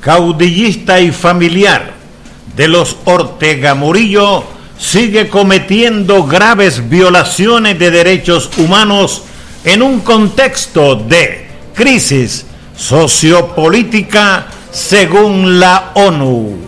caudillista 0.00 1.00
y 1.00 1.10
familiar 1.10 1.92
de 2.54 2.68
los 2.68 2.96
Ortega 3.04 3.74
Murillo 3.74 4.44
sigue 4.78 5.28
cometiendo 5.28 6.24
graves 6.24 6.88
violaciones 6.88 7.78
de 7.78 7.90
derechos 7.90 8.50
humanos 8.58 9.22
en 9.64 9.82
un 9.82 10.00
contexto 10.00 10.94
de 10.94 11.48
crisis 11.74 12.44
sociopolítica 12.76 14.46
según 14.70 15.58
la 15.58 15.92
ONU. 15.94 16.58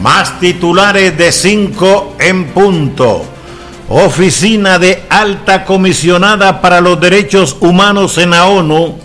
Más 0.00 0.40
titulares 0.40 1.16
de 1.18 1.30
5 1.30 2.16
en 2.18 2.46
punto. 2.46 3.26
Oficina 3.88 4.78
de 4.78 5.02
Alta 5.10 5.64
Comisionada 5.64 6.62
para 6.62 6.80
los 6.80 6.98
Derechos 6.98 7.56
Humanos 7.60 8.16
en 8.16 8.30
la 8.30 8.46
ONU 8.46 9.01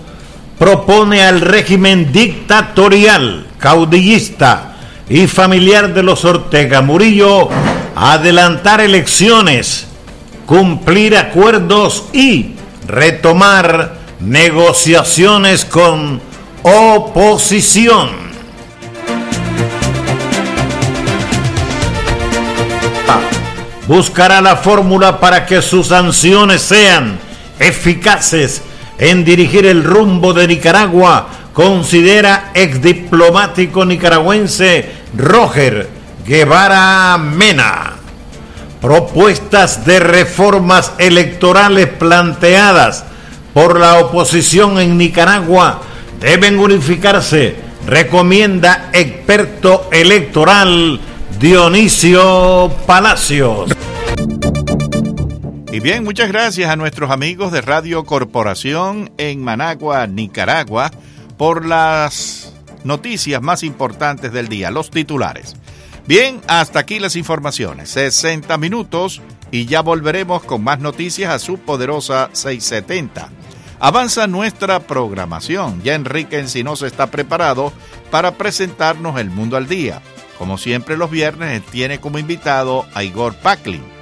propone 0.57 1.23
al 1.23 1.41
régimen 1.41 2.11
dictatorial, 2.11 3.47
caudillista 3.59 4.75
y 5.09 5.27
familiar 5.27 5.93
de 5.93 6.03
los 6.03 6.25
Ortega 6.25 6.81
Murillo 6.81 7.49
adelantar 7.95 8.81
elecciones, 8.81 9.87
cumplir 10.45 11.17
acuerdos 11.17 12.05
y 12.13 12.55
retomar 12.87 13.97
negociaciones 14.19 15.65
con 15.65 16.21
oposición. 16.63 18.27
buscará 23.87 24.41
la 24.41 24.57
fórmula 24.57 25.19
para 25.19 25.45
que 25.45 25.61
sus 25.61 25.87
sanciones 25.87 26.61
sean 26.61 27.17
eficaces 27.57 28.61
en 28.99 29.23
dirigir 29.23 29.65
el 29.65 29.83
rumbo 29.83 30.33
de 30.33 30.47
Nicaragua, 30.47 31.27
considera 31.53 32.51
ex 32.53 32.81
diplomático 32.81 33.85
nicaragüense 33.85 34.89
Roger 35.15 35.89
Guevara 36.25 37.17
Mena. 37.17 37.93
Propuestas 38.81 39.85
de 39.85 39.99
reformas 39.99 40.93
electorales 40.99 41.87
planteadas 41.87 43.05
por 43.53 43.79
la 43.79 43.99
oposición 43.99 44.79
en 44.79 44.97
Nicaragua 44.97 45.81
deben 46.19 46.59
unificarse, 46.59 47.55
recomienda 47.87 48.89
experto 48.93 49.89
electoral 49.91 50.99
Dionisio 51.39 52.71
Palacios. 52.85 53.71
Y 55.77 55.79
bien, 55.79 56.03
muchas 56.03 56.29
gracias 56.29 56.71
a 56.71 56.75
nuestros 56.75 57.11
amigos 57.11 57.51
de 57.51 57.61
Radio 57.61 58.03
Corporación 58.03 59.11
en 59.19 59.43
Managua, 59.43 60.07
Nicaragua, 60.07 60.89
por 61.37 61.67
las 61.67 62.51
noticias 62.83 63.43
más 63.43 63.61
importantes 63.61 64.33
del 64.33 64.47
día, 64.47 64.71
los 64.71 64.89
titulares. 64.89 65.55
Bien, 66.07 66.41
hasta 66.47 66.79
aquí 66.79 66.97
las 66.97 67.15
informaciones. 67.15 67.89
60 67.91 68.57
minutos 68.57 69.21
y 69.51 69.67
ya 69.67 69.81
volveremos 69.81 70.41
con 70.41 70.63
más 70.63 70.79
noticias 70.79 71.31
a 71.31 71.37
su 71.37 71.59
poderosa 71.59 72.31
670. 72.33 73.29
Avanza 73.79 74.25
nuestra 74.25 74.79
programación. 74.79 75.83
Ya 75.83 75.93
Enrique 75.93 76.39
Encinosa 76.39 76.87
está 76.87 77.11
preparado 77.11 77.71
para 78.09 78.31
presentarnos 78.31 79.19
el 79.19 79.29
mundo 79.29 79.57
al 79.57 79.67
día. 79.67 80.01
Como 80.39 80.57
siempre 80.57 80.97
los 80.97 81.11
viernes 81.11 81.61
tiene 81.67 81.99
como 81.99 82.17
invitado 82.17 82.87
a 82.95 83.03
Igor 83.03 83.35
Packlin. 83.35 83.96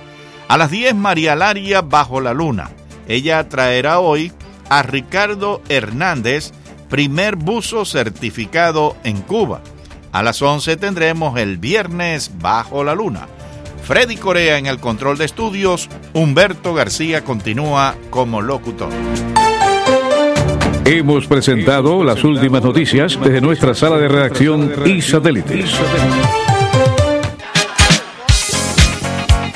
A 0.47 0.57
las 0.57 0.69
10 0.69 0.95
María 0.95 1.35
Laria 1.35 1.81
Bajo 1.81 2.21
la 2.21 2.33
Luna. 2.33 2.69
Ella 3.07 3.47
traerá 3.49 3.99
hoy 3.99 4.31
a 4.69 4.83
Ricardo 4.83 5.61
Hernández, 5.69 6.51
primer 6.89 7.35
buzo 7.35 7.85
certificado 7.85 8.95
en 9.03 9.21
Cuba. 9.21 9.61
A 10.11 10.23
las 10.23 10.41
11 10.41 10.77
tendremos 10.77 11.37
el 11.39 11.57
viernes 11.57 12.31
Bajo 12.39 12.83
la 12.83 12.95
Luna. 12.95 13.27
Freddy 13.83 14.17
Corea 14.17 14.57
en 14.57 14.65
el 14.65 14.79
control 14.79 15.17
de 15.17 15.25
estudios, 15.25 15.89
Humberto 16.13 16.73
García 16.73 17.23
continúa 17.23 17.95
como 18.09 18.41
locutor. 18.41 18.89
Hemos 20.85 21.25
presentado 21.27 22.03
las 22.03 22.23
últimas 22.23 22.63
noticias 22.63 23.19
desde 23.19 23.41
nuestra 23.41 23.73
sala 23.73 23.97
de 23.97 24.07
redacción 24.07 24.71
y 24.85 25.01
satélites. 25.01 25.75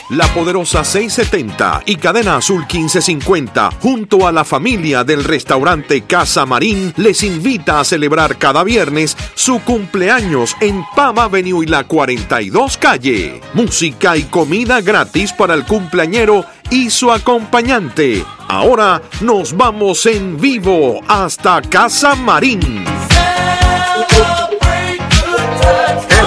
La 0.09 0.25
poderosa 0.34 0.84
670 0.84 1.84
y 1.86 1.96
Cadena 1.97 2.38
Azul 2.38 2.62
1550, 2.62 3.70
junto 3.80 4.28
a 4.28 4.31
la 4.31 4.44
familia 4.44 5.03
del 5.03 5.24
restaurante 5.24 6.02
Casa 6.02 6.47
Marín, 6.47 6.92
les 6.97 7.22
invita 7.22 7.80
a 7.80 7.84
celebrar 7.84 8.38
cada 8.40 8.64
viernes 8.64 9.16
su 9.36 9.59
cumpleaños 9.62 10.56
en 10.62 10.84
Pam 10.96 11.20
Avenue 11.20 11.64
y 11.64 11.68
la 11.68 11.84
42 11.84 12.78
Calle. 12.78 13.40
Música 13.53 14.18
y 14.18 14.24
comida 14.24 14.81
gratis 14.81 15.31
para 15.31 15.53
el 15.53 15.64
cumpleañero 15.66 16.44
y 16.72 16.90
su 16.90 17.12
acompañante. 17.12 18.26
Ahora 18.47 19.03
nos 19.22 19.56
vamos 19.56 20.08
en 20.08 20.41
vivo 20.41 21.02
hasta 21.08 21.62
Casa 21.62 22.16
Marín. 22.16 22.84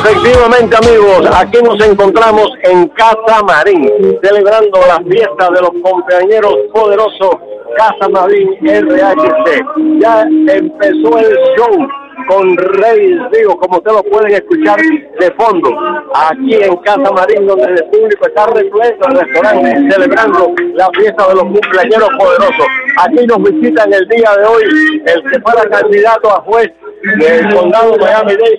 Efectivamente, 0.04 0.76
amigos, 0.76 1.30
aquí 1.32 1.58
nos 1.62 1.78
encontramos 1.86 2.48
en 2.64 2.88
Casa 2.88 3.40
Marín, 3.44 3.88
celebrando 4.20 4.80
la 4.88 4.98
fiesta 5.08 5.48
de 5.48 5.60
los 5.60 5.70
compañeros 5.80 6.56
poderosos 6.74 7.36
Casa 7.76 8.08
Marín 8.08 8.48
RHC. 8.62 10.00
Ya 10.00 10.22
empezó 10.22 11.18
el 11.18 11.38
show 11.56 11.88
con 12.28 12.56
Rey 12.56 13.16
digo, 13.32 13.56
como 13.58 13.78
ustedes 13.78 13.96
lo 13.96 14.02
pueden 14.10 14.32
escuchar 14.32 14.80
de 14.80 15.30
fondo, 15.32 15.70
aquí 16.14 16.54
en 16.54 16.76
Casa 16.78 17.12
Marín, 17.12 17.46
donde 17.46 17.66
el 17.66 17.84
público 17.84 18.26
está 18.26 18.46
repleto 18.46 19.08
el 19.08 19.20
restaurante, 19.20 19.88
celebrando 19.88 20.52
la 20.74 20.90
fiesta 20.98 21.28
de 21.28 21.34
los 21.34 21.44
cumpleaños 21.44 22.08
poderosos. 22.19 22.66
Aquí 22.98 23.24
nos 23.26 23.38
visitan 23.38 23.92
el 23.92 24.08
día 24.08 24.30
de 24.36 24.46
hoy 24.46 24.64
el 25.06 25.30
que 25.30 25.40
fuera 25.40 25.62
candidato 25.70 26.28
a 26.28 26.40
juez 26.42 26.72
del 27.02 27.54
condado 27.54 27.96
Miami-Dade 27.98 28.58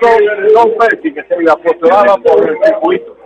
todo 0.00 0.16
Don 0.54 0.70
Percy, 0.78 1.12
que 1.12 1.22
se 1.24 1.50
apostolaba 1.50 2.16
por 2.18 2.48
el 2.48 2.56
circuito. 2.64 3.16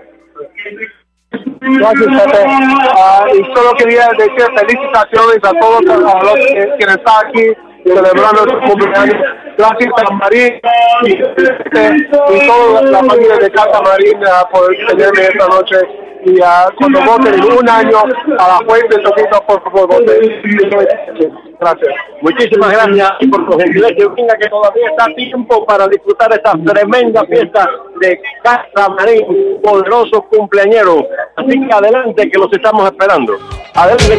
Gracias, 1.60 2.22
Pepe. 2.22 2.44
Uh, 2.46 3.34
y 3.34 3.54
solo 3.54 3.74
quería 3.76 4.08
decir 4.18 4.46
felicitaciones 4.56 5.38
a 5.42 5.52
todos 5.60 5.82
los 5.84 6.34
que, 6.34 6.74
quienes 6.78 6.96
están 6.96 7.26
aquí 7.26 7.52
celebrando 7.84 8.42
su 8.44 8.58
cumpleaños. 8.70 9.16
Gracias 9.58 9.92
a 9.96 10.14
María 10.14 10.60
y, 11.02 11.12
y 11.12 12.46
toda 12.46 12.82
la 12.82 12.98
familia 12.98 13.36
de 13.38 13.50
Casa 13.50 13.82
Marina 13.82 14.28
por 14.52 14.68
tenerme 14.86 15.22
esta 15.22 15.46
noche 15.48 15.76
y 16.26 16.40
uh, 16.40 16.74
cuando 16.76 17.00
voten 17.04 17.40
un 17.40 17.68
año 17.68 17.98
a 18.36 18.48
la 18.48 18.58
fuente 18.66 18.98
Toquito, 18.98 19.40
por 19.46 19.62
favor, 19.62 19.86
voten. 19.86 20.42
Gracias. 21.60 21.94
Muchísimas 22.20 22.72
gracias 22.72 23.12
por 23.30 23.52
su 23.52 23.58
gentileza. 23.58 24.12
Venga 24.16 24.36
que 24.36 24.48
todavía 24.48 24.88
está 24.90 25.06
tiempo 25.14 25.64
para 25.64 25.86
disfrutar 25.86 26.32
esta 26.32 26.52
tremenda 26.64 27.24
fiesta 27.26 27.70
de 28.00 28.20
Casa 28.42 28.88
Marín, 28.88 29.60
poderoso 29.62 30.22
cumpleañero. 30.22 31.06
Así 31.36 31.64
que 31.64 31.72
adelante 31.72 32.28
que 32.28 32.38
los 32.38 32.52
estamos 32.52 32.84
esperando. 32.86 33.34
Adelante. 33.74 34.18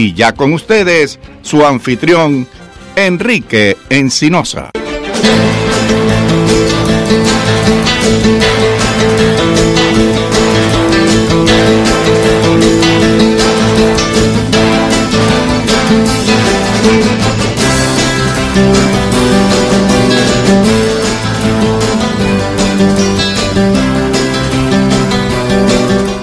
Y 0.00 0.14
ya 0.14 0.32
con 0.32 0.54
ustedes, 0.54 1.20
su 1.42 1.62
anfitrión, 1.62 2.48
Enrique 2.96 3.76
Encinosa. 3.90 4.70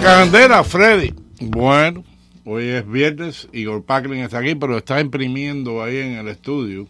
Candela 0.02 0.64
Freddy. 0.64 1.14
Bueno 1.40 2.17
hoy 2.50 2.70
es 2.70 2.90
viernes, 2.90 3.50
Igor 3.52 3.84
Packlin 3.84 4.20
está 4.20 4.40
aquí, 4.40 4.56
pero 4.56 4.78
está 4.78 5.02
imprimiendo 5.02 5.84
ahí 5.84 5.98
en 5.98 6.14
el 6.14 6.30
estudio, 6.30 6.88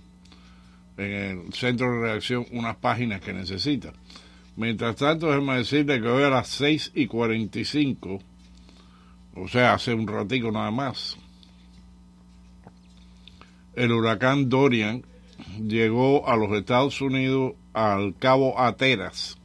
en 0.97 1.11
el 1.11 1.53
centro 1.53 1.93
de 1.93 1.99
reacción, 1.99 2.45
unas 2.51 2.75
páginas 2.75 3.21
que 3.21 3.33
necesita. 3.33 3.91
Mientras 4.55 4.97
tanto, 4.97 5.27
déjeme 5.27 5.57
decirle 5.57 5.99
que 5.99 6.07
hoy 6.07 6.23
a 6.23 6.29
las 6.29 6.47
6 6.49 6.91
y 6.93 7.07
45, 7.07 8.19
o 9.35 9.47
sea, 9.47 9.73
hace 9.73 9.95
un 9.95 10.07
ratico 10.07 10.51
nada 10.51 10.69
más, 10.69 11.17
el 13.75 13.91
huracán 13.91 14.49
Dorian 14.49 15.03
llegó 15.59 16.29
a 16.29 16.35
los 16.35 16.51
Estados 16.51 17.01
Unidos 17.01 17.53
al 17.73 18.15
cabo 18.15 18.59
Ateras, 18.59 19.39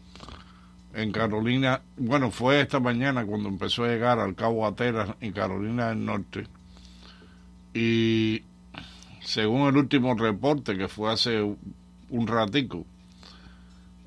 en 0.95 1.13
Carolina. 1.13 1.83
Bueno, 1.97 2.31
fue 2.31 2.61
esta 2.61 2.81
mañana 2.81 3.25
cuando 3.25 3.49
empezó 3.49 3.85
a 3.85 3.89
llegar 3.89 4.19
al 4.19 4.35
cabo 4.35 4.67
Ateras, 4.67 5.15
en 5.21 5.33
Carolina 5.33 5.89
del 5.89 6.05
Norte. 6.05 6.47
Y 7.75 8.43
según 9.21 9.69
el 9.69 9.77
último 9.77 10.15
reporte 10.15 10.77
que 10.77 10.89
fue 10.89 11.13
hace 11.13 11.43
un 11.43 12.27
ratico, 12.27 12.85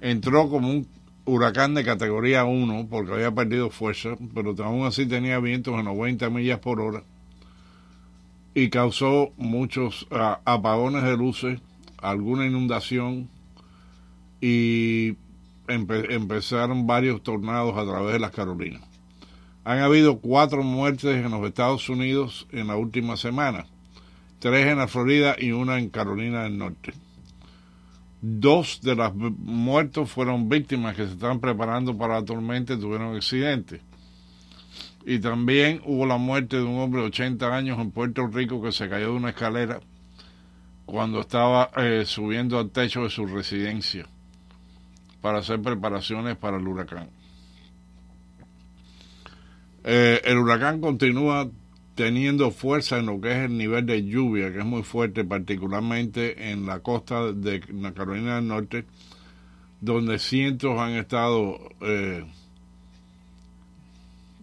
entró 0.02 0.50
como 0.50 0.70
un 0.70 0.88
huracán 1.26 1.74
de 1.74 1.84
categoría 1.84 2.44
1 2.46 2.88
porque 2.90 3.14
había 3.14 3.32
perdido 3.32 3.70
fuerza, 3.70 4.10
pero 4.34 4.56
aún 4.64 4.86
así 4.86 5.08
tenía 5.08 5.40
vientos 5.40 5.74
a 5.76 5.84
90 5.84 6.30
millas 6.30 6.60
por 6.60 6.80
hora 6.80 7.04
y 8.56 8.70
causó 8.70 9.34
muchos 9.38 10.08
ah, 10.12 10.40
apagones 10.46 11.04
de 11.04 11.18
luces, 11.18 11.60
alguna 11.98 12.48
inundación 12.48 13.30
y 14.40 15.18
empezaron 15.68 16.88
varios 16.88 17.24
tornados 17.24 17.78
a 17.78 17.86
través 17.86 18.14
de 18.14 18.20
las 18.20 18.32
Carolinas. 18.32 18.82
Han 19.64 19.80
habido 19.80 20.20
cuatro 20.20 20.64
muertes 20.64 21.26
en 21.26 21.32
los 21.32 21.46
Estados 21.46 21.90
Unidos 21.90 22.48
en 22.52 22.68
la 22.68 22.76
última 22.76 23.18
semana, 23.18 23.66
tres 24.40 24.68
en 24.68 24.78
la 24.78 24.88
Florida 24.88 25.36
y 25.40 25.52
una 25.52 25.80
en 25.80 25.90
Carolina 25.90 26.44
del 26.44 26.58
Norte. 26.58 26.94
Dos 28.22 28.82
de 28.82 28.96
los 28.96 29.14
muertos 29.16 30.12
fueron 30.12 30.50
víctimas 30.50 30.96
que 30.96 31.06
se 31.06 31.14
están 31.14 31.40
preparando 31.40 31.98
para 31.98 32.20
la 32.20 32.26
tormenta 32.26 32.74
y 32.74 32.80
tuvieron 32.80 33.16
accidentes. 33.16 33.82
Y 35.06 35.20
también 35.20 35.82
hubo 35.86 36.06
la 36.06 36.18
muerte 36.18 36.58
de 36.58 36.64
un 36.64 36.80
hombre 36.80 37.02
de 37.02 37.08
80 37.08 37.56
años 37.56 37.80
en 37.80 37.92
Puerto 37.92 38.26
Rico 38.28 38.62
que 38.62 38.72
se 38.72 38.90
cayó 38.90 39.12
de 39.12 39.18
una 39.18 39.30
escalera 39.30 39.80
cuando 40.86 41.22
estaba 41.22 41.70
eh, 41.78 42.04
subiendo 42.06 42.60
al 42.60 42.70
techo 42.70 43.04
de 43.04 43.10
su 43.10 43.26
residencia 43.26 44.08
para 45.26 45.40
hacer 45.40 45.60
preparaciones 45.60 46.38
para 46.38 46.58
el 46.58 46.68
huracán. 46.68 47.10
Eh, 49.84 50.22
el 50.24 50.38
huracán 50.38 50.80
continúa 50.80 51.50
teniendo 51.96 52.52
fuerza 52.52 53.00
en 53.00 53.08
lo 53.08 53.20
que 53.20 53.32
es 53.32 53.38
el 53.38 53.58
nivel 53.58 53.88
de 53.88 54.06
lluvia, 54.06 54.54
que 54.54 54.60
es 54.60 54.66
muy 54.66 54.84
fuerte, 54.84 55.26
particularmente 55.26 56.52
en 56.52 56.68
la 56.68 56.82
costa 56.82 57.32
de 57.32 57.60
la 57.74 57.92
Carolina 57.96 58.36
del 58.36 58.48
Norte, 58.50 58.86
donde 59.82 60.20
cientos 60.20 60.78
han 60.78 60.92
estado 60.92 61.58
eh, 61.82 62.24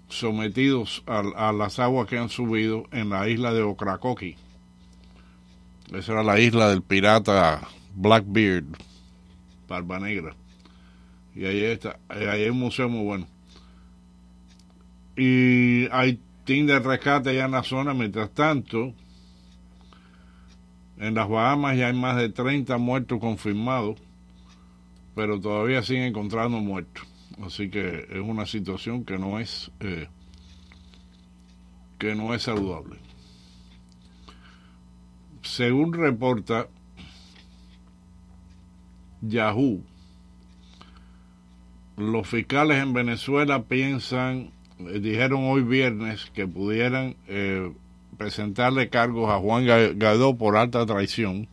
sometidos 0.08 1.04
a, 1.06 1.52
las 1.52 1.78
aguas 1.78 2.08
que 2.08 2.18
han 2.18 2.28
subido 2.28 2.86
en 2.90 3.08
la 3.08 3.28
isla 3.28 3.52
de 3.52 3.62
Ocracoqui. 3.62 4.34
Esa 5.92 6.12
era 6.12 6.24
la 6.24 6.40
isla 6.40 6.70
del 6.70 6.82
pirata 6.82 7.68
Blackbeard, 7.94 8.66
Barba 9.68 10.00
Negra. 10.00 10.34
Y 11.34 11.44
ahí 11.44 11.62
está, 11.64 11.98
ahí 12.08 12.26
hay 12.26 12.48
un 12.48 12.58
museo 12.58 12.88
muy 12.88 13.04
bueno. 13.04 13.26
Y 15.16 15.88
hay 15.90 16.20
team 16.44 16.66
de 16.66 16.78
rescate 16.78 17.30
allá 17.30 17.46
en 17.46 17.52
la 17.52 17.62
zona. 17.62 17.94
Mientras 17.94 18.30
tanto, 18.30 18.94
en 20.98 21.14
las 21.14 21.28
Bahamas 21.28 21.76
ya 21.76 21.88
hay 21.88 21.94
más 21.94 22.16
de 22.16 22.28
30 22.28 22.78
muertos 22.78 23.18
confirmados, 23.18 23.98
pero 25.14 25.40
todavía 25.40 25.82
siguen 25.82 26.04
encontrando 26.04 26.58
muertos. 26.60 27.06
Así 27.42 27.70
que 27.70 28.06
es 28.10 28.20
una 28.20 28.46
situación 28.46 29.04
que 29.04 29.18
no 29.18 29.38
es 29.38 29.70
eh, 29.80 30.08
que 31.98 32.14
no 32.14 32.34
es 32.34 32.42
saludable. 32.42 32.98
Según 35.42 35.92
reporta 35.92 36.68
Yahoo, 39.20 39.82
los 41.96 42.28
fiscales 42.28 42.82
en 42.82 42.92
Venezuela 42.92 43.62
piensan, 43.62 44.50
eh, 44.78 45.00
dijeron 45.00 45.44
hoy 45.44 45.62
viernes 45.62 46.30
que 46.34 46.46
pudieran 46.46 47.16
eh, 47.28 47.72
presentarle 48.16 48.88
cargos 48.88 49.30
a 49.30 49.38
Juan 49.38 49.66
Guaidó 49.66 50.36
por 50.36 50.56
alta 50.56 50.86
traición, 50.86 51.48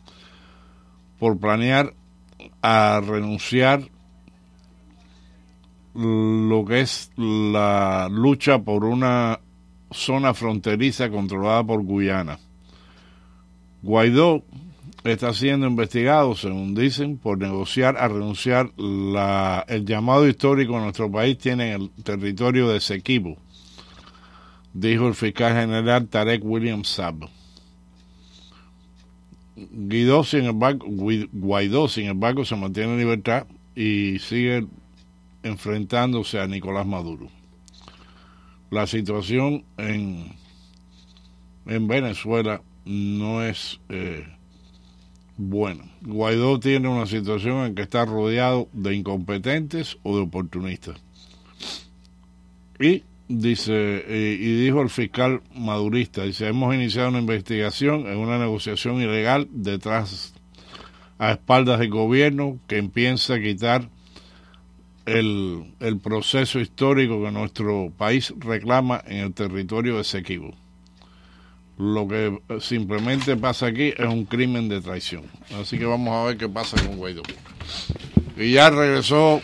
por 1.18 1.38
planear 1.38 1.94
a 2.62 3.00
renunciar 3.06 3.82
lo 5.94 6.64
que 6.64 6.80
es 6.80 7.10
la 7.16 8.08
lucha 8.10 8.60
por 8.60 8.84
una 8.84 9.40
zona 9.90 10.34
fronteriza 10.34 11.10
controlada 11.10 11.64
por 11.64 11.82
Guyana. 11.82 12.38
Guaidó 13.82 14.44
está 15.04 15.32
siendo 15.32 15.66
investigado, 15.66 16.34
según 16.34 16.74
dicen, 16.74 17.16
por 17.16 17.38
negociar 17.38 17.96
a 17.96 18.08
renunciar 18.08 18.70
la, 18.76 19.64
el 19.68 19.86
llamado 19.86 20.28
histórico 20.28 20.76
en 20.76 20.82
nuestro 20.82 21.10
país 21.10 21.38
tiene 21.38 21.72
el 21.72 21.90
territorio 22.02 22.68
de 22.68 22.80
Sequibo, 22.80 23.36
dijo 24.74 25.08
el 25.08 25.14
fiscal 25.14 25.54
general 25.54 26.08
Tarek 26.08 26.44
William 26.44 26.84
Saab. 26.84 27.28
Guaidó, 29.56 30.24
sin 30.24 30.44
embargo, 30.44 30.86
Guaidó, 31.32 31.88
sin 31.88 32.06
embargo, 32.06 32.44
se 32.44 32.56
mantiene 32.56 32.92
en 32.92 32.98
libertad 32.98 33.46
y 33.74 34.18
sigue 34.18 34.66
enfrentándose 35.42 36.40
a 36.40 36.46
Nicolás 36.46 36.86
Maduro. 36.86 37.28
La 38.70 38.86
situación 38.86 39.64
en, 39.76 40.32
en 41.66 41.88
Venezuela 41.88 42.62
no 42.84 43.42
es 43.42 43.80
eh, 43.88 44.26
buena. 45.40 45.84
Guaidó 46.02 46.60
tiene 46.60 46.88
una 46.88 47.06
situación 47.06 47.64
en 47.66 47.74
que 47.74 47.82
está 47.82 48.04
rodeado 48.04 48.68
de 48.72 48.94
incompetentes 48.94 49.98
o 50.02 50.16
de 50.16 50.22
oportunistas. 50.22 51.02
Y 52.78 53.04
dice 53.28 54.04
y 54.08 54.62
dijo 54.62 54.82
el 54.82 54.90
fiscal 54.90 55.42
madurista, 55.54 56.24
dice, 56.24 56.48
hemos 56.48 56.74
iniciado 56.74 57.08
una 57.08 57.20
investigación 57.20 58.06
en 58.06 58.18
una 58.18 58.38
negociación 58.38 59.00
ilegal 59.00 59.48
detrás 59.50 60.34
a 61.18 61.32
espaldas 61.32 61.78
del 61.80 61.90
gobierno 61.90 62.58
que 62.66 62.78
empieza 62.78 63.34
a 63.34 63.40
quitar 63.40 63.88
el, 65.06 65.74
el, 65.80 65.98
proceso 65.98 66.60
histórico 66.60 67.22
que 67.22 67.30
nuestro 67.30 67.92
país 67.96 68.32
reclama 68.38 69.02
en 69.06 69.18
el 69.18 69.34
territorio 69.34 69.96
de 69.96 70.04
Sequibo. 70.04 70.54
Lo 71.80 72.06
que 72.06 72.38
simplemente 72.60 73.38
pasa 73.38 73.68
aquí 73.68 73.94
es 73.96 74.06
un 74.06 74.26
crimen 74.26 74.68
de 74.68 74.82
traición. 74.82 75.22
Así 75.58 75.78
que 75.78 75.86
vamos 75.86 76.14
a 76.14 76.26
ver 76.26 76.36
qué 76.36 76.46
pasa 76.46 76.76
con 76.76 76.98
Guaidó. 76.98 77.22
Y 78.36 78.52
ya 78.52 78.68
regresó 78.68 79.40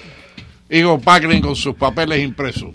Igor 0.68 1.00
Packlin 1.00 1.40
con 1.40 1.56
sus 1.56 1.74
papeles 1.76 2.22
impresos. 2.22 2.72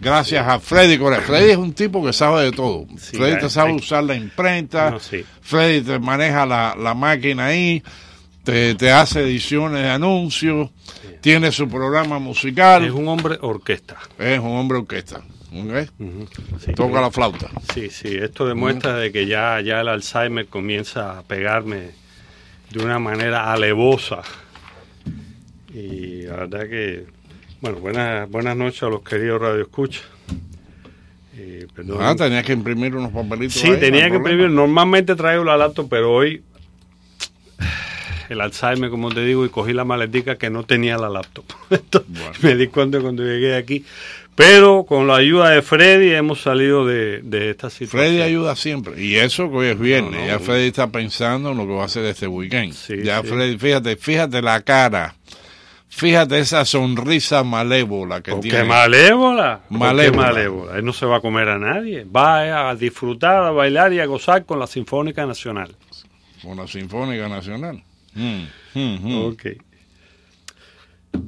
Gracias 0.00 0.44
a 0.46 0.58
Freddy 0.58 0.98
Correa. 0.98 1.20
Freddy 1.20 1.52
es 1.52 1.56
un 1.56 1.72
tipo 1.72 2.04
que 2.04 2.12
sabe 2.12 2.42
de 2.42 2.50
todo. 2.50 2.86
Freddy 2.96 3.38
te 3.38 3.48
sabe 3.48 3.72
usar 3.72 4.02
la 4.02 4.16
imprenta. 4.16 4.98
Freddy 5.42 5.82
te 5.82 6.00
maneja 6.00 6.44
la, 6.44 6.74
la 6.76 6.94
máquina 6.94 7.46
ahí. 7.46 7.84
Te, 8.42 8.74
te, 8.74 8.90
hace 8.90 9.20
ediciones 9.20 9.80
de 9.80 9.90
anuncios 9.90 10.70
tiene 11.20 11.52
su 11.52 11.68
programa 11.68 12.18
musical. 12.18 12.84
Es 12.84 12.90
un 12.90 13.06
hombre 13.06 13.38
orquesta. 13.40 13.96
Es 14.18 14.40
un 14.40 14.56
hombre 14.56 14.78
orquesta. 14.78 15.22
Toca 16.74 17.00
la 17.00 17.10
flauta. 17.10 17.48
Sí, 17.72 17.90
sí, 17.90 18.08
esto 18.08 18.46
demuestra 18.46 18.96
de 18.96 19.12
que 19.12 19.26
ya, 19.26 19.60
ya 19.60 19.80
el 19.80 19.88
Alzheimer 19.88 20.46
comienza 20.46 21.18
a 21.18 21.22
pegarme 21.22 21.90
de 22.70 22.84
una 22.84 22.98
manera 22.98 23.52
alevosa. 23.52 24.22
Y 25.72 26.22
la 26.22 26.36
verdad 26.36 26.68
que, 26.68 27.06
bueno, 27.60 27.78
buenas, 27.78 28.30
buenas 28.30 28.56
noches 28.56 28.82
a 28.82 28.86
los 28.86 29.02
queridos 29.02 29.40
Radio 29.40 29.62
Escucha. 29.62 30.00
ah, 32.00 32.14
tenías 32.16 32.44
que 32.44 32.52
imprimir 32.52 32.94
unos 32.94 33.12
papelitos. 33.12 33.54
Sí, 33.54 33.70
tenía 33.78 34.08
que 34.08 34.16
imprimir. 34.16 34.50
Normalmente 34.50 35.14
traigo 35.16 35.44
la 35.44 35.56
laptop, 35.56 35.88
pero 35.88 36.12
hoy 36.12 36.42
el 38.28 38.40
Alzheimer, 38.40 38.90
como 38.90 39.10
te 39.10 39.24
digo, 39.24 39.44
y 39.44 39.48
cogí 39.48 39.72
la 39.72 39.84
maletica 39.84 40.36
que 40.36 40.50
no 40.50 40.64
tenía 40.64 40.96
la 40.96 41.08
laptop. 41.08 41.44
Me 42.42 42.54
di 42.56 42.68
cuenta 42.68 43.00
cuando 43.00 43.22
llegué 43.22 43.56
aquí. 43.56 43.84
Pero 44.36 44.84
con 44.84 45.06
la 45.06 45.16
ayuda 45.16 45.50
de 45.50 45.62
Freddy 45.62 46.12
hemos 46.12 46.42
salido 46.42 46.84
de, 46.84 47.22
esta 47.50 47.70
situación. 47.70 48.00
Freddy 48.02 48.20
ayuda 48.22 48.56
siempre. 48.56 49.00
Y 49.00 49.14
eso 49.16 49.48
que 49.48 49.56
hoy 49.56 49.66
es 49.68 49.78
viernes. 49.78 50.26
ya 50.26 50.38
Freddy 50.40 50.66
está 50.68 50.88
pensando 50.88 51.52
en 51.52 51.56
lo 51.56 51.66
que 51.66 51.72
va 51.72 51.82
a 51.82 51.86
hacer 51.86 52.04
este 52.04 52.26
weekend. 52.26 52.74
ya 53.04 53.22
Freddy, 53.22 53.56
fíjate, 53.58 53.96
fíjate 53.96 54.42
la 54.42 54.60
cara. 54.62 55.14
Fíjate 55.88 56.40
esa 56.40 56.64
sonrisa 56.64 57.44
malévola 57.44 58.20
que 58.20 58.32
Porque 58.32 58.48
tiene. 58.48 58.64
malévola. 58.64 59.60
Porque 59.68 59.78
Malévola. 59.78 60.26
malévola. 60.26 60.76
Él 60.78 60.84
no 60.84 60.92
se 60.92 61.06
va 61.06 61.18
a 61.18 61.20
comer 61.20 61.48
a 61.48 61.58
nadie. 61.60 62.04
Va 62.04 62.68
a 62.68 62.74
disfrutar, 62.74 63.44
a 63.44 63.52
bailar 63.52 63.92
y 63.92 64.00
a 64.00 64.06
gozar 64.06 64.44
con 64.44 64.58
la 64.58 64.66
Sinfónica 64.66 65.24
Nacional. 65.24 65.76
Con 66.42 66.56
la 66.56 66.66
Sinfónica 66.66 67.28
Nacional. 67.28 67.80
Mm, 68.12 68.42
mm, 68.74 68.98
mm. 69.02 69.24
Ok. 69.26 69.46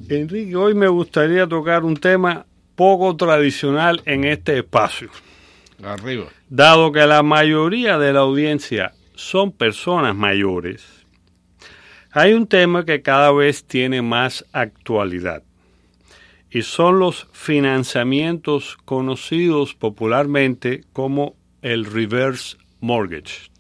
Enrique, 0.09 0.57
hoy 0.57 0.75
me 0.75 0.89
gustaría 0.89 1.47
tocar 1.47 1.85
un 1.85 1.97
tema 1.97 2.45
poco 2.77 3.17
tradicional 3.17 4.03
en 4.05 4.25
este 4.25 4.59
espacio. 4.59 5.11
Arriba. 5.83 6.27
Dado 6.49 6.93
que 6.93 7.07
la 7.07 7.23
mayoría 7.23 7.99
de 7.99 8.13
la 8.13 8.21
audiencia 8.21 8.93
son 9.15 9.51
personas 9.53 10.15
mayores, 10.15 10.85
hay 12.13 12.33
un 12.33 12.47
tema 12.47 12.85
que 12.85 13.03
cada 13.03 13.31
vez 13.33 13.65
tiene 13.65 14.01
más 14.01 14.45
actualidad 14.53 15.43
y 16.51 16.63
son 16.63 16.99
los 16.99 17.29
financiamientos 17.33 18.79
conocidos 18.85 19.75
popularmente 19.75 20.85
como 20.93 21.35
el 21.61 21.85
reverse 21.85 22.57
mortgage. 22.81 23.51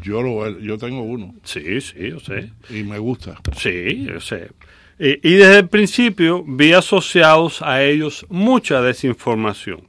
Yo, 0.00 0.22
lo, 0.22 0.58
yo 0.58 0.78
tengo 0.78 1.02
uno 1.02 1.34
Sí, 1.44 1.80
sí, 1.80 2.10
yo 2.10 2.18
sé. 2.18 2.50
y 2.70 2.82
me 2.82 2.98
gusta. 2.98 3.40
Sí, 3.56 4.04
yo 4.04 4.20
sé. 4.20 4.50
Y, 4.98 5.26
y 5.28 5.34
desde 5.34 5.58
el 5.58 5.68
principio 5.68 6.44
vi 6.46 6.72
asociados 6.72 7.62
a 7.62 7.82
ellos 7.82 8.26
mucha 8.28 8.80
desinformación 8.82 9.88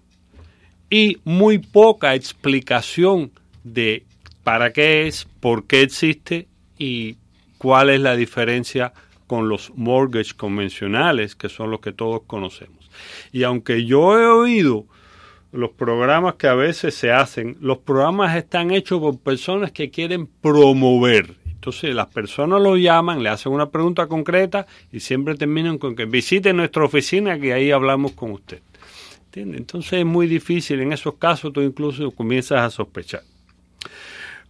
y 0.90 1.18
muy 1.24 1.58
poca 1.58 2.16
explicación 2.16 3.32
de 3.64 4.06
para 4.44 4.74
qué 4.74 5.08
es, 5.08 5.28
por 5.40 5.66
qué 5.66 5.82
existe 5.82 6.48
y 6.78 7.18
cuál 7.58 7.90
es 7.90 8.02
la 8.02 8.16
diferencia 8.16 8.94
con 9.26 9.50
los 9.50 9.72
mortgage 9.76 10.36
convencionales, 10.36 11.36
que 11.36 11.50
son 11.50 11.72
los 11.72 11.80
que 11.80 11.94
todos 11.94 12.22
conocemos. 12.28 12.92
Y 13.32 13.44
aunque 13.44 13.86
yo 13.86 14.20
he 14.20 14.28
oído 14.28 14.86
los 15.52 15.72
programas 15.72 16.36
que 16.36 16.48
a 16.48 16.56
veces 16.56 16.94
se 16.94 17.12
hacen, 17.12 17.58
los 17.62 17.80
programas 17.80 18.36
están 18.36 18.72
hechos 18.72 19.00
por 19.00 19.18
personas 19.18 19.72
que 19.72 19.90
quieren 19.90 20.28
promover. 20.28 21.36
Entonces 21.64 21.96
las 21.96 22.08
personas 22.08 22.62
lo 22.62 22.76
llaman, 22.76 23.24
le 23.24 23.30
hacen 23.30 23.54
una 23.54 23.70
pregunta 23.70 24.08
concreta 24.08 24.68
y 24.92 25.00
siempre 25.00 25.36
terminan 25.36 25.78
con 25.78 25.96
que 25.96 26.04
visite 26.04 26.52
nuestra 26.52 26.84
oficina 26.84 27.40
que 27.40 27.54
ahí 27.54 27.72
hablamos 27.72 28.12
con 28.12 28.32
usted. 28.32 28.62
Entonces 29.34 29.94
es 29.94 30.06
muy 30.06 30.28
difícil, 30.28 30.82
en 30.82 30.92
esos 30.92 31.14
casos 31.14 31.54
tú 31.54 31.62
incluso 31.62 32.12
comienzas 32.12 32.60
a 32.60 32.70
sospechar. 32.70 33.22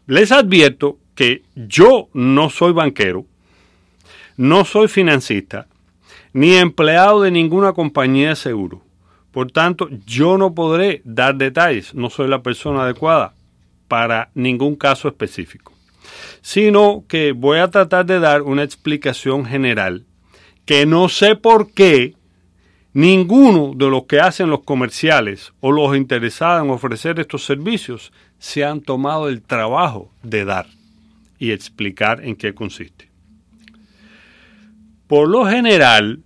Les 0.08 0.32
advierto 0.32 0.98
que 1.13 1.43
yo 1.53 2.08
no 2.13 2.50
soy 2.50 2.74
banquero, 2.74 3.27
no 4.36 4.65
soy 4.65 4.88
financista, 4.88 5.67
ni 6.34 6.55
empleado 6.55 7.22
de 7.22 7.29
ninguna 7.29 7.74
compañía 7.74 8.29
de 8.29 8.36
seguro. 8.36 8.82
Por 9.32 9.51
tanto, 9.51 9.88
yo 10.08 10.39
no 10.39 10.55
podré 10.55 11.03
dar 11.05 11.36
detalles, 11.36 11.93
no 11.93 12.10
soy 12.10 12.27
la 12.27 12.41
persona 12.41 12.86
adecuada 12.86 13.36
para 13.88 14.32
ningún 14.34 14.75
caso 14.75 15.08
específico, 15.08 15.73
sino 16.41 17.03
que 17.07 17.31
voy 17.31 17.60
a 17.60 17.69
tratar 17.69 18.05
de 18.05 18.19
dar 18.19 18.41
una 18.41 18.63
explicación 18.63 19.45
general 19.45 20.05
que 20.65 20.86
no 20.86 21.10
sé 21.10 21.36
por 21.36 21.72
qué 21.74 22.15
ninguno 22.93 23.74
de 23.75 23.89
los 23.89 24.03
que 24.05 24.19
hacen 24.19 24.50
los 24.50 24.63
comerciales 24.63 25.53
o 25.60 25.72
los 25.72 25.95
interesados 25.98 26.63
en 26.63 26.72
ofrecer 26.72 27.19
estos 27.19 27.43
servicios 27.43 28.12
se 28.39 28.63
han 28.63 28.81
tomado 28.81 29.29
el 29.29 29.41
trabajo 29.41 30.12
de 30.22 30.45
dar 30.45 30.67
y 31.39 31.51
explicar 31.51 32.24
en 32.24 32.36
qué 32.36 32.53
consiste. 32.53 33.10
Por 35.07 35.27
lo 35.27 35.45
general, 35.45 36.19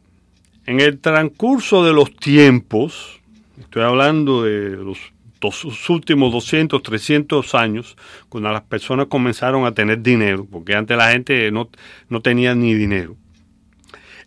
en 0.65 0.79
el 0.79 0.99
transcurso 0.99 1.83
de 1.83 1.93
los 1.93 2.15
tiempos, 2.15 3.19
estoy 3.59 3.83
hablando 3.83 4.43
de 4.43 4.71
los 4.71 4.99
dos 5.39 5.89
últimos 5.89 6.31
200, 6.31 6.81
300 6.81 7.55
años, 7.55 7.97
cuando 8.29 8.51
las 8.51 8.63
personas 8.63 9.07
comenzaron 9.07 9.65
a 9.65 9.73
tener 9.73 10.01
dinero, 10.01 10.47
porque 10.49 10.75
antes 10.75 10.97
la 10.97 11.11
gente 11.11 11.51
no, 11.51 11.69
no 12.09 12.21
tenía 12.21 12.55
ni 12.55 12.73
dinero, 12.73 13.15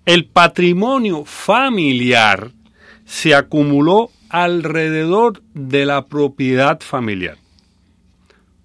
el 0.06 0.24
patrimonio 0.24 1.24
familiar 1.24 2.50
se 3.04 3.34
acumuló 3.34 4.10
alrededor 4.28 5.42
de 5.54 5.84
la 5.84 6.06
propiedad 6.06 6.80
familiar. 6.80 7.36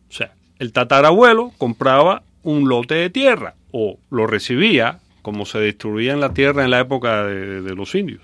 O 0.09 0.13
sea, 0.13 0.33
el 0.59 0.71
tatarabuelo 0.71 1.51
compraba 1.57 2.23
un 2.43 2.69
lote 2.69 2.95
de 2.95 3.09
tierra 3.09 3.55
o 3.71 3.97
lo 4.09 4.27
recibía, 4.27 4.99
como 5.21 5.45
se 5.45 5.59
destruía 5.59 6.13
en 6.13 6.19
la 6.19 6.33
tierra 6.33 6.63
en 6.63 6.71
la 6.71 6.79
época 6.79 7.23
de 7.25 7.75
los 7.75 7.95
indios, 7.95 8.21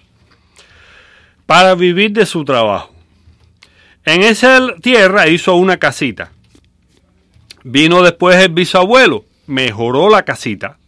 para 1.46 1.76
vivir 1.76 2.12
de 2.12 2.26
su 2.26 2.46
trabajo. 2.46 2.94
En 4.04 4.24
esa 4.24 4.76
tierra 4.82 5.28
hizo 5.28 5.56
una 5.56 5.78
casita. 5.78 6.32
Vino 7.64 8.02
después 8.02 8.38
el 8.38 8.52
bisabuelo, 8.52 9.26
mejoró 9.46 10.10
la 10.10 10.24
casita. 10.24 10.80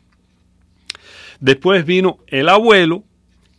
Después 1.39 1.85
vino 1.85 2.17
el 2.27 2.49
abuelo, 2.49 3.03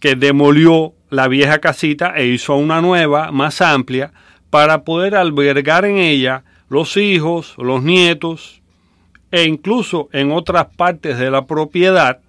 que 0.00 0.16
demolió 0.16 0.94
la 1.08 1.28
vieja 1.28 1.60
casita 1.60 2.14
e 2.16 2.26
hizo 2.26 2.56
una 2.56 2.80
nueva, 2.80 3.30
más 3.30 3.60
amplia, 3.60 4.12
para 4.50 4.82
poder 4.82 5.14
albergar 5.14 5.84
en 5.84 5.98
ella 5.98 6.44
los 6.68 6.96
hijos, 6.96 7.54
los 7.56 7.82
nietos, 7.82 8.60
e 9.30 9.44
incluso 9.44 10.08
en 10.12 10.32
otras 10.32 10.66
partes 10.76 11.18
de 11.18 11.30
la 11.30 11.46
propiedad, 11.46 12.20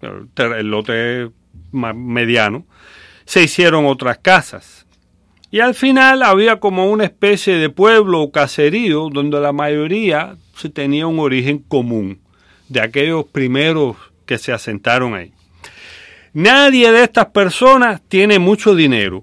el 0.00 0.70
lote 0.70 1.30
mediano, 1.72 2.66
se 3.24 3.42
hicieron 3.44 3.86
otras 3.86 4.18
casas. 4.18 4.83
Y 5.54 5.60
al 5.60 5.76
final 5.76 6.24
había 6.24 6.58
como 6.58 6.90
una 6.90 7.04
especie 7.04 7.58
de 7.58 7.70
pueblo 7.70 8.22
o 8.22 8.32
caserío 8.32 9.08
donde 9.08 9.38
la 9.38 9.52
mayoría 9.52 10.36
se 10.56 10.68
tenía 10.68 11.06
un 11.06 11.20
origen 11.20 11.60
común 11.60 12.18
de 12.68 12.80
aquellos 12.80 13.26
primeros 13.26 13.96
que 14.26 14.38
se 14.38 14.52
asentaron 14.52 15.14
ahí. 15.14 15.30
Nadie 16.32 16.90
de 16.90 17.04
estas 17.04 17.26
personas 17.26 18.02
tiene 18.08 18.40
mucho 18.40 18.74
dinero, 18.74 19.22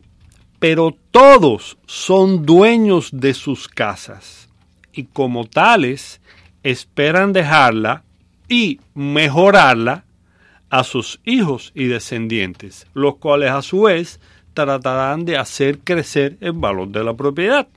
pero 0.58 0.96
todos 1.12 1.78
son 1.86 2.46
dueños 2.46 3.10
de 3.12 3.34
sus 3.34 3.68
casas 3.68 4.48
y 4.94 5.04
como 5.04 5.44
tales 5.44 6.22
esperan 6.64 7.34
dejarla 7.34 8.04
y 8.48 8.80
mejorarla 8.94 10.06
a 10.70 10.86
sus 10.86 11.20
hijos 11.26 11.74
y 11.76 11.88
descendientes, 11.88 12.88
los 12.94 13.18
cuales 13.18 13.52
a 13.52 13.62
su 13.62 13.82
vez 13.82 14.22
tratarán 14.66 15.26
de 15.26 15.38
hacer 15.38 15.80
crecer 15.80 16.38
el 16.42 16.54
valor 16.54 16.90
de 16.90 17.04
la 17.04 17.14
propiedad. 17.14 17.68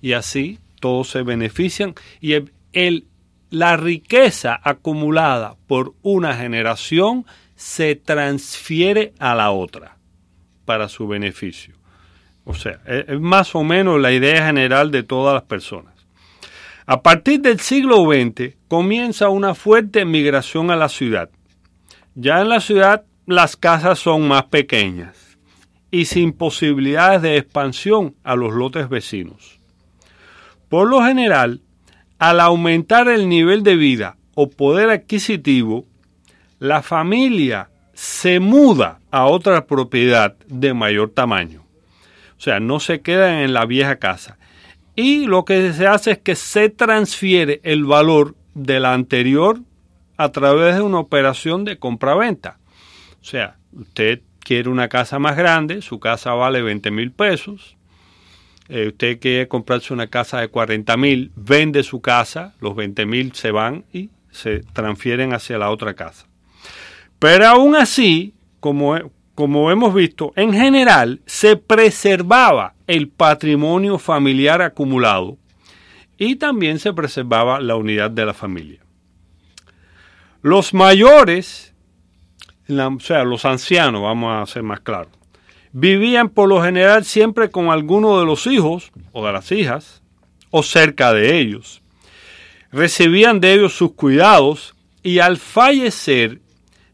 Y 0.00 0.12
así 0.12 0.58
todos 0.80 1.10
se 1.10 1.22
benefician 1.22 1.94
y 2.20 2.34
el, 2.72 3.04
la 3.50 3.76
riqueza 3.76 4.60
acumulada 4.62 5.56
por 5.68 5.94
una 6.02 6.34
generación 6.34 7.24
se 7.54 7.94
transfiere 7.94 9.12
a 9.20 9.34
la 9.34 9.52
otra 9.52 9.96
para 10.64 10.88
su 10.88 11.06
beneficio. 11.06 11.74
O 12.44 12.54
sea, 12.54 12.80
es 12.86 13.20
más 13.20 13.54
o 13.54 13.62
menos 13.62 14.00
la 14.00 14.10
idea 14.10 14.46
general 14.46 14.90
de 14.90 15.04
todas 15.04 15.34
las 15.34 15.44
personas. 15.44 15.94
A 16.86 17.00
partir 17.02 17.40
del 17.40 17.60
siglo 17.60 18.04
XX 18.04 18.56
comienza 18.66 19.28
una 19.28 19.54
fuerte 19.54 20.04
migración 20.04 20.72
a 20.72 20.76
la 20.76 20.88
ciudad. 20.88 21.30
Ya 22.16 22.40
en 22.40 22.48
la 22.48 22.60
ciudad 22.60 23.04
las 23.26 23.56
casas 23.56 24.00
son 24.00 24.26
más 24.26 24.46
pequeñas 24.46 25.21
y 25.92 26.06
sin 26.06 26.32
posibilidades 26.32 27.22
de 27.22 27.36
expansión 27.36 28.16
a 28.24 28.34
los 28.34 28.54
lotes 28.54 28.88
vecinos. 28.88 29.60
Por 30.68 30.88
lo 30.88 31.04
general, 31.04 31.60
al 32.18 32.40
aumentar 32.40 33.08
el 33.08 33.28
nivel 33.28 33.62
de 33.62 33.76
vida 33.76 34.16
o 34.34 34.48
poder 34.48 34.88
adquisitivo, 34.88 35.84
la 36.58 36.82
familia 36.82 37.68
se 37.92 38.40
muda 38.40 39.00
a 39.10 39.26
otra 39.26 39.66
propiedad 39.66 40.34
de 40.46 40.72
mayor 40.72 41.10
tamaño. 41.10 41.62
O 42.38 42.40
sea, 42.40 42.58
no 42.58 42.80
se 42.80 43.02
quedan 43.02 43.40
en 43.40 43.52
la 43.52 43.66
vieja 43.66 43.96
casa. 43.96 44.38
Y 44.96 45.26
lo 45.26 45.44
que 45.44 45.74
se 45.74 45.86
hace 45.86 46.12
es 46.12 46.18
que 46.18 46.36
se 46.36 46.70
transfiere 46.70 47.60
el 47.64 47.84
valor 47.84 48.34
de 48.54 48.80
la 48.80 48.94
anterior 48.94 49.60
a 50.16 50.32
través 50.32 50.76
de 50.76 50.82
una 50.82 51.00
operación 51.00 51.64
de 51.64 51.78
compra-venta. 51.78 52.58
O 53.20 53.24
sea, 53.24 53.56
usted 53.72 54.22
quiere 54.44 54.68
una 54.68 54.88
casa 54.88 55.18
más 55.18 55.36
grande, 55.36 55.82
su 55.82 55.98
casa 55.98 56.32
vale 56.34 56.62
20 56.62 56.90
mil 56.90 57.12
pesos, 57.12 57.76
eh, 58.68 58.88
usted 58.88 59.18
quiere 59.20 59.48
comprarse 59.48 59.92
una 59.92 60.06
casa 60.06 60.40
de 60.40 60.48
40 60.48 60.96
mil, 60.96 61.32
vende 61.36 61.82
su 61.82 62.00
casa, 62.00 62.54
los 62.60 62.74
20 62.74 63.06
mil 63.06 63.34
se 63.34 63.50
van 63.50 63.84
y 63.92 64.10
se 64.30 64.60
transfieren 64.60 65.32
hacia 65.32 65.58
la 65.58 65.70
otra 65.70 65.94
casa. 65.94 66.26
Pero 67.18 67.46
aún 67.46 67.76
así, 67.76 68.34
como, 68.60 68.98
como 69.34 69.70
hemos 69.70 69.94
visto, 69.94 70.32
en 70.36 70.52
general 70.52 71.20
se 71.26 71.56
preservaba 71.56 72.74
el 72.86 73.08
patrimonio 73.08 73.98
familiar 73.98 74.62
acumulado 74.62 75.38
y 76.18 76.36
también 76.36 76.78
se 76.78 76.92
preservaba 76.92 77.60
la 77.60 77.76
unidad 77.76 78.10
de 78.10 78.26
la 78.26 78.34
familia. 78.34 78.80
Los 80.40 80.74
mayores 80.74 81.71
o 82.78 83.00
sea, 83.00 83.24
los 83.24 83.44
ancianos, 83.44 84.02
vamos 84.02 84.32
a 84.34 84.52
ser 84.52 84.62
más 84.62 84.80
claros, 84.80 85.12
vivían 85.72 86.28
por 86.28 86.48
lo 86.48 86.62
general 86.62 87.04
siempre 87.04 87.50
con 87.50 87.70
alguno 87.70 88.18
de 88.18 88.26
los 88.26 88.46
hijos 88.46 88.92
o 89.12 89.26
de 89.26 89.32
las 89.32 89.50
hijas 89.52 90.02
o 90.50 90.62
cerca 90.62 91.12
de 91.12 91.38
ellos. 91.38 91.82
Recibían 92.70 93.40
de 93.40 93.54
ellos 93.54 93.74
sus 93.74 93.92
cuidados 93.92 94.74
y 95.02 95.18
al 95.18 95.36
fallecer 95.36 96.40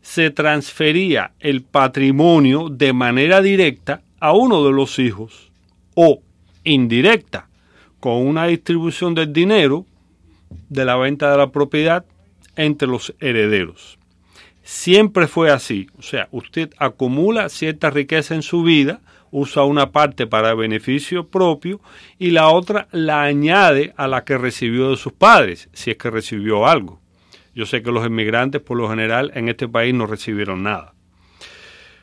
se 0.01 0.31
transfería 0.31 1.33
el 1.39 1.63
patrimonio 1.63 2.69
de 2.71 2.93
manera 2.93 3.43
directa 3.43 4.01
a 4.21 4.33
uno 4.33 4.65
de 4.65 4.73
los 4.73 4.99
hijos 4.99 5.53
o 5.95 6.21
indirecta 6.65 7.49
con 8.01 8.27
una 8.27 8.47
distribución 8.47 9.15
del 9.15 9.33
dinero 9.33 9.85
de 10.69 10.85
la 10.85 10.97
venta 10.97 11.31
de 11.31 11.37
la 11.37 11.51
propiedad 11.51 12.05
entre 12.57 12.89
los 12.89 13.15
herederos. 13.21 13.98
Siempre 14.71 15.29
fue 15.29 15.51
así, 15.51 15.89
o 15.99 16.03
sea, 16.03 16.29
usted 16.31 16.75
acumula 16.77 17.49
cierta 17.49 17.89
riqueza 17.89 18.35
en 18.35 18.43
su 18.43 18.63
vida, 18.63 19.01
usa 19.31 19.65
una 19.65 19.93
parte 19.93 20.27
para 20.27 20.55
beneficio 20.55 21.27
propio 21.27 21.81
y 22.19 22.33
la 22.33 22.49
otra 22.49 22.87
la 22.93 23.23
añade 23.23 23.95
a 23.97 24.07
la 24.09 24.25
que 24.25 24.37
recibió 24.37 24.91
de 24.91 24.99
sus 24.99 25.15
padres, 25.15 25.71
si 25.73 25.91
es 25.91 25.97
que 25.97 26.11
recibió 26.11 26.67
algo. 26.67 27.01
Yo 27.55 27.65
sé 27.65 27.83
que 27.83 27.91
los 27.91 28.07
inmigrantes 28.07 28.61
por 28.61 28.77
lo 28.77 28.91
general 28.91 29.33
en 29.35 29.49
este 29.49 29.69
país 29.69 29.95
no 29.95 30.05
recibieron 30.05 30.65
nada. 30.65 30.93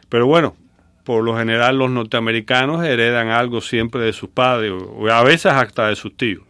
Pero 0.10 0.25
bueno, 0.25 0.55
por 1.03 1.24
lo 1.24 1.38
general 1.38 1.77
los 1.77 1.91
norteamericanos 1.91 2.84
heredan 2.84 3.27
algo 3.27 3.62
siempre 3.62 4.01
de 4.01 4.12
sus 4.12 4.29
padres 4.29 4.72
o 4.74 5.07
a 5.07 5.24
veces 5.24 5.51
hasta 5.51 5.89
de 5.89 5.95
sus 5.95 6.17
tíos. 6.17 6.41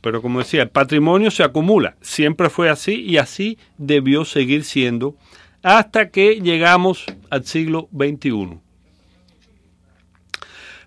Pero 0.00 0.20
como 0.20 0.40
decía, 0.40 0.62
el 0.62 0.68
patrimonio 0.68 1.30
se 1.30 1.44
acumula. 1.44 1.96
Siempre 2.00 2.50
fue 2.50 2.68
así 2.68 3.02
y 3.02 3.18
así 3.18 3.56
debió 3.78 4.24
seguir 4.24 4.64
siendo 4.64 5.14
hasta 5.64 6.10
que 6.10 6.40
llegamos 6.42 7.06
al 7.30 7.46
siglo 7.46 7.88
XXI. 7.90 8.60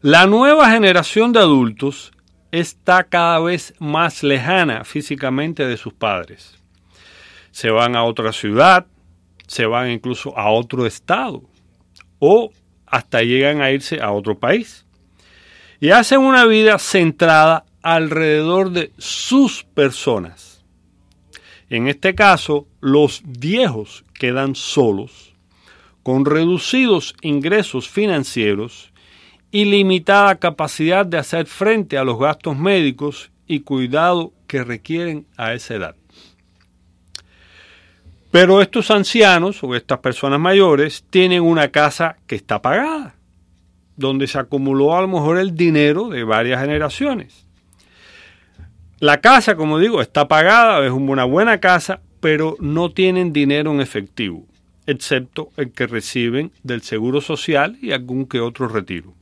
La 0.01 0.27
nueva 0.27 0.69
generación 0.69 1.33
de 1.33 1.39
adultos 1.39 2.11
está 2.51 3.03
cada 3.03 3.39
vez 3.39 3.73
más 3.79 4.21
lejana 4.21 4.83
físicamente 4.83 5.65
de 5.65 5.77
sus 5.77 5.93
padres. 5.93 6.59
Se 7.49 7.71
van 7.71 7.95
a 7.95 8.03
otra 8.03 8.31
ciudad, 8.31 8.85
se 9.47 9.65
van 9.65 9.89
incluso 9.89 10.37
a 10.37 10.51
otro 10.51 10.85
estado 10.85 11.41
o 12.19 12.51
hasta 12.85 13.23
llegan 13.23 13.61
a 13.61 13.71
irse 13.71 13.99
a 13.99 14.11
otro 14.11 14.37
país. 14.37 14.85
Y 15.79 15.89
hacen 15.89 16.19
una 16.19 16.45
vida 16.45 16.77
centrada 16.77 17.65
alrededor 17.81 18.69
de 18.71 18.91
sus 18.99 19.63
personas. 19.63 20.56
En 21.69 21.87
este 21.87 22.15
caso, 22.15 22.67
los 22.79 23.21
viejos 23.25 24.05
quedan 24.13 24.55
solos, 24.55 25.33
con 26.01 26.23
reducidos 26.23 27.15
ingresos 27.21 27.89
financieros 27.89 28.93
y 29.51 29.65
limitada 29.65 30.35
capacidad 30.35 31.05
de 31.05 31.17
hacer 31.17 31.45
frente 31.45 31.97
a 31.97 32.05
los 32.05 32.19
gastos 32.19 32.57
médicos 32.57 33.31
y 33.47 33.61
cuidado 33.61 34.31
que 34.47 34.63
requieren 34.63 35.25
a 35.35 35.53
esa 35.53 35.75
edad. 35.75 35.95
Pero 38.31 38.61
estos 38.61 38.91
ancianos 38.91 39.63
o 39.63 39.75
estas 39.75 39.99
personas 39.99 40.39
mayores 40.39 41.03
tienen 41.09 41.41
una 41.41 41.69
casa 41.69 42.17
que 42.27 42.35
está 42.35 42.61
pagada, 42.61 43.15
donde 43.95 44.27
se 44.27 44.37
acumuló 44.37 44.95
a 44.95 45.01
lo 45.01 45.07
mejor 45.07 45.37
el 45.37 45.55
dinero 45.55 46.09
de 46.09 46.23
varias 46.23 46.61
generaciones. 46.61 47.46
La 48.99 49.21
casa, 49.21 49.55
como 49.55 49.77
digo, 49.77 50.01
está 50.01 50.27
pagada, 50.27 50.83
es 50.83 50.91
una 50.91 51.23
buena 51.23 51.59
casa, 51.59 52.01
pero 52.19 52.57
no 52.59 52.89
tienen 52.89 53.31
dinero 53.31 53.71
en 53.71 53.79
efectivo, 53.79 54.47
excepto 54.87 55.51
el 55.55 55.71
que 55.71 55.85
reciben 55.85 56.51
del 56.63 56.81
Seguro 56.81 57.21
Social 57.21 57.77
y 57.79 57.91
algún 57.91 58.25
que 58.25 58.39
otro 58.39 58.67
retiro. 58.67 59.13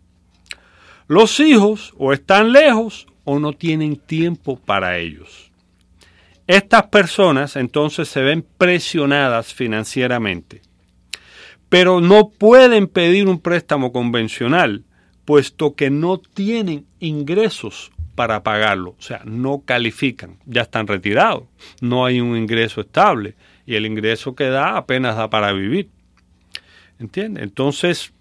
Los 1.09 1.41
hijos 1.41 1.93
o 1.97 2.13
están 2.13 2.53
lejos 2.53 3.05
o 3.25 3.37
no 3.37 3.51
tienen 3.51 3.97
tiempo 3.97 4.57
para 4.57 4.97
ellos. 4.97 5.51
Estas 6.47 6.83
personas 6.83 7.57
entonces 7.57 8.07
se 8.07 8.21
ven 8.21 8.45
presionadas 8.57 9.53
financieramente, 9.53 10.61
pero 11.67 11.99
no 11.99 12.29
pueden 12.29 12.87
pedir 12.87 13.27
un 13.27 13.41
préstamo 13.41 13.91
convencional, 13.91 14.85
puesto 15.25 15.75
que 15.75 15.89
no 15.89 16.17
tienen 16.17 16.85
ingresos 17.01 17.91
para 18.15 18.43
pagarlo. 18.43 18.95
O 18.97 19.01
sea, 19.01 19.21
no 19.25 19.63
califican, 19.65 20.37
ya 20.45 20.63
están 20.63 20.87
retirados, 20.87 21.43
no 21.81 22.05
hay 22.05 22.21
un 22.21 22.37
ingreso 22.37 22.81
estable 22.81 23.35
y 23.65 23.75
el 23.75 23.85
ingreso 23.85 24.35
que 24.35 24.45
da 24.45 24.77
apenas 24.77 25.15
da 25.15 25.29
para 25.29 25.51
vivir. 25.51 25.89
¿Entiendes? 26.97 27.43
Entonces, 27.43 28.13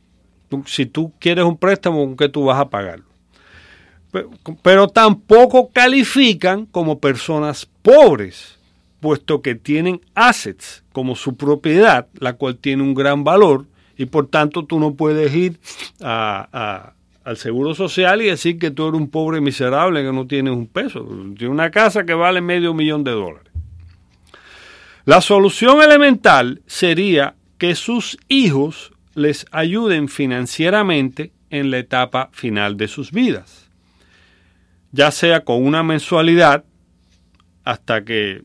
si 0.66 0.86
tú 0.86 1.12
quieres 1.18 1.44
un 1.44 1.56
préstamo, 1.56 2.04
¿con 2.04 2.16
qué 2.16 2.28
tú 2.28 2.44
vas 2.44 2.60
a 2.60 2.68
pagarlo? 2.68 3.06
Pero, 4.10 4.30
pero 4.62 4.88
tampoco 4.88 5.70
califican 5.72 6.66
como 6.66 6.98
personas 6.98 7.66
pobres, 7.82 8.58
puesto 9.00 9.42
que 9.42 9.54
tienen 9.54 10.00
assets 10.14 10.84
como 10.92 11.14
su 11.14 11.36
propiedad, 11.36 12.08
la 12.14 12.34
cual 12.34 12.56
tiene 12.56 12.82
un 12.82 12.94
gran 12.94 13.24
valor 13.24 13.66
y 13.96 14.06
por 14.06 14.28
tanto 14.28 14.64
tú 14.64 14.80
no 14.80 14.94
puedes 14.94 15.34
ir 15.34 15.58
a, 16.00 16.94
al 17.24 17.36
Seguro 17.38 17.74
Social 17.74 18.22
y 18.22 18.26
decir 18.26 18.58
que 18.58 18.70
tú 18.70 18.88
eres 18.88 19.00
un 19.00 19.08
pobre 19.08 19.40
miserable 19.40 20.02
que 20.02 20.12
no 20.12 20.26
tienes 20.26 20.52
un 20.52 20.66
peso. 20.66 21.04
Tienes 21.04 21.48
una 21.48 21.70
casa 21.70 22.04
que 22.04 22.14
vale 22.14 22.40
medio 22.40 22.74
millón 22.74 23.02
de 23.02 23.12
dólares. 23.12 23.50
La 25.06 25.20
solución 25.20 25.82
elemental 25.82 26.62
sería 26.66 27.34
que 27.58 27.74
sus 27.74 28.18
hijos 28.28 28.92
les 29.14 29.46
ayuden 29.52 30.08
financieramente 30.08 31.32
en 31.50 31.70
la 31.70 31.78
etapa 31.78 32.30
final 32.32 32.76
de 32.76 32.88
sus 32.88 33.12
vidas, 33.12 33.68
ya 34.92 35.10
sea 35.10 35.44
con 35.44 35.64
una 35.64 35.82
mensualidad 35.82 36.64
hasta 37.64 38.04
que 38.04 38.42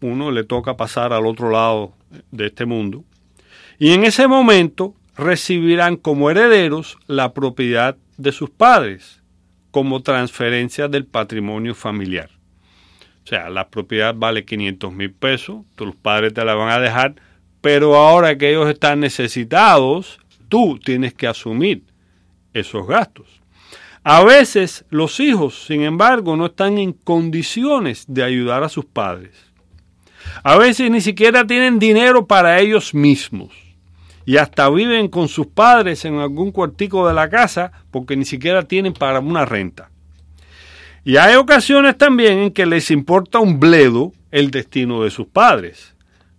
uno 0.00 0.30
le 0.30 0.44
toca 0.44 0.76
pasar 0.76 1.12
al 1.12 1.26
otro 1.26 1.50
lado 1.50 1.92
de 2.30 2.46
este 2.46 2.66
mundo, 2.66 3.04
y 3.78 3.92
en 3.92 4.04
ese 4.04 4.26
momento 4.26 4.94
recibirán 5.16 5.96
como 5.96 6.30
herederos 6.30 6.98
la 7.06 7.32
propiedad 7.32 7.96
de 8.16 8.32
sus 8.32 8.50
padres 8.50 9.22
como 9.70 10.02
transferencia 10.02 10.88
del 10.88 11.04
patrimonio 11.04 11.74
familiar. 11.74 12.30
O 13.24 13.28
sea, 13.28 13.50
la 13.50 13.68
propiedad 13.68 14.14
vale 14.14 14.44
500 14.44 14.92
mil 14.92 15.12
pesos, 15.12 15.64
tus 15.74 15.94
padres 15.96 16.32
te 16.32 16.44
la 16.44 16.54
van 16.54 16.70
a 16.70 16.78
dejar, 16.78 17.16
pero 17.60 17.96
ahora 17.96 18.38
que 18.38 18.50
ellos 18.50 18.68
están 18.68 19.00
necesitados, 19.00 20.20
tú 20.48 20.78
tienes 20.78 21.12
que 21.12 21.26
asumir 21.26 21.82
esos 22.54 22.86
gastos. 22.86 23.26
A 24.04 24.22
veces 24.22 24.84
los 24.90 25.18
hijos, 25.18 25.66
sin 25.66 25.82
embargo, 25.82 26.36
no 26.36 26.46
están 26.46 26.78
en 26.78 26.92
condiciones 26.92 28.04
de 28.06 28.22
ayudar 28.22 28.62
a 28.62 28.68
sus 28.68 28.84
padres. 28.84 29.32
A 30.44 30.56
veces 30.56 30.90
ni 30.90 31.00
siquiera 31.00 31.46
tienen 31.46 31.78
dinero 31.80 32.26
para 32.26 32.60
ellos 32.60 32.94
mismos 32.94 33.65
y 34.26 34.38
hasta 34.38 34.68
viven 34.68 35.06
con 35.06 35.28
sus 35.28 35.46
padres 35.46 36.04
en 36.04 36.18
algún 36.18 36.50
cuartico 36.50 37.06
de 37.06 37.14
la 37.14 37.30
casa 37.30 37.70
porque 37.92 38.16
ni 38.16 38.24
siquiera 38.24 38.64
tienen 38.64 38.92
para 38.92 39.20
una 39.20 39.46
renta. 39.46 39.88
Y 41.04 41.16
hay 41.16 41.36
ocasiones 41.36 41.96
también 41.96 42.40
en 42.40 42.50
que 42.50 42.66
les 42.66 42.90
importa 42.90 43.38
un 43.38 43.60
bledo 43.60 44.12
el 44.32 44.50
destino 44.50 45.04
de 45.04 45.10
sus 45.10 45.28
padres, 45.28 45.94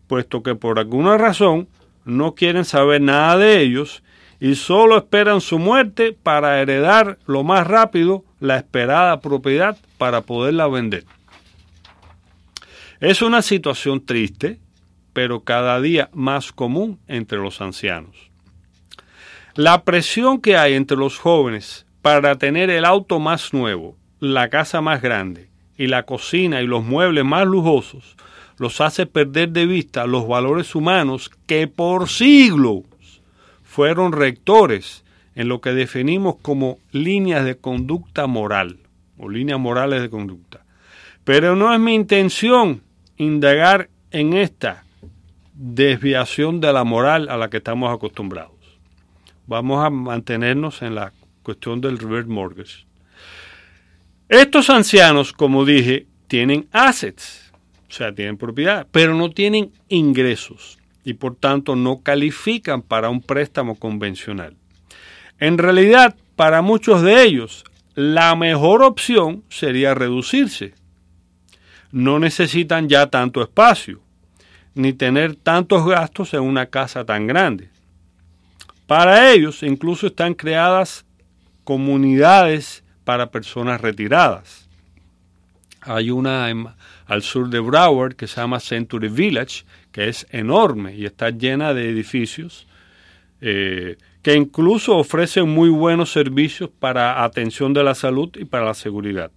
puesto 0.08 0.44
que 0.44 0.54
por 0.54 0.78
alguna 0.78 1.18
razón 1.18 1.70
no 2.04 2.36
quieren 2.36 2.66
saber 2.66 3.00
nada 3.00 3.38
de 3.38 3.62
ellos 3.62 4.04
y 4.42 4.56
solo 4.56 4.98
esperan 4.98 5.40
su 5.40 5.58
muerte 5.58 6.12
para 6.12 6.60
heredar 6.60 7.18
lo 7.26 7.44
más 7.44 7.66
rápido 7.66 8.26
la 8.42 8.58
esperada 8.58 9.22
propiedad 9.22 9.78
para 9.98 10.22
poderla 10.22 10.68
vender. 10.68 11.06
Es 13.00 13.22
una 13.22 13.42
situación 13.42 14.06
triste 14.06 14.60
pero 15.18 15.40
cada 15.40 15.82
día 15.82 16.12
más 16.14 16.52
común 16.52 17.00
entre 17.08 17.40
los 17.40 17.60
ancianos. 17.60 18.30
La 19.56 19.84
presión 19.84 20.40
que 20.40 20.58
hay 20.58 20.76
entre 20.76 20.96
los 20.96 21.18
jóvenes 21.18 21.88
para 22.04 22.38
tener 22.38 22.70
el 22.70 22.86
auto 22.86 23.20
más 23.20 23.52
nuevo, 23.52 23.98
la 24.20 24.50
casa 24.50 24.80
más 24.80 25.02
grande 25.02 25.50
y 25.76 25.88
la 25.88 26.04
cocina 26.04 26.62
y 26.62 26.68
los 26.68 26.84
muebles 26.84 27.26
más 27.26 27.48
lujosos 27.48 28.16
los 28.60 28.80
hace 28.80 29.08
perder 29.08 29.50
de 29.50 29.66
vista 29.66 30.06
los 30.06 30.28
valores 30.28 30.76
humanos 30.76 31.32
que 31.48 31.68
por 31.68 32.10
siglos 32.10 32.84
fueron 33.64 34.12
rectores 34.12 35.04
en 35.34 35.48
lo 35.48 35.62
que 35.62 35.74
definimos 35.74 36.36
como 36.44 36.78
líneas 36.92 37.44
de 37.44 37.58
conducta 37.58 38.28
moral 38.28 38.78
o 39.18 39.30
líneas 39.30 39.60
morales 39.60 40.00
de 40.00 40.12
conducta. 40.12 40.64
Pero 41.24 41.56
no 41.56 41.74
es 41.74 41.80
mi 41.80 41.96
intención 41.96 42.84
indagar 43.18 43.90
en 44.12 44.34
esta 44.34 44.84
desviación 45.60 46.62
de 46.62 46.72
la 46.72 46.84
moral 46.84 47.30
a 47.30 47.38
la 47.38 47.50
que 47.50 47.58
estamos 47.58 47.92
acostumbrados. 47.92 48.54
Vamos 49.48 49.84
a 49.84 49.90
mantenernos 49.90 50.84
en 50.84 50.94
la 50.94 51.14
cuestión 51.42 51.82
del 51.82 51.98
reverse 51.98 52.30
mortgage. 52.30 52.86
Estos 54.30 54.70
ancianos, 54.70 55.34
como 55.34 55.66
dije, 55.66 56.06
tienen 56.28 56.68
assets, 56.72 57.52
o 57.90 57.92
sea, 57.92 58.14
tienen 58.14 58.38
propiedad, 58.38 58.86
pero 58.92 59.16
no 59.16 59.32
tienen 59.32 59.72
ingresos. 59.90 60.78
y 61.04 61.14
por 61.14 61.38
tanto 61.38 61.78
no 61.78 62.02
califican 62.02 62.82
para 62.82 63.08
un 63.08 63.22
préstamo 63.22 63.76
convencional. 63.76 64.58
En 65.40 65.58
realidad, 65.58 66.18
para 66.36 66.62
muchos 66.62 67.02
de 67.02 67.24
ellos, 67.24 67.64
la 67.96 68.36
mejor 68.36 68.84
opción 68.84 69.42
sería 69.48 69.94
reducirse. 69.94 70.74
No 71.94 72.20
necesitan 72.20 72.90
ya 72.90 73.08
tanto 73.08 73.42
espacio, 73.42 74.02
ni 74.78 74.94
tener 74.94 75.36
tantos 75.36 75.86
gastos 75.86 76.34
en 76.34 76.42
una 76.42 76.68
casa 76.68 77.04
tan 77.06 77.28
grande. 77.28 77.70
Para 78.86 79.32
ellos 79.32 79.64
incluso 79.64 80.08
están 80.08 80.34
creadas 80.34 81.06
comunidades 81.64 82.84
para 83.04 83.32
personas 83.32 83.82
retiradas. 83.82 84.70
Hay 85.82 86.10
una 86.10 86.48
al 87.06 87.22
sur 87.22 87.50
de 87.50 87.60
Broward 87.60 88.16
que 88.16 88.28
se 88.28 88.40
llama 88.40 88.60
Century 88.60 89.10
Village, 89.10 89.66
que 89.92 90.10
es 90.10 90.28
enorme 90.32 90.96
y 90.96 91.06
está 91.06 91.30
llena 91.30 91.74
de 91.74 91.90
edificios 91.90 92.68
eh, 93.40 93.98
que 94.22 94.36
incluso 94.36 94.98
ofrecen 94.98 95.48
muy 95.48 95.70
buenos 95.70 96.12
servicios 96.12 96.70
para 96.70 97.24
atención 97.24 97.74
de 97.74 97.84
la 97.84 97.96
salud 97.96 98.30
y 98.36 98.46
para 98.46 98.66
la 98.66 98.74
seguridad. 98.74 99.32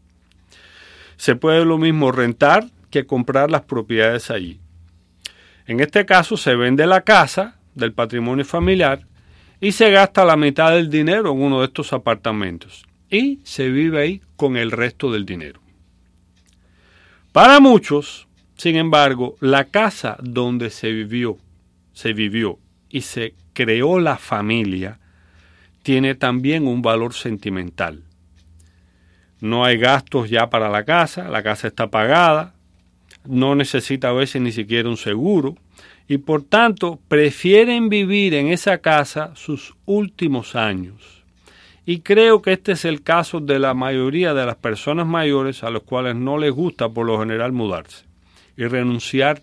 Se 1.16 1.37
puede 1.37 1.64
lo 1.64 1.79
mismo 1.79 2.11
rentar 2.11 2.66
que 2.90 3.07
comprar 3.07 3.50
las 3.50 3.62
propiedades 3.62 4.31
allí. 4.31 4.59
En 5.70 5.78
este 5.78 6.04
caso 6.04 6.37
se 6.37 6.56
vende 6.56 6.85
la 6.85 7.02
casa 7.02 7.54
del 7.76 7.92
patrimonio 7.92 8.44
familiar 8.44 9.06
y 9.61 9.70
se 9.70 9.92
gasta 9.92 10.24
la 10.24 10.37
mitad 10.37 10.72
del 10.72 10.90
dinero 10.90 11.30
en 11.30 11.40
uno 11.40 11.61
de 11.61 11.66
estos 11.66 11.92
apartamentos 11.92 12.85
y 13.09 13.38
se 13.44 13.68
vive 13.68 14.02
ahí 14.02 14.20
con 14.35 14.56
el 14.56 14.72
resto 14.72 15.12
del 15.12 15.24
dinero. 15.24 15.61
Para 17.30 17.61
muchos, 17.61 18.26
sin 18.56 18.74
embargo, 18.74 19.37
la 19.38 19.66
casa 19.66 20.16
donde 20.20 20.70
se 20.70 20.90
vivió, 20.90 21.38
se 21.92 22.14
vivió 22.14 22.59
y 22.88 23.02
se 23.02 23.37
creó 23.52 24.00
la 24.00 24.16
familia 24.16 24.98
tiene 25.85 26.16
también 26.16 26.66
un 26.66 26.83
valor 26.83 27.14
sentimental. 27.14 28.02
No 29.38 29.64
hay 29.64 29.78
gastos 29.78 30.30
ya 30.30 30.50
para 30.50 30.68
la 30.68 30.83
casa, 30.83 31.28
la 31.28 31.44
casa 31.44 31.68
está 31.68 31.92
pagada, 31.92 32.54
no 33.24 33.54
necesita 33.54 34.11
a 34.11 34.12
veces 34.12 34.42
ni 34.42 34.52
siquiera 34.52 34.88
un 34.88 34.96
seguro 34.96 35.56
y 36.09 36.18
por 36.18 36.42
tanto 36.42 36.98
prefieren 37.09 37.88
vivir 37.88 38.35
en 38.35 38.48
esa 38.48 38.78
casa 38.78 39.33
sus 39.37 39.74
últimos 39.87 40.56
años. 40.56 41.24
Y 41.87 42.00
creo 42.00 42.42
que 42.42 42.52
este 42.52 42.72
es 42.72 42.85
el 42.85 43.02
caso 43.02 43.40
de 43.40 43.59
la 43.59 43.74
mayoría 43.74 44.35
de 44.35 44.46
las 44.46 44.56
personas 44.56 45.06
mayores 45.06 45.64
a 45.64 45.70
los 45.70 45.83
cuales 45.83 46.16
no 46.16 46.38
les 46.38 46.52
gusta 46.52 46.88
por 46.88 47.06
lo 47.06 47.18
general 47.18 47.52
mudarse 47.52 48.04
y 48.56 48.64
renunciar 48.64 49.42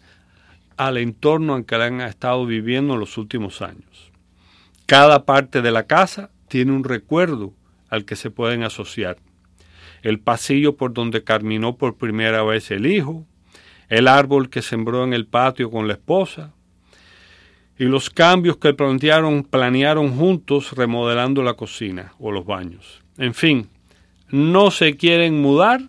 al 0.77 0.97
entorno 0.97 1.57
en 1.57 1.63
que 1.63 1.75
han 1.75 2.01
estado 2.01 2.45
viviendo 2.45 2.93
en 2.93 2.99
los 2.99 3.17
últimos 3.17 3.61
años. 3.61 4.11
Cada 4.85 5.25
parte 5.25 5.61
de 5.61 5.71
la 5.71 5.83
casa 5.83 6.29
tiene 6.47 6.71
un 6.71 6.83
recuerdo 6.83 7.53
al 7.89 8.05
que 8.05 8.15
se 8.15 8.31
pueden 8.31 8.63
asociar. 8.63 9.17
El 10.01 10.19
pasillo 10.19 10.77
por 10.77 10.93
donde 10.93 11.23
caminó 11.23 11.75
por 11.75 11.97
primera 11.97 12.43
vez 12.43 12.71
el 12.71 12.85
hijo, 12.85 13.25
el 13.89 14.07
árbol 14.07 14.49
que 14.49 14.61
sembró 14.61 15.03
en 15.03 15.13
el 15.13 15.25
patio 15.25 15.71
con 15.71 15.87
la 15.87 15.93
esposa, 15.93 16.53
y 17.79 17.85
los 17.85 18.09
cambios 18.09 18.57
que 18.57 18.73
plantearon, 18.73 19.43
planearon 19.43 20.15
juntos 20.15 20.71
remodelando 20.73 21.43
la 21.43 21.53
cocina 21.53 22.13
o 22.19 22.31
los 22.31 22.45
baños. 22.45 23.01
En 23.17 23.33
fin, 23.33 23.69
no 24.29 24.71
se 24.71 24.95
quieren 24.97 25.41
mudar, 25.41 25.81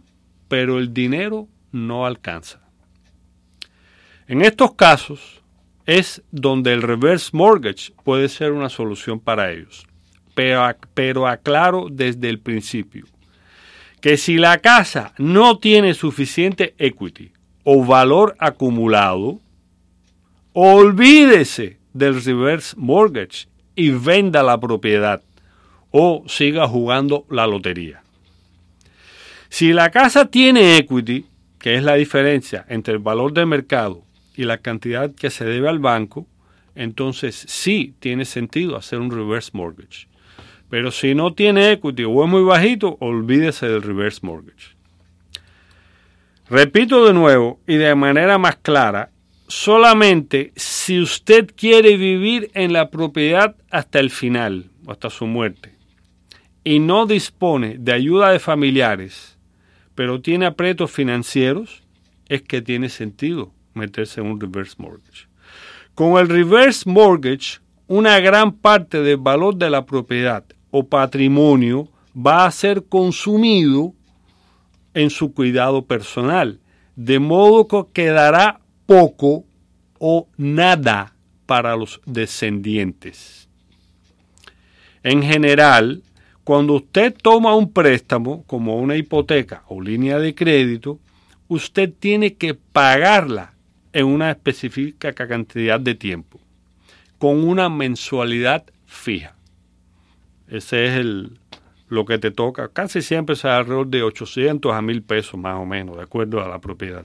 pero 0.49 0.79
el 0.79 0.93
dinero 0.93 1.49
no 1.73 2.07
alcanza. 2.07 2.61
En 4.27 4.43
estos 4.43 4.75
casos 4.75 5.41
es 5.87 6.23
donde 6.31 6.75
el 6.75 6.83
reverse 6.83 7.31
mortgage 7.33 7.93
puede 8.05 8.29
ser 8.29 8.53
una 8.53 8.69
solución 8.69 9.19
para 9.19 9.51
ellos. 9.51 9.87
Pero, 10.35 10.77
pero 10.93 11.27
aclaro 11.27 11.89
desde 11.91 12.29
el 12.29 12.39
principio 12.39 13.07
que 14.01 14.17
si 14.17 14.37
la 14.37 14.59
casa 14.59 15.13
no 15.19 15.59
tiene 15.59 15.95
suficiente 15.95 16.75
equity 16.79 17.33
o 17.71 17.85
valor 17.85 18.35
acumulado, 18.39 19.41
olvídese 20.55 21.77
del 21.93 22.25
reverse 22.25 22.75
mortgage 22.79 23.47
y 23.77 23.91
venda 23.91 24.43
la 24.43 24.59
propiedad 24.59 25.21
o 25.91 26.25
siga 26.27 26.67
jugando 26.67 27.27
la 27.29 27.47
lotería. 27.47 28.03
Si 29.51 29.75
la 29.75 29.91
casa 29.91 30.31
tiene 30.31 30.79
equity, 30.79 31.27
que 31.59 31.75
es 31.75 31.83
la 31.83 31.97
diferencia 31.97 32.65
entre 32.71 32.95
el 32.95 33.01
valor 33.01 33.35
de 33.35 33.45
mercado 33.45 34.03
y 34.35 34.45
la 34.45 34.57
cantidad 34.57 35.15
que 35.15 35.29
se 35.29 35.45
debe 35.45 35.69
al 35.69 35.79
banco, 35.79 36.27
entonces 36.75 37.37
sí 37.49 37.93
tiene 38.01 38.25
sentido 38.25 38.79
hacer 38.79 38.99
un 38.99 39.11
reverse 39.11 39.51
mortgage. 39.53 40.09
Pero 40.71 40.91
si 40.91 41.15
no 41.15 41.35
tiene 41.35 41.73
equity 41.73 42.05
o 42.05 42.25
es 42.25 42.31
muy 42.31 42.45
bajito, 42.45 42.97
olvídese 43.01 43.69
del 43.69 43.83
reverse 43.83 44.21
mortgage. 44.23 44.78
Repito 46.51 47.05
de 47.07 47.13
nuevo 47.13 47.61
y 47.67 47.77
de 47.77 47.95
manera 47.95 48.39
más 48.39 48.57
clara, 48.57 49.11
solamente 49.49 50.53
si 50.57 50.99
usted 50.99 51.51
quiere 51.55 51.99
vivir 51.99 52.51
en 52.55 52.73
la 52.73 52.91
propiedad 52.91 53.55
hasta 53.71 54.01
el 54.01 54.09
final, 54.09 54.71
o 54.87 54.93
hasta 54.93 55.11
su 55.11 55.27
muerte, 55.27 55.75
y 56.65 56.79
no 56.79 57.05
dispone 57.05 57.77
de 57.79 57.93
ayuda 57.93 58.31
de 58.31 58.39
familiares, 58.39 59.37
pero 59.95 60.23
tiene 60.23 60.47
apretos 60.47 60.91
financieros, 60.91 61.83
es 62.29 62.41
que 62.41 62.63
tiene 62.63 62.89
sentido 62.89 63.53
meterse 63.75 64.23
en 64.23 64.29
un 64.29 64.41
reverse 64.41 64.77
mortgage. 64.79 65.29
Con 65.95 66.17
el 66.19 66.29
reverse 66.29 66.89
mortgage, 66.89 67.59
una 67.89 68.21
gran 68.21 68.53
parte 68.53 69.03
del 69.03 69.19
valor 69.19 69.57
de 69.57 69.69
la 69.69 69.85
propiedad 69.85 70.45
o 70.71 70.87
patrimonio 70.87 71.89
va 72.17 72.47
a 72.47 72.51
ser 72.51 72.85
consumido 72.89 73.93
en 74.95 75.11
su 75.11 75.33
cuidado 75.33 75.85
personal, 75.85 76.61
de 76.97 77.19
modo 77.19 77.67
que 77.67 77.93
quedará 77.93 78.61
poco 78.87 79.45
o 79.99 80.29
nada 80.37 81.15
para 81.47 81.77
los 81.77 82.01
descendientes. 82.07 83.49
En 85.03 85.23
general, 85.23 86.03
cuando 86.45 86.75
usted 86.75 87.15
toma 87.15 87.55
un 87.55 87.73
préstamo, 87.73 88.43
como 88.47 88.79
una 88.79 88.97
hipoteca 88.97 89.63
o 89.69 89.81
línea 89.81 90.19
de 90.19 90.35
crédito, 90.35 90.99
usted 91.49 91.93
tiene 91.99 92.35
que 92.35 92.55
pagarla 92.55 93.53
en 93.93 94.07
una 94.07 94.31
específica 94.31 95.13
cantidad 95.13 95.81
de 95.81 95.95
tiempo, 95.95 96.41
con 97.19 97.45
una 97.45 97.69
mensualidad 97.69 98.65
fija. 98.87 99.35
Ese 100.49 100.87
es 100.87 100.97
el, 100.97 101.39
lo 101.89 102.05
que 102.05 102.19
te 102.19 102.31
toca. 102.31 102.69
Casi 102.69 103.03
siempre 103.03 103.35
es 103.35 103.45
alrededor 103.45 103.87
de 103.89 104.03
800 104.03 104.73
a 104.73 104.83
1000 104.83 105.03
pesos 105.03 105.39
más 105.39 105.57
o 105.59 105.65
menos, 105.65 105.97
de 105.97 106.03
acuerdo 106.03 106.43
a 106.43 106.49
la 106.49 106.59
propiedad. 106.59 107.05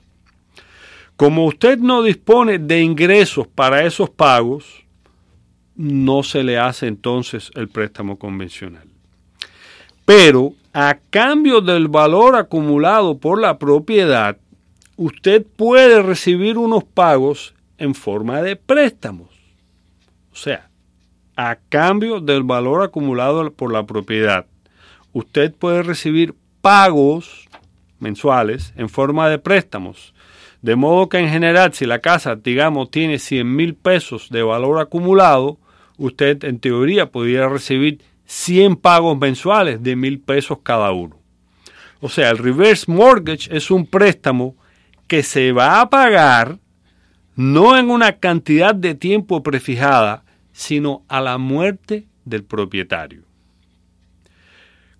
Como 1.16 1.46
usted 1.46 1.78
no 1.78 2.02
dispone 2.02 2.58
de 2.58 2.82
ingresos 2.82 3.46
para 3.46 3.84
esos 3.84 4.10
pagos, 4.10 4.84
no 5.76 6.22
se 6.22 6.42
le 6.42 6.58
hace 6.58 6.86
entonces 6.86 7.50
el 7.54 7.68
préstamo 7.68 8.18
convencional. 8.18 8.88
Pero 10.04 10.54
a 10.72 10.98
cambio 11.10 11.60
del 11.60 11.88
valor 11.88 12.36
acumulado 12.36 13.18
por 13.18 13.40
la 13.40 13.58
propiedad, 13.58 14.36
usted 14.96 15.46
puede 15.56 16.02
recibir 16.02 16.58
unos 16.58 16.84
pagos 16.84 17.54
en 17.78 17.94
forma 17.94 18.42
de 18.42 18.56
préstamos. 18.56 19.28
O 20.32 20.36
sea, 20.36 20.68
a 21.36 21.56
cambio 21.68 22.20
del 22.20 22.42
valor 22.42 22.82
acumulado 22.82 23.52
por 23.52 23.72
la 23.72 23.86
propiedad, 23.86 24.46
usted 25.14 25.54
puede 25.54 25.82
recibir 25.82 26.34
pagos 26.60 27.48
mensuales 27.98 28.74
en 28.76 28.90
forma 28.90 29.30
de 29.30 29.38
préstamos. 29.38 30.12
De 30.60 30.76
modo 30.76 31.08
que 31.08 31.18
en 31.18 31.30
general, 31.30 31.72
si 31.72 31.86
la 31.86 32.00
casa, 32.00 32.36
digamos, 32.36 32.90
tiene 32.90 33.18
100 33.18 33.56
mil 33.56 33.74
pesos 33.74 34.28
de 34.30 34.42
valor 34.42 34.80
acumulado, 34.80 35.58
usted 35.96 36.44
en 36.44 36.58
teoría 36.58 37.10
podría 37.10 37.48
recibir 37.48 38.02
100 38.26 38.76
pagos 38.76 39.18
mensuales 39.18 39.82
de 39.82 39.96
mil 39.96 40.20
pesos 40.20 40.58
cada 40.62 40.90
uno. 40.92 41.16
O 42.00 42.08
sea, 42.08 42.30
el 42.30 42.38
reverse 42.38 42.90
mortgage 42.90 43.54
es 43.54 43.70
un 43.70 43.86
préstamo 43.86 44.56
que 45.06 45.22
se 45.22 45.52
va 45.52 45.80
a 45.80 45.90
pagar 45.90 46.58
no 47.36 47.76
en 47.76 47.90
una 47.90 48.18
cantidad 48.18 48.74
de 48.74 48.94
tiempo 48.94 49.42
prefijada, 49.42 50.24
sino 50.52 51.02
a 51.08 51.20
la 51.20 51.36
muerte 51.38 52.06
del 52.24 52.44
propietario. 52.44 53.23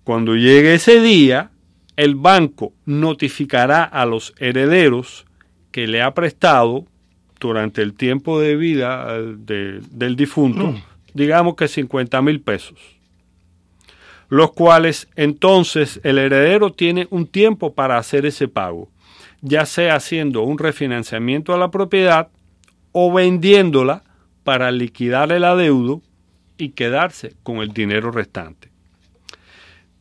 Cuando 0.05 0.35
llegue 0.35 0.75
ese 0.75 1.01
día, 1.01 1.51
el 1.97 2.15
banco 2.15 2.71
notificará 2.85 3.83
a 3.83 4.05
los 4.05 4.33
herederos 4.39 5.25
que 5.71 5.87
le 5.87 6.01
ha 6.01 6.13
prestado 6.13 6.85
durante 7.41 7.81
el 7.81 7.93
tiempo 7.93 8.39
de 8.39 8.55
vida 8.55 9.07
eh, 9.09 9.81
del 9.91 10.15
difunto, 10.15 10.67
mm. 10.67 10.83
digamos 11.13 11.55
que 11.55 11.67
50 11.67 12.21
mil 12.21 12.39
pesos, 12.39 12.79
los 14.29 14.53
cuales 14.53 15.09
entonces 15.17 15.99
el 16.03 16.19
heredero 16.19 16.71
tiene 16.71 17.07
un 17.09 17.27
tiempo 17.27 17.73
para 17.73 17.97
hacer 17.97 18.25
ese 18.25 18.47
pago 18.47 18.89
ya 19.45 19.67
sea 19.67 19.95
haciendo 19.95 20.41
un 20.41 20.57
refinanciamiento 20.57 21.53
a 21.53 21.57
la 21.57 21.69
propiedad 21.69 22.29
o 22.91 23.13
vendiéndola 23.13 24.03
para 24.43 24.71
liquidar 24.71 25.31
el 25.31 25.43
adeudo 25.43 26.01
y 26.57 26.69
quedarse 26.69 27.35
con 27.43 27.57
el 27.57 27.69
dinero 27.69 28.09
restante. 28.09 28.69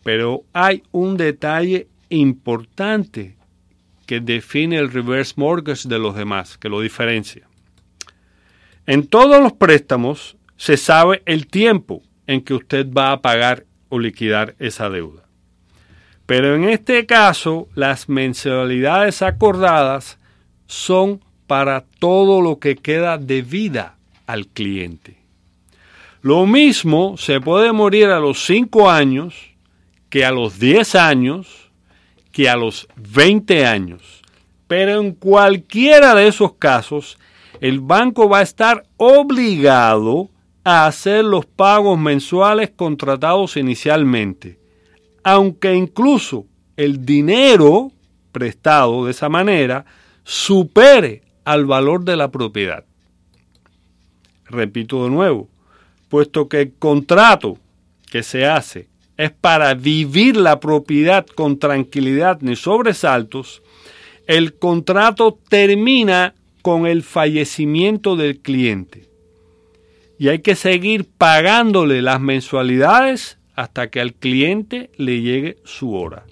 Pero 0.05 0.45
hay 0.53 0.85
un 0.93 1.17
detalle 1.17 1.89
importante 2.11 3.35
que 4.07 4.21
define 4.21 4.77
el 4.77 4.93
reverse 4.93 5.35
mortgage 5.37 5.89
de 5.89 5.99
los 5.99 6.15
demás, 6.15 6.57
que 6.59 6.69
lo 6.69 6.81
diferencia. 6.81 7.49
En 8.87 9.07
todos 9.07 9.43
los 9.43 9.55
préstamos 9.55 10.37
se 10.57 10.77
sabe 10.77 11.23
el 11.25 11.47
tiempo 11.47 12.03
en 12.27 12.43
que 12.43 12.55
usted 12.55 12.87
va 12.93 13.13
a 13.13 13.21
pagar 13.23 13.65
o 13.89 13.99
liquidar 13.99 14.55
esa 14.59 14.91
deuda. 14.91 15.23
Pero 16.27 16.55
en 16.55 16.65
este 16.65 17.07
caso, 17.07 17.69
las 17.75 18.09
mensualidades 18.09 19.23
acordadas 19.23 20.19
son 20.67 21.21
para 21.47 21.85
todo 21.99 22.41
lo 22.41 22.59
que 22.59 22.77
queda 22.77 23.19
de 23.19 23.43
vida 23.43 23.97
al 24.27 24.47
cliente. 24.47 25.17
Lo 26.23 26.47
mismo 26.47 27.17
se 27.19 27.41
puede 27.41 27.73
morir 27.73 28.07
a 28.07 28.21
los 28.21 28.45
5 28.47 28.91
años 28.91 29.54
que 30.15 30.25
a 30.25 30.31
los 30.31 30.61
10 30.61 30.95
años 30.95 31.73
que 32.31 32.49
a 32.49 32.55
los 32.55 32.87
20 32.95 33.67
años. 33.67 34.23
Pero 34.69 35.01
en 35.01 35.11
cualquiera 35.11 36.15
de 36.15 36.29
esos 36.29 36.53
casos, 36.53 37.19
el 37.61 37.81
banco 37.81 38.29
va 38.29 38.39
a 38.39 38.43
estar 38.43 38.85
obligado 38.97 40.31
a 40.63 40.87
hacer 40.87 41.25
los 41.25 41.47
pagos 41.47 41.99
mensuales 41.99 42.71
contratados 42.71 43.57
inicialmente, 43.57 44.61
aunque 45.25 45.75
incluso 45.75 46.47
el 46.77 47.05
dinero 47.05 47.91
prestado 48.31 49.07
de 49.07 49.11
esa 49.11 49.29
manera 49.29 49.85
supere 50.23 51.23
al 51.45 51.67
valor 51.67 52.05
de 52.05 52.15
la 52.15 52.31
propiedad. 52.31 52.85
Repito 54.45 55.03
de 55.03 55.11
nuevo, 55.11 55.49
puesto 56.09 56.49
que 56.49 56.61
el 56.61 56.75
contrato 56.75 57.59
que 58.09 58.23
se 58.23 58.47
hace 58.47 58.94
es 59.17 59.31
para 59.31 59.75
vivir 59.75 60.37
la 60.37 60.61
propiedad 60.61 61.27
con 61.27 61.59
tranquilidad 61.59 62.39
ni 62.41 62.57
sobresaltos, 62.57 63.63
el 64.27 64.55
contrato 64.55 65.39
termina 65.49 66.35
con 66.63 66.87
el 66.87 67.03
fallecimiento 67.03 68.17
del 68.17 68.41
cliente. 68.41 69.09
Y 70.19 70.29
hay 70.29 70.39
que 70.41 70.55
seguir 70.55 71.07
pagándole 71.07 72.01
las 72.01 72.21
mensualidades 72.21 73.39
hasta 73.55 73.91
que 73.91 74.01
al 74.01 74.15
cliente 74.15 74.91
le 74.97 75.21
llegue 75.21 75.59
su 75.65 75.95
hora. 75.95 76.25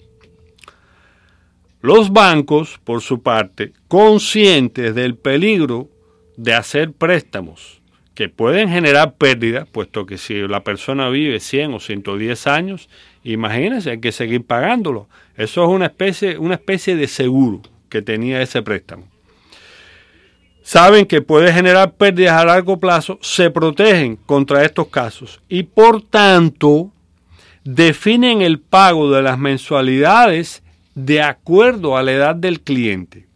Los 1.81 2.11
bancos, 2.11 2.79
por 2.83 3.01
su 3.01 3.21
parte, 3.21 3.73
conscientes 3.87 4.95
del 4.95 5.15
peligro 5.15 5.89
de 6.37 6.53
hacer 6.53 6.93
préstamos 6.93 7.82
que 8.13 8.29
pueden 8.29 8.69
generar 8.69 9.15
pérdidas, 9.15 9.67
puesto 9.67 10.05
que 10.05 10.17
si 10.17 10.47
la 10.47 10.63
persona 10.63 11.09
vive 11.09 11.39
100 11.39 11.73
o 11.73 11.79
110 11.79 12.47
años, 12.47 12.89
imagínense, 13.23 13.91
hay 13.91 13.99
que 13.99 14.11
seguir 14.11 14.45
pagándolo. 14.45 15.07
Eso 15.35 15.63
es 15.63 15.69
una 15.69 15.87
especie, 15.87 16.37
una 16.37 16.55
especie 16.55 16.95
de 16.95 17.07
seguro 17.07 17.61
que 17.89 18.01
tenía 18.01 18.41
ese 18.41 18.61
préstamo. 18.61 19.07
Saben 20.61 21.05
que 21.05 21.21
puede 21.21 21.51
generar 21.51 21.93
pérdidas 21.95 22.41
a 22.41 22.45
largo 22.45 22.79
plazo, 22.79 23.19
se 23.21 23.49
protegen 23.49 24.15
contra 24.15 24.63
estos 24.63 24.87
casos 24.87 25.41
y 25.49 25.63
por 25.63 26.01
tanto 26.01 26.91
definen 27.65 28.41
el 28.41 28.59
pago 28.59 29.11
de 29.11 29.21
las 29.21 29.37
mensualidades 29.37 30.63
de 30.95 31.21
acuerdo 31.21 31.97
a 31.97 32.03
la 32.03 32.13
edad 32.13 32.35
del 32.35 32.61
cliente 32.61 33.27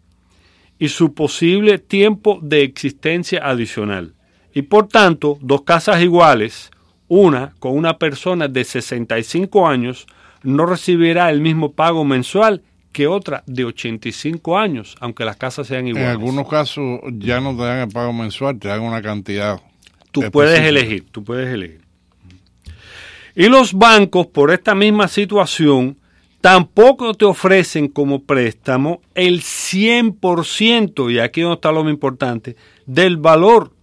y 0.80 0.90
su 0.90 1.14
posible 1.14 1.80
tiempo 1.80 2.40
de 2.42 2.64
existencia 2.64 3.42
adicional. 3.44 4.14
Y 4.58 4.64
por 4.64 4.88
tanto, 4.88 5.38
dos 5.40 5.62
casas 5.62 6.02
iguales, 6.02 6.72
una 7.08 7.54
con 7.60 7.78
una 7.78 8.00
persona 8.00 8.48
de 8.48 8.64
65 8.64 9.68
años, 9.68 10.08
no 10.42 10.66
recibirá 10.66 11.30
el 11.30 11.42
mismo 11.42 11.74
pago 11.74 12.04
mensual 12.04 12.64
que 12.92 13.06
otra 13.06 13.44
de 13.46 13.66
85 13.66 14.58
años, 14.58 14.96
aunque 15.00 15.26
las 15.26 15.38
casas 15.38 15.68
sean 15.68 15.88
iguales. 15.88 16.10
En 16.10 16.12
algunos 16.12 16.50
casos 16.50 17.02
ya 17.20 17.40
no 17.40 17.56
te 17.56 17.62
dan 17.66 17.82
el 17.82 17.90
pago 17.90 18.12
mensual, 18.14 18.58
te 18.58 18.68
dan 18.68 18.82
una 18.82 19.00
cantidad. 19.00 19.62
Tú 20.12 20.24
puedes 20.32 20.60
elegir, 20.62 21.06
tú 21.12 21.24
puedes 21.24 21.54
elegir. 21.54 21.82
Y 23.36 23.50
los 23.50 23.74
bancos, 23.74 24.26
por 24.26 24.50
esta 24.50 24.74
misma 24.74 25.08
situación, 25.08 25.98
tampoco 26.42 27.14
te 27.14 27.26
ofrecen 27.26 27.90
como 27.90 28.24
préstamo 28.24 29.02
el 29.14 29.42
100%, 29.42 31.14
y 31.14 31.20
aquí 31.20 31.42
no 31.42 31.54
está 31.54 31.72
lo 31.72 31.84
más 31.84 31.94
importante, 31.94 32.56
del 32.88 33.18
valor 33.18 33.77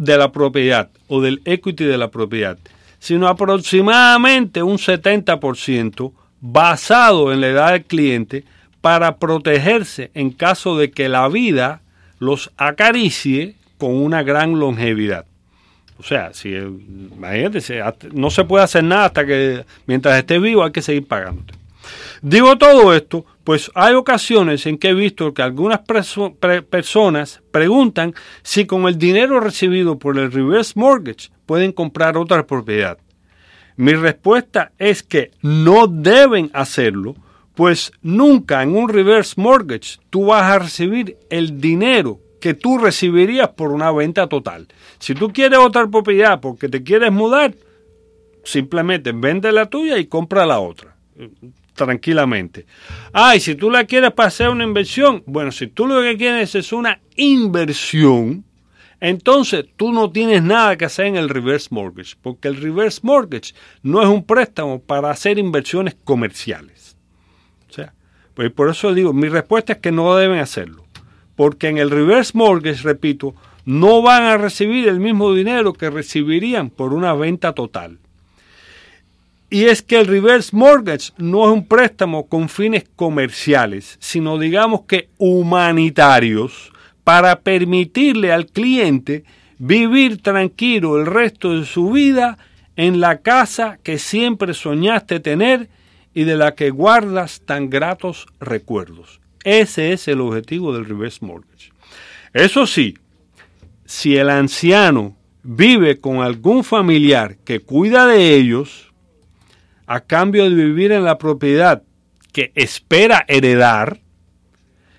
de 0.00 0.16
la 0.16 0.32
propiedad 0.32 0.88
o 1.08 1.20
del 1.20 1.42
equity 1.44 1.84
de 1.84 1.98
la 1.98 2.10
propiedad, 2.10 2.56
sino 2.98 3.28
aproximadamente 3.28 4.62
un 4.62 4.78
70% 4.78 6.12
basado 6.40 7.34
en 7.34 7.42
la 7.42 7.48
edad 7.48 7.72
del 7.72 7.84
cliente 7.84 8.44
para 8.80 9.18
protegerse 9.18 10.10
en 10.14 10.30
caso 10.30 10.78
de 10.78 10.90
que 10.90 11.10
la 11.10 11.28
vida 11.28 11.82
los 12.18 12.50
acaricie 12.56 13.56
con 13.76 13.94
una 13.94 14.22
gran 14.22 14.58
longevidad. 14.58 15.26
O 15.98 16.02
sea, 16.02 16.32
si 16.32 16.54
imagínate, 16.54 17.60
no 18.14 18.30
se 18.30 18.44
puede 18.44 18.64
hacer 18.64 18.84
nada 18.84 19.04
hasta 19.04 19.26
que 19.26 19.66
mientras 19.86 20.16
esté 20.16 20.38
vivo 20.38 20.64
hay 20.64 20.72
que 20.72 20.80
seguir 20.80 21.06
pagándote. 21.06 21.59
Digo 22.22 22.58
todo 22.58 22.94
esto, 22.94 23.24
pues 23.44 23.70
hay 23.74 23.94
ocasiones 23.94 24.66
en 24.66 24.78
que 24.78 24.90
he 24.90 24.94
visto 24.94 25.32
que 25.32 25.42
algunas 25.42 25.80
personas 25.80 27.40
preguntan 27.50 28.14
si 28.42 28.66
con 28.66 28.86
el 28.86 28.98
dinero 28.98 29.40
recibido 29.40 29.98
por 29.98 30.18
el 30.18 30.30
reverse 30.30 30.74
mortgage 30.76 31.30
pueden 31.46 31.72
comprar 31.72 32.16
otra 32.18 32.46
propiedad. 32.46 32.98
Mi 33.76 33.94
respuesta 33.94 34.72
es 34.78 35.02
que 35.02 35.30
no 35.40 35.86
deben 35.86 36.50
hacerlo, 36.52 37.16
pues 37.54 37.92
nunca 38.02 38.62
en 38.62 38.76
un 38.76 38.88
reverse 38.88 39.40
mortgage 39.40 39.98
tú 40.10 40.26
vas 40.26 40.42
a 40.42 40.58
recibir 40.58 41.16
el 41.30 41.60
dinero 41.60 42.20
que 42.40 42.54
tú 42.54 42.78
recibirías 42.78 43.48
por 43.48 43.72
una 43.72 43.90
venta 43.90 44.28
total. 44.28 44.68
Si 44.98 45.14
tú 45.14 45.32
quieres 45.32 45.58
otra 45.58 45.88
propiedad 45.88 46.40
porque 46.40 46.68
te 46.68 46.82
quieres 46.82 47.10
mudar, 47.10 47.54
simplemente 48.44 49.12
vende 49.12 49.50
la 49.52 49.66
tuya 49.66 49.96
y 49.98 50.06
compra 50.06 50.44
la 50.44 50.60
otra 50.60 50.94
tranquilamente. 51.86 52.66
Ay, 53.12 53.40
si 53.40 53.54
tú 53.54 53.70
la 53.70 53.84
quieres 53.84 54.12
para 54.12 54.28
hacer 54.28 54.48
una 54.48 54.64
inversión, 54.64 55.22
bueno, 55.26 55.50
si 55.50 55.66
tú 55.66 55.86
lo 55.86 56.02
que 56.02 56.16
quieres 56.16 56.54
es 56.54 56.72
una 56.72 57.00
inversión, 57.16 58.44
entonces 59.00 59.64
tú 59.76 59.92
no 59.92 60.10
tienes 60.10 60.42
nada 60.42 60.76
que 60.76 60.84
hacer 60.84 61.06
en 61.06 61.16
el 61.16 61.30
reverse 61.30 61.68
mortgage, 61.70 62.16
porque 62.20 62.48
el 62.48 62.56
reverse 62.56 63.00
mortgage 63.02 63.54
no 63.82 64.02
es 64.02 64.08
un 64.08 64.24
préstamo 64.24 64.80
para 64.80 65.10
hacer 65.10 65.38
inversiones 65.38 65.96
comerciales. 66.04 66.96
O 67.70 67.72
sea, 67.72 67.94
pues 68.34 68.50
por 68.52 68.68
eso 68.68 68.92
digo, 68.92 69.12
mi 69.14 69.28
respuesta 69.28 69.74
es 69.74 69.78
que 69.78 69.92
no 69.92 70.14
deben 70.16 70.38
hacerlo, 70.38 70.84
porque 71.34 71.68
en 71.68 71.78
el 71.78 71.90
reverse 71.90 72.36
mortgage, 72.36 72.82
repito, 72.82 73.34
no 73.64 74.02
van 74.02 74.24
a 74.24 74.36
recibir 74.36 74.86
el 74.88 75.00
mismo 75.00 75.32
dinero 75.32 75.72
que 75.72 75.88
recibirían 75.88 76.68
por 76.68 76.92
una 76.92 77.14
venta 77.14 77.54
total. 77.54 77.98
Y 79.50 79.64
es 79.64 79.82
que 79.82 79.98
el 79.98 80.06
reverse 80.06 80.56
mortgage 80.56 81.12
no 81.18 81.44
es 81.44 81.52
un 81.52 81.66
préstamo 81.66 82.28
con 82.28 82.48
fines 82.48 82.84
comerciales, 82.94 83.96
sino 84.00 84.38
digamos 84.38 84.82
que 84.82 85.08
humanitarios, 85.18 86.72
para 87.02 87.40
permitirle 87.40 88.32
al 88.32 88.46
cliente 88.46 89.24
vivir 89.58 90.22
tranquilo 90.22 91.00
el 91.00 91.06
resto 91.06 91.58
de 91.58 91.66
su 91.66 91.90
vida 91.90 92.38
en 92.76 93.00
la 93.00 93.18
casa 93.18 93.78
que 93.82 93.98
siempre 93.98 94.54
soñaste 94.54 95.18
tener 95.18 95.68
y 96.14 96.24
de 96.24 96.36
la 96.36 96.54
que 96.54 96.70
guardas 96.70 97.42
tan 97.44 97.68
gratos 97.68 98.26
recuerdos. 98.38 99.20
Ese 99.42 99.92
es 99.92 100.06
el 100.06 100.20
objetivo 100.20 100.72
del 100.72 100.84
reverse 100.84 101.24
mortgage. 101.24 101.72
Eso 102.32 102.66
sí, 102.66 102.96
si 103.84 104.16
el 104.16 104.30
anciano 104.30 105.16
vive 105.42 105.98
con 105.98 106.20
algún 106.20 106.62
familiar 106.62 107.36
que 107.44 107.60
cuida 107.60 108.06
de 108.06 108.36
ellos, 108.36 108.89
a 109.90 109.98
cambio 109.98 110.44
de 110.44 110.54
vivir 110.54 110.92
en 110.92 111.02
la 111.02 111.18
propiedad 111.18 111.82
que 112.32 112.52
espera 112.54 113.24
heredar, 113.26 113.98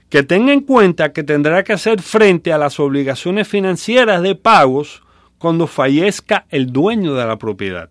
que 0.09 0.21
tenga 0.21 0.51
en 0.51 0.59
cuenta 0.59 1.13
que 1.13 1.23
tendrá 1.23 1.63
que 1.63 1.71
hacer 1.71 2.01
frente 2.01 2.51
a 2.51 2.57
las 2.57 2.77
obligaciones 2.77 3.47
financieras 3.47 4.21
de 4.21 4.35
pagos 4.35 5.01
cuando 5.37 5.65
fallezca 5.65 6.45
el 6.49 6.73
dueño 6.73 7.13
de 7.13 7.25
la 7.25 7.37
propiedad. 7.37 7.89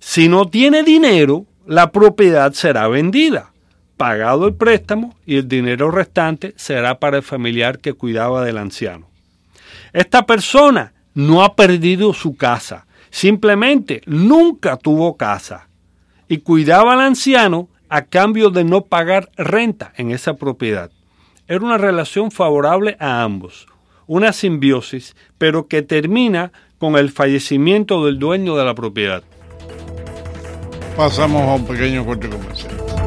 Si 0.00 0.28
no 0.28 0.48
tiene 0.48 0.82
dinero, 0.82 1.46
la 1.68 1.92
propiedad 1.92 2.52
será 2.52 2.88
vendida, 2.88 3.52
pagado 3.96 4.48
el 4.48 4.54
préstamo 4.54 5.14
y 5.24 5.36
el 5.36 5.46
dinero 5.46 5.92
restante 5.92 6.52
será 6.56 6.98
para 6.98 7.18
el 7.18 7.22
familiar 7.22 7.78
que 7.78 7.92
cuidaba 7.92 8.44
del 8.44 8.58
anciano. 8.58 9.08
Esta 9.92 10.26
persona 10.26 10.94
no 11.14 11.44
ha 11.44 11.54
perdido 11.54 12.12
su 12.12 12.34
casa, 12.36 12.88
Simplemente 13.10 14.02
nunca 14.06 14.76
tuvo 14.76 15.16
casa 15.16 15.68
y 16.28 16.38
cuidaba 16.38 16.92
al 16.94 17.00
anciano 17.00 17.68
a 17.88 18.02
cambio 18.02 18.50
de 18.50 18.64
no 18.64 18.82
pagar 18.82 19.30
renta 19.36 19.92
en 19.96 20.12
esa 20.12 20.34
propiedad. 20.34 20.90
Era 21.48 21.64
una 21.64 21.78
relación 21.78 22.30
favorable 22.30 22.96
a 23.00 23.22
ambos. 23.22 23.66
una 24.06 24.32
simbiosis, 24.32 25.14
pero 25.38 25.68
que 25.68 25.82
termina 25.82 26.50
con 26.78 26.96
el 26.96 27.12
fallecimiento 27.12 28.04
del 28.04 28.18
dueño 28.18 28.56
de 28.56 28.64
la 28.64 28.74
propiedad. 28.74 29.22
Pasamos 30.96 31.42
a 31.42 31.54
un 31.54 31.64
pequeño 31.64 32.04
corte 32.04 32.28
comercial. 32.28 32.99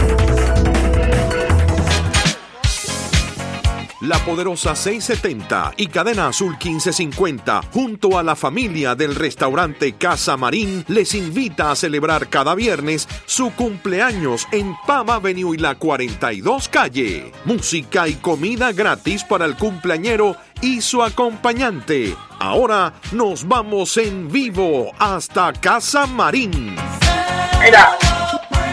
La 4.03 4.17
Poderosa 4.19 4.75
670 4.75 5.75
y 5.77 5.87
Cadena 5.87 6.27
Azul 6.27 6.57
1550, 6.61 7.61
junto 7.71 8.19
a 8.19 8.23
la 8.23 8.35
familia 8.35 8.95
del 8.95 9.15
restaurante 9.15 9.93
Casa 9.93 10.35
Marín, 10.35 10.83
les 10.89 11.15
invita 11.15 11.71
a 11.71 11.75
celebrar 11.77 12.27
cada 12.27 12.53
viernes 12.53 13.07
su 13.25 13.53
cumpleaños 13.53 14.45
en 14.51 14.75
Pam 14.85 15.09
Avenue 15.09 15.55
y 15.55 15.57
la 15.57 15.75
42 15.75 16.67
Calle. 16.67 17.31
Música 17.45 18.09
y 18.09 18.15
comida 18.15 18.73
gratis 18.73 19.23
para 19.23 19.45
el 19.45 19.55
cumpleañero 19.55 20.35
y 20.59 20.81
su 20.81 21.01
acompañante. 21.01 22.13
Ahora 22.39 22.95
nos 23.13 23.47
vamos 23.47 23.95
en 23.95 24.29
vivo 24.29 24.91
hasta 24.99 25.53
Casa 25.53 26.07
Marín. 26.07 26.75
Mira, 27.63 27.97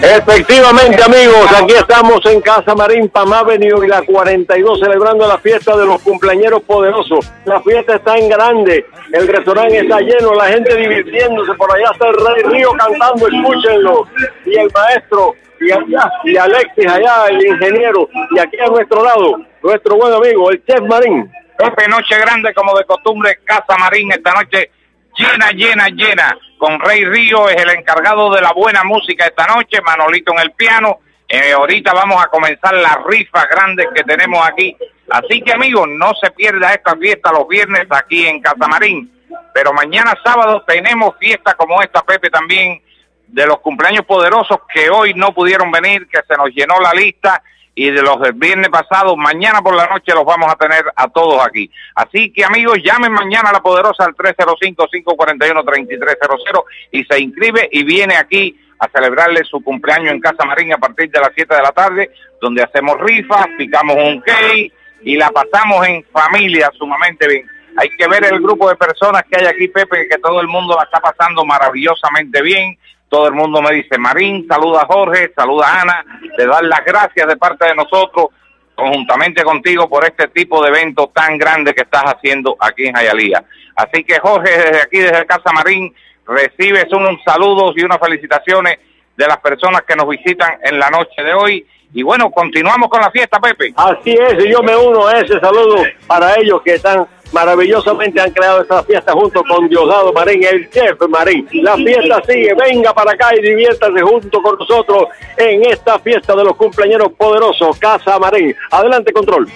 efectivamente 0.03 1.03
amigos, 1.03 1.47
aquí 1.57 1.75
estamos 1.75 2.21
en 2.27 2.41
Casa 2.41 2.75
Marín, 2.75 3.09
Pam 3.09 3.33
Avenue 3.33 3.85
y 3.85 3.89
la 3.89 4.03
42 4.03 4.81
celebrando 4.81 5.27
la 5.27 5.39
fiesta 5.39 5.77
de 5.77 5.87
los 5.87 6.01
cumpleañeros 6.03 6.63
poderosos. 6.63 7.31
La 7.45 7.61
fiesta 7.63 7.97
está 7.97 8.17
en 8.17 8.29
grande, 8.29 8.87
el 9.13 9.29
restaurante 9.29 9.79
está 9.79 10.01
lleno, 10.01 10.35
la 10.35 10.47
gente 10.47 10.75
divirtiéndose, 10.77 11.55
por 11.55 11.75
allá 11.75 11.91
está 11.93 12.09
el 12.09 12.15
Rey 12.15 12.43
Río 12.45 12.73
cantando, 12.73 13.29
escúchenlo, 13.29 14.07
y 14.47 14.57
el 14.57 14.71
maestro, 14.73 15.35
y 15.61 15.71
allá, 15.71 16.11
y 16.25 16.37
Alexis 16.37 16.87
allá, 16.87 17.27
el 17.29 17.47
ingeniero, 17.47 18.09
y 18.31 18.39
aquí 18.39 18.59
a 18.59 18.67
nuestro 18.67 19.05
lado, 19.05 19.37
nuestro 19.63 19.97
buen 19.97 20.15
amigo, 20.15 20.51
el 20.51 20.65
Chef 20.65 20.81
Marín. 20.83 21.31
Pepe, 21.57 21.89
noche 21.89 22.19
grande 22.19 22.55
como 22.55 22.77
de 22.79 22.85
costumbre, 22.85 23.39
Casa 23.45 23.77
Marín 23.79 24.11
esta 24.13 24.33
noche 24.33 24.71
llena, 25.17 25.51
llena, 25.51 25.89
llena. 25.89 26.39
Con 26.61 26.79
Rey 26.79 27.07
Río 27.07 27.49
es 27.49 27.57
el 27.57 27.70
encargado 27.70 28.31
de 28.35 28.42
la 28.42 28.53
buena 28.53 28.85
música 28.85 29.25
esta 29.25 29.46
noche, 29.46 29.81
Manolito 29.81 30.33
en 30.33 30.40
el 30.40 30.53
piano. 30.53 30.99
Eh, 31.27 31.53
ahorita 31.53 31.94
vamos 31.94 32.23
a 32.23 32.29
comenzar 32.29 32.75
las 32.75 32.99
rifas 33.07 33.49
grandes 33.49 33.87
que 33.94 34.05
tenemos 34.05 34.46
aquí. 34.46 34.77
Así 35.09 35.40
que 35.40 35.55
amigos, 35.55 35.88
no 35.88 36.12
se 36.23 36.31
pierda 36.33 36.75
esta 36.75 36.94
fiesta 36.96 37.33
los 37.33 37.49
viernes 37.49 37.87
aquí 37.88 38.27
en 38.27 38.42
Casa 38.42 38.68
Marín. 38.68 39.11
Pero 39.55 39.73
mañana 39.73 40.12
sábado 40.23 40.62
tenemos 40.66 41.16
fiesta 41.18 41.55
como 41.55 41.81
esta, 41.81 42.03
Pepe, 42.03 42.29
también 42.29 42.83
de 43.27 43.46
los 43.46 43.61
cumpleaños 43.61 44.05
poderosos 44.05 44.59
que 44.70 44.90
hoy 44.90 45.14
no 45.14 45.33
pudieron 45.33 45.70
venir, 45.70 46.09
que 46.09 46.20
se 46.29 46.37
nos 46.37 46.51
llenó 46.51 46.79
la 46.79 46.92
lista 46.92 47.42
y 47.74 47.90
de 47.90 48.02
los 48.02 48.20
del 48.20 48.35
viernes 48.35 48.68
pasado, 48.68 49.16
mañana 49.16 49.62
por 49.62 49.74
la 49.74 49.87
noche 49.87 50.12
los 50.12 50.24
vamos 50.24 50.52
a 50.52 50.56
tener 50.56 50.85
a 50.94 51.09
todos 51.09 51.42
aquí. 51.44 51.70
Así 51.94 52.30
que 52.33 52.44
amigos, 52.44 52.78
llamen 52.83 53.12
mañana 53.12 53.48
a 53.50 53.52
la 53.52 53.61
poderosa 53.61 54.04
al 54.04 54.16
305-541-3300 54.16 56.64
y 56.92 57.04
se 57.04 57.20
inscribe 57.20 57.68
y 57.70 57.85
viene 57.85 58.16
aquí 58.16 58.59
a 58.78 58.88
celebrarle 58.88 59.44
su 59.44 59.62
cumpleaños 59.62 60.12
en 60.12 60.20
Casa 60.20 60.44
Marín 60.44 60.72
a 60.72 60.78
partir 60.78 61.11
de 61.11 61.20
las 61.20 61.30
7 61.35 61.54
de 61.54 61.62
la 61.62 61.72
tarde, 61.72 62.11
donde 62.40 62.62
hacemos 62.62 62.98
rifas, 63.00 63.46
picamos 63.56 63.96
un 63.96 64.20
cake 64.20 64.72
y 65.02 65.16
la 65.16 65.30
pasamos 65.30 65.87
en 65.87 66.04
familia 66.12 66.70
sumamente 66.76 67.26
bien. 67.28 67.46
Hay 67.76 67.88
que 67.90 68.09
ver 68.09 68.24
el 68.24 68.40
grupo 68.40 68.68
de 68.68 68.74
personas 68.76 69.22
que 69.30 69.38
hay 69.38 69.46
aquí, 69.46 69.68
Pepe, 69.68 70.09
que 70.09 70.18
todo 70.18 70.40
el 70.40 70.48
mundo 70.48 70.74
la 70.76 70.83
está 70.85 70.98
pasando 71.00 71.44
maravillosamente 71.44 72.42
bien 72.42 72.76
todo 73.11 73.27
el 73.27 73.35
mundo 73.35 73.61
me 73.61 73.75
dice, 73.75 73.99
Marín, 73.99 74.46
saluda 74.49 74.83
a 74.83 74.87
Jorge, 74.87 75.33
saluda 75.37 75.66
a 75.66 75.81
Ana, 75.83 76.05
le 76.38 76.46
dan 76.46 76.68
las 76.68 76.85
gracias 76.85 77.27
de 77.27 77.37
parte 77.37 77.66
de 77.66 77.75
nosotros, 77.75 78.29
conjuntamente 78.75 79.42
contigo, 79.42 79.88
por 79.88 80.05
este 80.05 80.29
tipo 80.29 80.62
de 80.62 80.68
evento 80.68 81.11
tan 81.12 81.37
grande 81.37 81.75
que 81.75 81.83
estás 81.83 82.05
haciendo 82.05 82.57
aquí 82.61 82.87
en 82.87 82.94
Jayalía. 82.94 83.44
Así 83.75 84.05
que 84.05 84.20
Jorge, 84.20 84.51
desde 84.51 84.83
aquí, 84.83 84.99
desde 84.99 85.27
Casa 85.27 85.53
Marín, 85.53 85.92
recibes 86.25 86.87
unos 86.92 87.20
saludos 87.25 87.75
y 87.77 87.83
unas 87.83 87.99
felicitaciones 87.99 88.79
de 89.16 89.27
las 89.27 89.38
personas 89.38 89.83
que 89.83 89.96
nos 89.96 90.09
visitan 90.09 90.59
en 90.62 90.79
la 90.79 90.88
noche 90.88 91.23
de 91.23 91.35
hoy. 91.35 91.66
Y 91.92 92.05
bueno, 92.05 92.31
continuamos 92.31 92.88
con 92.88 93.01
la 93.01 93.11
fiesta, 93.11 93.40
Pepe. 93.40 93.73
Así 93.75 94.12
es, 94.12 94.44
y 94.44 94.53
yo 94.53 94.62
me 94.62 94.77
uno 94.77 95.09
a 95.09 95.18
ese 95.18 95.40
saludo 95.40 95.83
para 96.07 96.37
ellos 96.37 96.62
que 96.62 96.75
están 96.75 97.09
maravillosamente 97.33 98.21
han 98.21 98.31
creado 98.31 98.62
esta 98.62 98.83
fiesta 98.83 99.12
junto 99.12 99.43
con 99.45 99.69
Diosdado 99.69 100.12
Marín, 100.12 100.43
el 100.45 100.69
chef 100.71 100.99
Marín. 101.09 101.47
La 101.53 101.77
fiesta 101.77 102.23
sigue, 102.29 102.55
venga 102.55 102.93
para 102.93 103.12
acá 103.12 103.29
y 103.37 103.43
diviértase 103.43 104.01
junto 104.03 104.43
con 104.43 104.59
nosotros 104.59 105.05
en 105.37 105.64
esta 105.64 105.99
fiesta 105.99 106.35
de 106.35 106.45
los 106.45 106.57
cumpleaños 106.57 107.09
poderosos, 107.16 107.79
Casa 107.79 108.19
Marín. 108.19 108.55
Adelante, 108.71 109.12
control. 109.12 109.49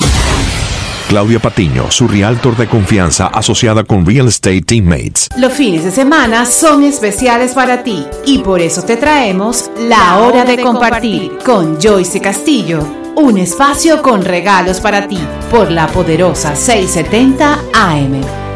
Claudia 1.10 1.40
Patiño, 1.40 1.90
su 1.90 2.08
realtor 2.08 2.56
de 2.56 2.68
confianza 2.68 3.28
asociada 3.28 3.84
con 3.84 4.06
Real 4.06 4.28
Estate 4.28 4.62
Teammates. 4.62 5.28
Los 5.38 5.54
fines 5.54 5.84
de 5.84 5.90
semana 5.90 6.46
son 6.46 6.84
especiales 6.84 7.54
para 7.54 7.82
ti 7.82 8.06
y 8.28 8.38
por 8.40 8.62
eso 8.62 8.84
te 8.84 8.96
traemos 8.96 9.72
La 9.80 10.20
Hora 10.20 10.46
de 10.46 10.62
Compartir 10.62 11.32
con 11.44 11.82
Joyce 11.82 12.22
Castillo. 12.22 12.86
Un 13.16 13.40
espacio 13.40 14.04
con 14.04 14.24
regalos 14.24 14.80
para 14.80 15.08
ti 15.08 15.20
por 15.50 15.72
la 15.72 15.88
poderosa 15.88 16.56
670 16.56 17.60
AM. 17.74 18.49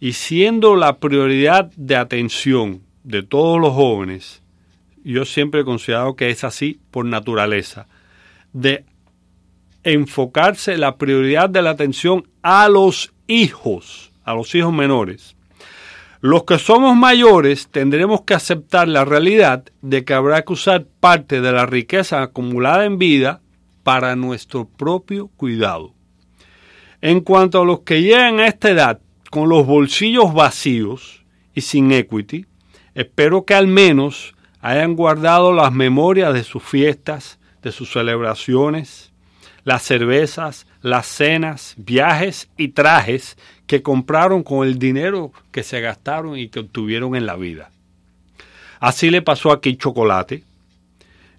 Y 0.01 0.14
siendo 0.14 0.76
la 0.76 0.97
prioridad 0.97 1.70
de 1.76 1.97
atención 1.97 2.80
de 3.03 3.22
todos 3.22 3.61
los 3.61 3.74
jóvenes, 3.74 4.43
yo 5.05 5.26
siempre 5.26 5.61
he 5.61 5.64
considerado 5.64 6.16
que 6.16 6.30
es 6.30 6.43
así 6.43 6.80
por 6.91 7.05
naturaleza, 7.05 7.87
de 8.55 8.87
enfocarse 9.82 10.78
la 10.78 10.97
prioridad 10.97 11.51
de 11.51 11.61
la 11.61 11.70
atención 11.70 12.26
a 12.41 12.66
los 12.70 13.12
hijos, 13.26 14.11
a 14.24 14.32
los 14.32 14.55
hijos 14.55 14.72
menores, 14.72 15.37
los 16.25 16.45
que 16.45 16.59
somos 16.59 16.97
mayores 16.97 17.68
tendremos 17.68 18.22
que 18.22 18.33
aceptar 18.33 18.89
la 18.89 19.05
realidad 19.05 19.62
de 19.83 20.07
que 20.07 20.14
habrá 20.14 20.41
que 20.41 20.55
usar 20.55 20.87
parte 20.99 21.43
de 21.43 21.53
la 21.53 21.66
riqueza 21.66 22.22
acumulada 22.22 22.87
en 22.87 22.97
vida 22.97 23.43
para 23.83 24.16
nuestro 24.16 24.66
propio 24.66 25.27
cuidado. 25.37 25.93
En 27.03 27.20
cuanto 27.20 27.61
a 27.61 27.66
los 27.66 27.81
que 27.81 28.01
llegan 28.01 28.41
a 28.41 28.47
esta 28.47 28.70
edad 28.70 29.01
con 29.31 29.51
los 29.51 29.66
bolsillos 29.66 30.33
vacíos 30.33 31.27
y 31.55 31.61
sin 31.61 31.93
equity, 31.93 32.47
espero 32.95 33.45
que 33.45 33.53
al 33.53 33.66
menos 33.66 34.35
hayan 34.62 34.97
guardado 34.97 35.53
las 35.53 35.72
memorias 35.72 36.33
de 36.33 36.43
sus 36.43 36.62
fiestas, 36.62 37.39
de 37.61 37.70
sus 37.70 37.93
celebraciones, 37.93 39.12
las 39.64 39.83
cervezas, 39.83 40.66
las 40.85 41.07
cenas, 41.07 41.74
viajes 41.78 42.51
y 42.59 42.68
trajes 42.68 43.39
que 43.66 43.80
compraron 43.80 44.43
con 44.43 44.68
el 44.68 44.78
dinero 44.78 45.32
que 45.51 45.62
se 45.62 45.80
gastaron 45.80 46.39
y 46.39 46.49
que 46.49 46.61
obtuvieron 46.61 47.16
en 47.16 47.24
la 47.24 47.37
vida. 47.37 47.70
Así 48.80 49.09
le 49.09 49.22
pasó 49.22 49.51
a 49.51 49.62
Kid 49.62 49.78
Chocolate, 49.78 50.45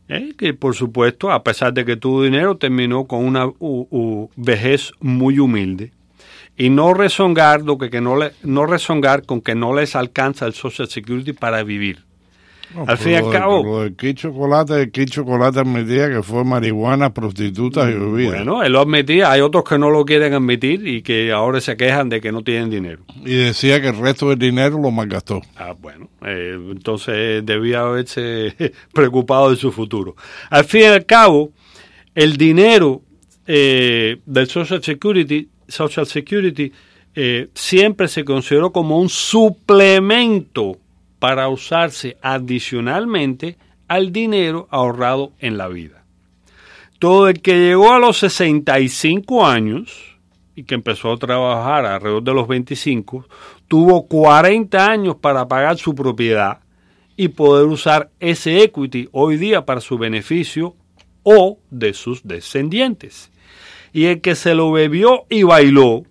¿eh? 0.09 0.33
que 0.35 0.55
por 0.55 0.73
supuesto, 0.73 1.31
a 1.31 1.43
pesar 1.43 1.75
de 1.75 1.85
que 1.85 1.95
tuvo 1.95 2.23
dinero, 2.23 2.57
terminó 2.57 3.05
con 3.05 3.23
una 3.23 3.47
vejez 4.35 4.91
muy 4.99 5.37
humilde. 5.37 5.91
Y 6.57 6.71
no 6.71 6.95
rezongar, 6.95 7.61
lo 7.61 7.77
que, 7.77 7.91
que 7.91 8.01
no, 8.01 8.17
le, 8.17 8.31
no 8.41 8.65
rezongar 8.65 9.27
con 9.27 9.41
que 9.41 9.53
no 9.53 9.75
les 9.75 9.95
alcanza 9.95 10.47
el 10.47 10.55
Social 10.55 10.87
Security 10.87 11.33
para 11.33 11.61
vivir. 11.61 12.03
Al 12.88 12.97
fin 12.97 13.11
y 13.13 13.16
al 13.16 13.32
cabo. 13.32 13.63
Lo 13.63 13.82
del 13.82 13.95
Kid 13.95 14.16
Chocolate, 14.16 14.82
el 14.82 14.91
Kid 14.91 15.07
Chocolate 15.07 15.59
admitía 15.59 16.09
que 16.09 16.22
fue 16.24 16.43
marihuana, 16.43 17.13
prostitutas 17.13 17.89
y 17.89 17.93
bebidas. 17.93 18.36
Bueno, 18.36 18.63
él 18.63 18.74
lo 18.74 18.82
admitía. 18.82 19.32
Hay 19.32 19.41
otros 19.41 19.63
que 19.63 19.78
no 19.78 19.89
lo 19.89 20.05
quieren 20.05 20.34
admitir 20.34 20.88
y 20.88 21.01
que 21.01 21.32
ahora 21.32 21.61
se 21.61 21.78
quejan 21.78 22.09
de 22.09 22.22
que 22.22 22.32
no 22.32 22.43
tienen 22.43 22.70
dinero. 22.70 23.03
Y 23.24 23.36
decía 23.36 23.82
que 23.82 23.89
el 23.89 23.97
resto 23.97 24.30
del 24.30 24.39
dinero 24.39 24.80
lo 24.80 24.91
malgastó. 24.91 25.41
Ah, 25.55 25.74
bueno. 25.80 26.09
Eh, 26.26 26.57
entonces 26.72 27.45
debía 27.45 27.82
haberse 27.82 28.55
preocupado 28.93 29.51
de 29.51 29.55
su 29.55 29.72
futuro. 29.72 30.16
Al 30.49 30.66
fin 30.66 30.82
y 30.82 30.86
al 30.86 31.05
cabo, 31.05 31.51
el 32.13 32.38
dinero 32.38 33.01
eh, 33.47 34.18
del 34.26 34.47
Social 34.47 34.84
Security, 34.84 35.47
Social 35.68 36.05
Security 36.07 36.72
eh, 37.16 37.47
siempre 37.53 38.07
se 38.07 38.26
consideró 38.26 38.72
como 38.72 38.99
un 38.99 39.07
suplemento 39.07 40.78
para 41.20 41.49
usarse 41.49 42.18
adicionalmente 42.22 43.57
al 43.88 44.11
dinero 44.11 44.68
ahorrado 44.72 45.32
en 45.39 45.57
la 45.57 45.68
vida. 45.68 46.03
Todo 46.99 47.28
el 47.28 47.41
que 47.41 47.57
llegó 47.57 47.93
a 47.93 47.99
los 47.99 48.18
65 48.18 49.45
años 49.45 50.18
y 50.55 50.63
que 50.63 50.76
empezó 50.76 51.11
a 51.11 51.18
trabajar 51.18 51.86
alrededor 51.86 52.24
de 52.24 52.34
los 52.34 52.47
25, 52.47 53.26
tuvo 53.68 54.07
40 54.07 54.89
años 54.89 55.16
para 55.16 55.47
pagar 55.47 55.78
su 55.78 55.93
propiedad 55.93 56.59
y 57.18 57.30
poder 57.30 57.68
usar 57.68 58.09
ese 58.20 58.63
equity 58.63 59.09
hoy 59.11 59.38
día 59.38 59.66
para 59.66 59.82
su 59.82 59.97
beneficio 59.97 60.76
o 61.24 61.59
de 61.70 61.93
sus 61.93 62.24
descendientes. 62.24 63.32
Y 63.93 64.05
el 64.05 64.22
que 64.22 64.36
se 64.36 64.55
lo 64.55 64.72
bebió 64.72 65.26
y 65.30 65.43
bailó, 65.43 66.03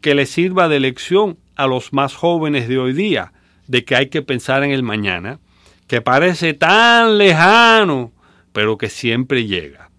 que 0.00 0.14
le 0.14 0.26
sirva 0.26 0.68
de 0.68 0.80
lección 0.80 1.38
a 1.56 1.66
los 1.66 1.92
más 1.92 2.14
jóvenes 2.14 2.68
de 2.68 2.78
hoy 2.78 2.92
día, 2.92 3.32
de 3.66 3.84
que 3.84 3.96
hay 3.96 4.08
que 4.08 4.22
pensar 4.22 4.62
en 4.62 4.70
el 4.70 4.82
mañana, 4.82 5.38
que 5.86 6.00
parece 6.00 6.54
tan 6.54 7.18
lejano, 7.18 8.12
pero 8.52 8.78
que 8.78 8.88
siempre 8.88 9.46
llega. 9.46 9.90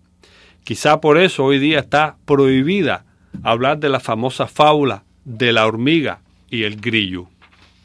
Quizá 0.63 0.99
por 0.99 1.17
eso 1.17 1.45
hoy 1.45 1.59
día 1.59 1.79
está 1.79 2.17
prohibida 2.25 3.05
hablar 3.43 3.79
de 3.79 3.89
la 3.89 3.99
famosa 3.99 4.47
fábula 4.47 5.03
de 5.23 5.51
la 5.51 5.65
hormiga 5.65 6.21
y 6.49 6.63
el 6.63 6.79
grillo. 6.79 7.27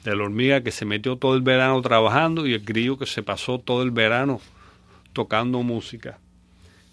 De 0.04 0.16
la 0.16 0.24
hormiga 0.24 0.62
que 0.62 0.72
se 0.72 0.84
metió 0.84 1.16
todo 1.16 1.36
el 1.36 1.42
verano 1.42 1.80
trabajando 1.80 2.46
y 2.46 2.54
el 2.54 2.64
grillo 2.64 2.98
que 2.98 3.06
se 3.06 3.22
pasó 3.22 3.60
todo 3.60 3.82
el 3.82 3.92
verano 3.92 4.40
tocando 5.12 5.62
música. 5.62 6.18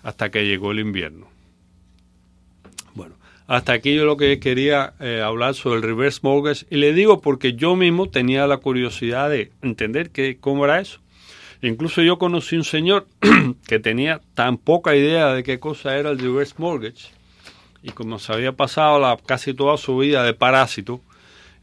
hasta 0.02 0.30
que 0.32 0.46
llegó 0.46 0.72
el 0.72 0.80
invierno. 0.80 1.28
Bueno, 2.94 3.16
hasta 3.50 3.74
aquí 3.74 3.96
yo 3.96 4.06
lo 4.06 4.16
que 4.16 4.40
quería 4.40 4.94
eh, 5.00 5.24
hablar 5.26 5.56
sobre 5.56 5.78
el 5.78 5.82
reverse 5.82 6.20
mortgage 6.22 6.68
y 6.70 6.76
le 6.78 6.94
digo 6.94 7.20
porque 7.20 7.54
yo 7.54 7.76
mismo 7.76 8.08
tenía 8.08 8.46
la 8.46 8.58
curiosidad 8.58 9.28
de 9.28 9.52
entender 9.64 10.12
que, 10.12 10.38
cómo 10.40 10.66
era 10.66 10.80
eso. 10.80 11.00
Incluso 11.64 12.04
yo 12.04 12.20
conocí 12.20 12.58
un 12.58 12.64
señor 12.64 13.08
que 13.68 13.80
tenía 13.80 14.22
tan 14.36 14.60
poca 14.60 14.96
idea 14.96 15.34
de 15.34 15.42
qué 15.42 15.60
cosa 15.60 15.98
era 15.98 16.12
el 16.12 16.20
reverse 16.20 16.54
mortgage 16.60 17.10
y 17.82 17.90
como 17.90 18.20
se 18.20 18.32
había 18.34 18.52
pasado 18.52 19.00
la, 19.00 19.18
casi 19.18 19.56
toda 19.56 19.78
su 19.78 19.98
vida 19.98 20.24
de 20.24 20.36
parásito, 20.36 21.02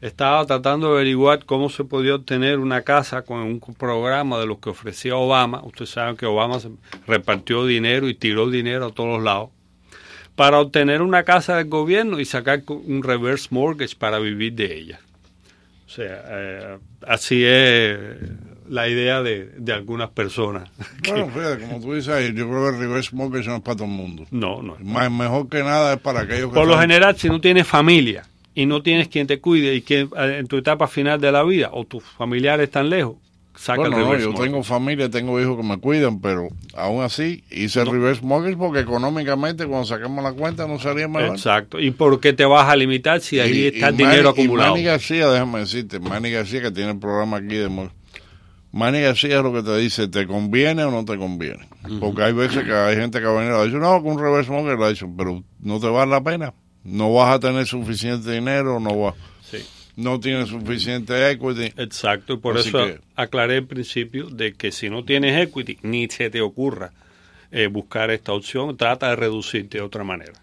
estaba 0.01 0.45
tratando 0.45 0.87
de 0.87 0.95
averiguar 0.95 1.45
cómo 1.45 1.69
se 1.69 1.85
podía 1.85 2.15
obtener 2.15 2.59
una 2.59 2.81
casa 2.81 3.21
con 3.21 3.39
un 3.39 3.59
programa 3.61 4.37
de 4.39 4.45
los 4.45 4.57
que 4.57 4.71
ofrecía 4.71 5.15
Obama. 5.15 5.61
Ustedes 5.63 5.91
saben 5.91 6.17
que 6.17 6.25
Obama 6.25 6.57
repartió 7.07 7.65
dinero 7.65 8.09
y 8.09 8.13
tiró 8.13 8.49
dinero 8.49 8.87
a 8.87 8.91
todos 8.91 9.23
lados 9.23 9.51
para 10.37 10.59
obtener 10.59 11.01
una 11.01 11.23
casa 11.23 11.57
del 11.57 11.67
gobierno 11.67 12.19
y 12.19 12.25
sacar 12.25 12.61
un 12.67 13.01
reverse 13.01 13.47
mortgage 13.49 13.95
para 13.95 14.19
vivir 14.19 14.53
de 14.53 14.77
ella. 14.77 14.99
O 15.87 15.89
sea, 15.89 16.23
eh, 16.29 16.77
así 17.07 17.43
es 17.43 17.97
la 18.69 18.87
idea 18.87 19.23
de, 19.23 19.49
algunas 19.73 20.11
personas. 20.11 20.69
Bueno, 21.07 21.27
fíjate, 21.29 21.65
como 21.65 21.81
tú 21.81 21.95
dices, 21.95 22.35
yo 22.35 22.47
creo 22.47 22.69
que 22.69 22.69
el 22.69 22.79
reverse 22.79 23.15
mortgage 23.15 23.49
no 23.49 23.55
es 23.55 23.61
para 23.63 23.77
todo 23.77 23.85
el 23.85 23.93
mundo. 23.93 24.27
No, 24.29 24.61
no. 24.61 24.77
Más, 24.79 25.11
mejor 25.11 25.49
que 25.49 25.63
nada 25.63 25.95
es 25.95 25.99
para 26.01 26.21
aquellos 26.21 26.49
que... 26.49 26.55
Por 26.55 26.67
lo 26.67 26.77
general, 26.77 27.17
si 27.17 27.29
no 27.29 27.41
tienes 27.41 27.65
familia 27.65 28.23
y 28.53 28.67
no 28.67 28.83
tienes 28.83 29.07
quien 29.07 29.25
te 29.25 29.39
cuide 29.39 29.73
y 29.73 29.81
que 29.81 30.07
en 30.15 30.45
tu 30.45 30.57
etapa 30.57 30.87
final 30.87 31.19
de 31.19 31.31
la 31.31 31.41
vida 31.41 31.71
o 31.73 31.83
tus 31.83 32.03
familiares 32.03 32.65
están 32.65 32.91
lejos, 32.91 33.15
saca 33.57 33.79
bueno, 33.79 33.97
el 33.97 34.03
reverse 34.03 34.27
no, 34.27 34.33
yo 34.33 34.43
tengo 34.43 34.63
familia, 34.63 35.09
tengo 35.09 35.41
hijos 35.41 35.57
que 35.57 35.63
me 35.63 35.77
cuidan, 35.77 36.21
pero 36.21 36.47
aún 36.75 37.03
así 37.03 37.43
hice 37.51 37.81
el 37.81 37.91
reverse 37.91 38.21
mortgage 38.23 38.57
porque 38.57 38.79
económicamente 38.79 39.65
cuando 39.65 39.85
sacamos 39.85 40.23
la 40.23 40.33
cuenta 40.33 40.67
no 40.67 40.79
salía 40.79 41.07
mejor. 41.07 41.35
Exacto. 41.35 41.79
¿Y 41.79 41.91
por 41.91 42.19
qué 42.19 42.33
te 42.33 42.45
vas 42.45 42.69
a 42.69 42.75
limitar 42.75 43.21
si 43.21 43.39
ahí 43.39 43.67
está 43.67 43.89
el 43.89 43.97
dinero 43.97 44.29
acumulado? 44.29 44.69
Y 44.69 44.71
Manny 44.73 44.83
García, 44.85 45.27
déjame 45.29 45.59
decirte, 45.59 45.99
Manny 45.99 46.31
García 46.31 46.61
que 46.61 46.71
tiene 46.71 46.91
el 46.91 46.99
programa 46.99 47.37
aquí 47.37 47.55
de 47.55 47.89
Manny 48.71 49.01
García 49.01 49.37
es 49.37 49.43
lo 49.43 49.53
que 49.53 49.63
te 49.63 49.77
dice, 49.77 50.07
¿te 50.07 50.27
conviene 50.27 50.83
o 50.83 50.91
no 50.91 51.05
te 51.05 51.17
conviene? 51.17 51.67
Porque 51.99 52.23
hay 52.23 52.33
veces 52.33 52.63
que 52.63 52.73
hay 52.73 52.95
gente 52.95 53.19
que 53.19 53.25
va 53.25 53.31
a 53.31 53.39
venir 53.39 53.53
a 53.53 53.63
decir, 53.63 53.79
no, 53.79 54.01
con 54.03 54.13
un 54.13 54.19
reverse 54.19 54.51
mortgage 54.51 54.77
lo 54.77 54.85
ha 54.85 54.89
dicho, 54.89 55.09
pero 55.17 55.43
no 55.59 55.79
te 55.79 55.87
vale 55.87 56.11
la 56.11 56.23
pena 56.23 56.53
no 56.87 57.13
vas 57.13 57.35
a 57.35 57.39
tener 57.39 57.65
suficiente 57.67 58.31
dinero, 58.31 58.79
no 58.79 58.97
va, 58.97 59.13
no 59.97 60.19
tienes 60.19 60.49
suficiente 60.49 61.29
equity. 61.31 61.73
Exacto, 61.75 62.33
y 62.33 62.37
por 62.37 62.57
eso 62.57 62.79
aclaré 63.15 63.57
en 63.57 63.67
principio 63.67 64.29
de 64.29 64.53
que 64.53 64.71
si 64.71 64.89
no 64.89 65.03
tienes 65.03 65.45
equity, 65.45 65.79
ni 65.81 66.07
se 66.07 66.29
te 66.29 66.39
ocurra 66.39 66.91
eh, 67.51 67.67
buscar 67.67 68.11
esta 68.11 68.31
opción, 68.31 68.77
trata 68.77 69.09
de 69.09 69.15
reducirte 69.15 69.79
de 69.79 69.83
otra 69.83 70.03
manera. 70.03 70.33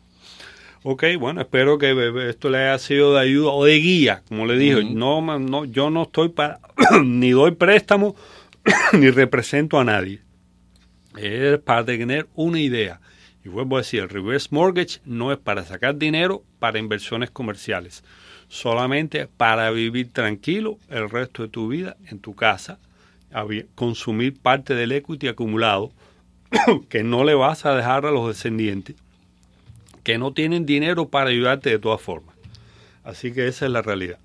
Ok, 0.82 1.04
bueno, 1.18 1.40
espero 1.40 1.78
que 1.78 2.28
esto 2.28 2.50
le 2.50 2.58
haya 2.58 2.78
sido 2.78 3.14
de 3.14 3.20
ayuda 3.20 3.52
o 3.52 3.64
de 3.64 3.78
guía, 3.78 4.22
como 4.28 4.44
le 4.44 4.58
dije. 4.58 4.84
no, 4.84 5.22
no, 5.38 5.64
yo 5.64 5.88
no 5.88 6.02
estoy 6.02 6.28
para, 6.28 6.58
ni 7.02 7.30
doy 7.30 7.52
préstamo, 7.52 8.16
ni 8.92 9.08
represento 9.10 9.78
a 9.78 9.84
nadie. 9.84 10.20
Es 11.16 11.60
para 11.60 11.84
tener 11.84 12.26
una 12.34 12.58
idea 12.58 13.00
y 13.44 13.50
vuelvo 13.50 13.76
a 13.76 13.80
decir, 13.80 14.00
el 14.00 14.08
reverse 14.08 14.48
mortgage 14.50 15.00
no 15.04 15.30
es 15.30 15.38
para 15.38 15.64
sacar 15.64 15.96
dinero 15.98 16.42
para 16.58 16.78
inversiones 16.78 17.30
comerciales, 17.30 18.02
solamente 18.48 19.26
para 19.26 19.70
vivir 19.70 20.12
tranquilo 20.12 20.78
el 20.88 21.10
resto 21.10 21.42
de 21.42 21.48
tu 21.48 21.68
vida 21.68 21.96
en 22.06 22.20
tu 22.20 22.34
casa, 22.34 22.78
consumir 23.74 24.40
parte 24.40 24.74
del 24.74 24.92
equity 24.92 25.28
acumulado 25.28 25.92
que 26.88 27.04
no 27.04 27.24
le 27.24 27.34
vas 27.34 27.66
a 27.66 27.74
dejar 27.74 28.06
a 28.06 28.10
los 28.10 28.28
descendientes, 28.28 28.96
que 30.02 30.16
no 30.16 30.32
tienen 30.32 30.64
dinero 30.64 31.08
para 31.08 31.28
ayudarte 31.28 31.68
de 31.68 31.78
todas 31.78 32.00
formas. 32.00 32.34
Así 33.02 33.32
que 33.32 33.46
esa 33.46 33.66
es 33.66 33.72
la 33.72 33.82
realidad. 33.82 34.18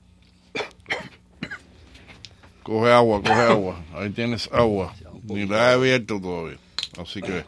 Coge 2.63 2.91
agua, 2.91 3.21
coge 3.21 3.33
agua. 3.33 3.83
Ahí 3.93 4.11
tienes 4.11 4.49
agua. 4.53 4.93
Ni 5.23 5.45
la 5.45 5.71
he 5.71 5.73
abierto 5.73 6.21
todavía. 6.21 6.57
Así 6.97 7.21
que... 7.21 7.43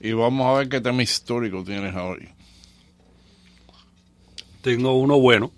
Y 0.00 0.12
vamos 0.12 0.46
a 0.46 0.58
ver 0.58 0.68
qué 0.70 0.80
tema 0.80 1.02
histórico 1.02 1.62
tienes 1.62 1.94
ahora. 1.94 2.34
Tengo 4.62 4.98
uno 4.98 5.20
bueno, 5.20 5.52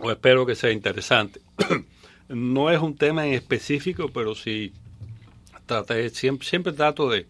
o 0.00 0.10
espero 0.10 0.46
que 0.46 0.54
sea 0.54 0.72
interesante. 0.72 1.40
no 2.28 2.70
es 2.70 2.80
un 2.80 2.96
tema 2.96 3.26
en 3.26 3.34
específico, 3.34 4.08
pero 4.12 4.34
sí 4.34 4.72
traté, 5.66 6.08
siempre, 6.08 6.48
siempre 6.48 6.72
trato 6.72 7.10
de, 7.10 7.26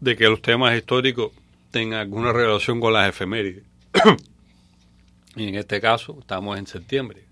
de 0.00 0.16
que 0.16 0.24
los 0.24 0.40
temas 0.40 0.74
históricos 0.74 1.32
tengan 1.70 2.00
alguna 2.00 2.32
relación 2.32 2.80
con 2.80 2.94
las 2.94 3.08
efemérides. 3.10 3.64
y 5.36 5.48
en 5.48 5.54
este 5.56 5.82
caso 5.82 6.16
estamos 6.18 6.58
en 6.58 6.66
septiembre. 6.66 7.24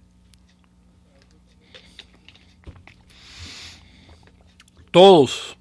Todos 4.91 5.57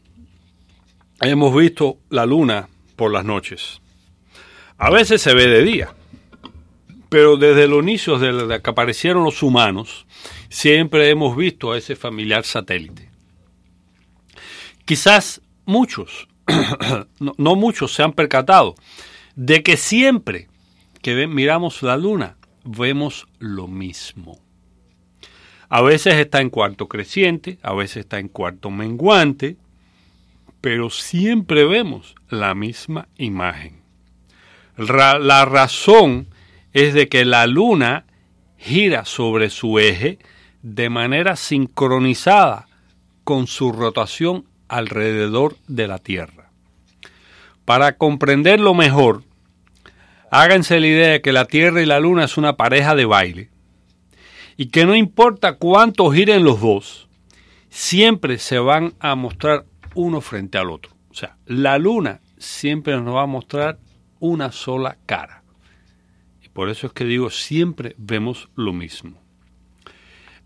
hemos 1.21 1.55
visto 1.55 1.99
la 2.09 2.25
luna 2.25 2.67
por 3.01 3.11
las 3.11 3.25
noches. 3.25 3.81
A 4.77 4.91
veces 4.91 5.23
se 5.23 5.33
ve 5.33 5.47
de 5.47 5.63
día, 5.63 5.95
pero 7.09 7.35
desde 7.35 7.67
los 7.67 7.81
inicios 7.81 8.21
de 8.21 8.61
que 8.61 8.69
aparecieron 8.69 9.23
los 9.23 9.41
humanos, 9.41 10.05
siempre 10.49 11.09
hemos 11.09 11.35
visto 11.35 11.71
a 11.71 11.79
ese 11.79 11.95
familiar 11.95 12.43
satélite. 12.43 13.09
Quizás 14.85 15.41
muchos, 15.65 16.27
no, 17.19 17.55
muchos 17.55 17.91
se 17.91 18.03
han 18.03 18.13
percatado 18.13 18.75
de 19.35 19.63
que 19.63 19.77
siempre 19.77 20.47
que 21.01 21.25
miramos 21.25 21.81
la 21.81 21.97
luna, 21.97 22.37
vemos 22.63 23.27
lo 23.39 23.67
mismo. 23.67 24.37
A 25.69 25.81
veces 25.81 26.13
está 26.17 26.39
en 26.39 26.51
cuarto 26.51 26.87
creciente, 26.87 27.57
a 27.63 27.73
veces 27.73 27.97
está 27.97 28.19
en 28.19 28.27
cuarto 28.27 28.69
menguante, 28.69 29.57
pero 30.61 30.89
siempre 30.89 31.65
vemos 31.65 32.15
la 32.29 32.55
misma 32.55 33.07
imagen. 33.17 33.81
la 34.77 35.45
razón 35.45 36.27
es 36.73 36.93
de 36.93 37.09
que 37.09 37.25
la 37.25 37.45
luna 37.47 38.05
gira 38.57 39.05
sobre 39.05 39.49
su 39.49 39.79
eje 39.79 40.19
de 40.61 40.89
manera 40.89 41.35
sincronizada 41.35 42.67
con 43.23 43.47
su 43.47 43.71
rotación 43.71 44.45
alrededor 44.67 45.57
de 45.67 45.87
la 45.87 45.97
Tierra. 45.97 46.51
Para 47.65 47.97
comprenderlo 47.97 48.73
mejor, 48.73 49.23
háganse 50.29 50.79
la 50.79 50.87
idea 50.87 51.09
de 51.09 51.21
que 51.21 51.31
la 51.31 51.45
Tierra 51.45 51.81
y 51.81 51.85
la 51.85 51.99
Luna 51.99 52.25
es 52.25 52.37
una 52.37 52.55
pareja 52.55 52.95
de 52.95 53.05
baile 53.05 53.49
y 54.57 54.67
que 54.67 54.85
no 54.85 54.95
importa 54.95 55.53
cuánto 55.55 56.11
giren 56.11 56.43
los 56.43 56.61
dos, 56.61 57.07
siempre 57.69 58.37
se 58.37 58.59
van 58.59 58.93
a 58.99 59.15
mostrar 59.15 59.65
uno 59.95 60.21
frente 60.21 60.57
al 60.57 60.69
otro. 60.69 60.91
O 61.09 61.13
sea, 61.13 61.37
la 61.45 61.77
luna 61.77 62.21
siempre 62.37 62.99
nos 62.99 63.15
va 63.15 63.23
a 63.23 63.27
mostrar 63.27 63.79
una 64.19 64.51
sola 64.51 64.97
cara. 65.05 65.43
Y 66.43 66.49
por 66.49 66.69
eso 66.69 66.87
es 66.87 66.93
que 66.93 67.05
digo, 67.05 67.29
siempre 67.29 67.95
vemos 67.97 68.49
lo 68.55 68.73
mismo. 68.73 69.19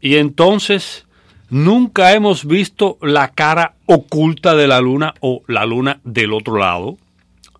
Y 0.01 0.17
entonces, 0.17 1.07
nunca 1.49 2.13
hemos 2.13 2.45
visto 2.45 2.97
la 3.01 3.31
cara 3.31 3.75
oculta 3.85 4.55
de 4.55 4.67
la 4.67 4.81
luna 4.81 5.13
o 5.19 5.43
la 5.47 5.65
luna 5.65 5.99
del 6.03 6.33
otro 6.33 6.57
lado. 6.57 6.97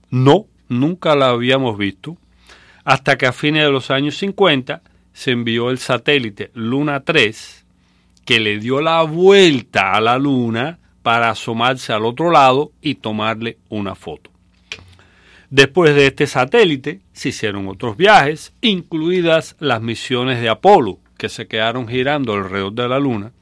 No, 0.10 0.48
nunca 0.70 1.16
la 1.16 1.30
habíamos 1.30 1.78
visto. 1.78 2.18
Hasta 2.84 3.18
que 3.18 3.26
a 3.26 3.34
fines 3.34 3.64
de 3.64 3.72
los 3.72 3.90
años 3.90 4.18
50 4.18 4.82
se 5.12 5.32
envió 5.32 5.72
el 5.72 5.80
satélite 5.80 6.52
Luna 6.54 7.00
3, 7.00 7.66
que 8.26 8.40
le 8.40 8.60
dio 8.60 8.82
la 8.82 9.02
vuelta 9.04 9.94
a 9.94 10.02
la 10.02 10.18
luna 10.18 10.80
para 11.06 11.30
asomarse 11.30 11.94
al 11.94 12.04
otro 12.04 12.32
lado 12.32 12.72
y 12.82 12.96
tomarle 12.96 13.60
una 13.70 13.94
foto. 13.94 14.32
Después 15.52 15.94
de 15.94 16.08
este 16.08 16.26
satélite 16.26 17.00
se 17.14 17.30
hicieron 17.30 17.68
otros 17.68 17.96
viajes, 17.96 18.56
incluidas 18.60 19.56
las 19.60 19.84
misiones 19.84 20.42
de 20.42 20.50
Apolo, 20.50 20.98
que 21.20 21.30
se 21.30 21.46
quedaron 21.46 21.88
girando 21.88 22.34
alrededor 22.34 22.74
de 22.74 22.90
la 22.90 22.98
Luna, 22.98 23.34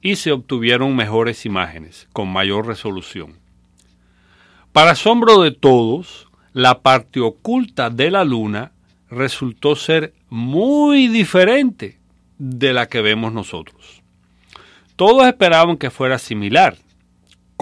y 0.00 0.16
se 0.16 0.32
obtuvieron 0.32 0.96
mejores 0.96 1.44
imágenes, 1.44 2.08
con 2.14 2.32
mayor 2.32 2.66
resolución. 2.66 3.34
Para 4.72 4.92
asombro 4.92 5.42
de 5.42 5.50
todos, 5.50 6.30
la 6.54 6.80
parte 6.80 7.20
oculta 7.20 7.90
de 7.90 8.10
la 8.10 8.24
Luna 8.24 8.72
resultó 9.10 9.76
ser 9.76 10.14
muy 10.30 11.08
diferente 11.08 11.98
de 12.38 12.72
la 12.72 12.88
que 12.88 13.02
vemos 13.02 13.34
nosotros. 13.34 14.00
Todos 14.96 15.26
esperaban 15.26 15.76
que 15.76 15.90
fuera 15.90 16.18
similar, 16.18 16.78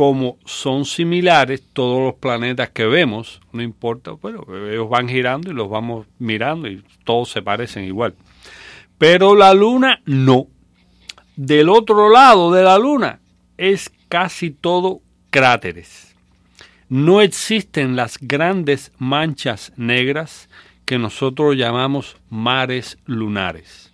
como 0.00 0.38
son 0.46 0.86
similares 0.86 1.62
todos 1.74 2.02
los 2.02 2.14
planetas 2.14 2.70
que 2.70 2.86
vemos, 2.86 3.38
no 3.52 3.60
importa, 3.60 4.12
bueno, 4.12 4.46
ellos 4.66 4.88
van 4.88 5.10
girando 5.10 5.50
y 5.50 5.54
los 5.54 5.68
vamos 5.68 6.06
mirando 6.18 6.68
y 6.68 6.82
todos 7.04 7.28
se 7.28 7.42
parecen 7.42 7.84
igual. 7.84 8.14
Pero 8.96 9.36
la 9.36 9.52
luna 9.52 10.00
no. 10.06 10.46
Del 11.36 11.68
otro 11.68 12.08
lado 12.08 12.50
de 12.50 12.62
la 12.62 12.78
luna 12.78 13.20
es 13.58 13.92
casi 14.08 14.48
todo 14.48 15.02
cráteres. 15.28 16.16
no 16.88 17.20
existen 17.20 17.94
las 17.94 18.16
grandes 18.22 18.92
manchas 18.96 19.70
negras 19.76 20.48
que 20.86 20.98
nosotros 20.98 21.56
llamamos 21.56 22.16
mares 22.30 22.96
lunares. 23.04 23.92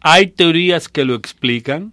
Hay 0.00 0.26
teorías 0.26 0.88
que 0.88 1.04
lo 1.04 1.14
explican, 1.14 1.92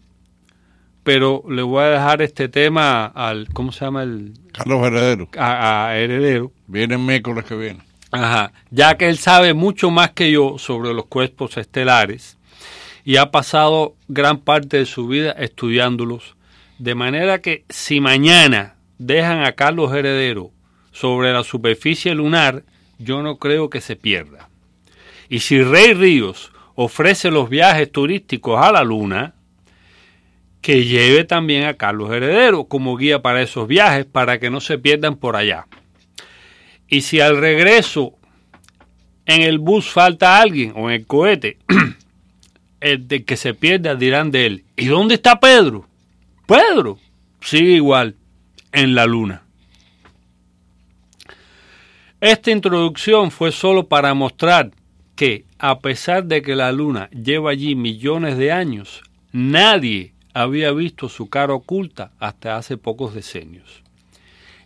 pero 1.04 1.44
le 1.50 1.62
voy 1.62 1.84
a 1.84 1.88
dejar 1.88 2.22
este 2.22 2.50
tema 2.50 3.06
al, 3.06 3.50
¿cómo 3.54 3.72
se 3.72 3.86
llama 3.86 4.04
el? 4.04 4.34
Carlos 4.52 4.86
Heredero. 4.86 5.30
A, 5.38 5.88
a 5.88 5.98
Heredero. 5.98 6.52
Viene 6.68 6.96
el 6.96 7.02
miércoles 7.02 7.46
que 7.46 7.56
viene. 7.56 7.82
Ajá, 8.12 8.54
ya 8.70 8.96
que 8.96 9.10
él 9.10 9.18
sabe 9.18 9.54
mucho 9.54 9.90
más 9.90 10.12
que 10.12 10.32
yo 10.32 10.58
sobre 10.60 10.94
los 10.94 11.06
cuerpos 11.06 11.58
estelares 11.58 12.38
y 13.04 13.18
ha 13.18 13.32
pasado 13.32 13.96
gran 14.08 14.38
parte 14.38 14.78
de 14.78 14.86
su 14.86 15.08
vida 15.08 15.32
estudiándolos, 15.32 16.36
de 16.78 16.96
manera 16.96 17.40
que 17.42 17.66
si 17.70 18.00
mañana 18.00 18.76
dejan 18.98 19.44
a 19.44 19.54
Carlos 19.54 19.94
Heredero 19.94 20.52
sobre 20.92 21.34
la 21.34 21.44
superficie 21.44 22.14
lunar, 22.14 22.64
yo 23.00 23.22
no 23.24 23.38
creo 23.38 23.70
que 23.70 23.82
se 23.82 23.96
pierda. 23.96 24.48
Y 25.28 25.40
si 25.40 25.62
Rey 25.62 25.94
Ríos 25.94 26.52
ofrece 26.76 27.32
los 27.32 27.50
viajes 27.50 27.92
turísticos 27.92 28.64
a 28.64 28.72
la 28.72 28.84
luna, 28.84 29.34
que 30.64 30.86
lleve 30.86 31.26
también 31.26 31.66
a 31.66 31.74
Carlos 31.74 32.10
Heredero 32.10 32.64
como 32.64 32.96
guía 32.96 33.22
para 33.22 33.42
esos 33.42 33.68
viajes 33.68 34.06
para 34.06 34.40
que 34.40 34.50
no 34.50 34.62
se 34.62 34.78
pierdan 34.80 35.18
por 35.18 35.36
allá. 35.36 35.68
Y 36.88 37.02
si 37.02 37.20
al 37.20 37.38
regreso 37.38 38.14
en 39.26 39.42
el 39.42 39.60
bus 39.60 39.90
falta 39.90 40.42
alguien 40.42 40.72
o 40.78 40.90
en 40.90 41.02
el 41.02 41.06
cohete, 41.06 41.58
el 42.80 43.08
de 43.10 43.26
que 43.26 43.36
se 43.36 43.54
pierda 43.54 43.96
dirán 43.96 44.32
de 44.32 44.46
él, 44.46 44.64
¿y 44.78 44.86
dónde 44.86 45.16
está 45.16 45.38
Pedro? 45.42 45.86
Pedro 46.48 46.98
sigue 47.42 47.74
igual 47.74 48.16
en 48.72 48.96
la 48.96 49.06
luna. 49.06 49.44
Esta 52.22 52.52
introducción 52.52 53.32
fue 53.32 53.52
solo 53.52 53.90
para 53.90 54.14
mostrar 54.14 54.72
que, 55.18 55.44
a 55.60 55.80
pesar 55.80 56.24
de 56.24 56.42
que 56.42 56.56
la 56.56 56.72
luna 56.72 57.10
lleva 57.10 57.52
allí 57.52 57.76
millones 57.76 58.38
de 58.38 58.54
años, 58.54 59.04
nadie 59.34 60.13
había 60.34 60.72
visto 60.72 61.10
su 61.10 61.30
cara 61.30 61.54
oculta 61.54 62.12
hasta 62.20 62.58
hace 62.58 62.78
pocos 62.78 63.14
decenios. 63.14 63.84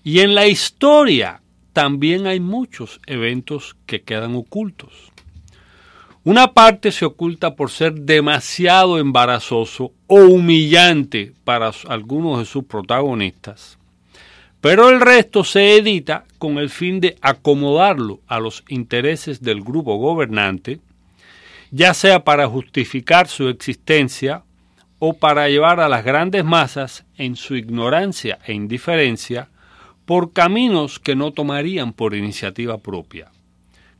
Y 0.03 0.19
en 0.19 0.35
la 0.35 0.47
historia 0.47 1.41
también 1.73 2.25
hay 2.25 2.39
muchos 2.39 3.01
eventos 3.05 3.75
que 3.85 4.01
quedan 4.01 4.35
ocultos. 4.35 5.11
Una 6.23 6.53
parte 6.53 6.91
se 6.91 7.05
oculta 7.05 7.55
por 7.55 7.69
ser 7.69 7.93
demasiado 7.93 8.99
embarazoso 8.99 9.93
o 10.07 10.15
humillante 10.15 11.33
para 11.43 11.71
algunos 11.87 12.39
de 12.39 12.45
sus 12.45 12.65
protagonistas, 12.65 13.77
pero 14.59 14.89
el 14.89 14.99
resto 14.99 15.43
se 15.43 15.77
edita 15.77 16.25
con 16.37 16.57
el 16.57 16.69
fin 16.69 16.99
de 16.99 17.15
acomodarlo 17.21 18.19
a 18.27 18.39
los 18.39 18.63
intereses 18.67 19.41
del 19.41 19.61
grupo 19.61 19.95
gobernante, 19.97 20.79
ya 21.71 21.93
sea 21.93 22.23
para 22.23 22.47
justificar 22.47 23.27
su 23.27 23.47
existencia 23.47 24.43
o 24.99 25.13
para 25.13 25.49
llevar 25.49 25.79
a 25.79 25.89
las 25.89 26.03
grandes 26.03 26.43
masas 26.43 27.05
en 27.17 27.35
su 27.35 27.55
ignorancia 27.55 28.39
e 28.45 28.53
indiferencia 28.53 29.49
por 30.05 30.33
caminos 30.33 30.99
que 30.99 31.15
no 31.15 31.31
tomarían 31.31 31.93
por 31.93 32.15
iniciativa 32.15 32.77
propia, 32.77 33.29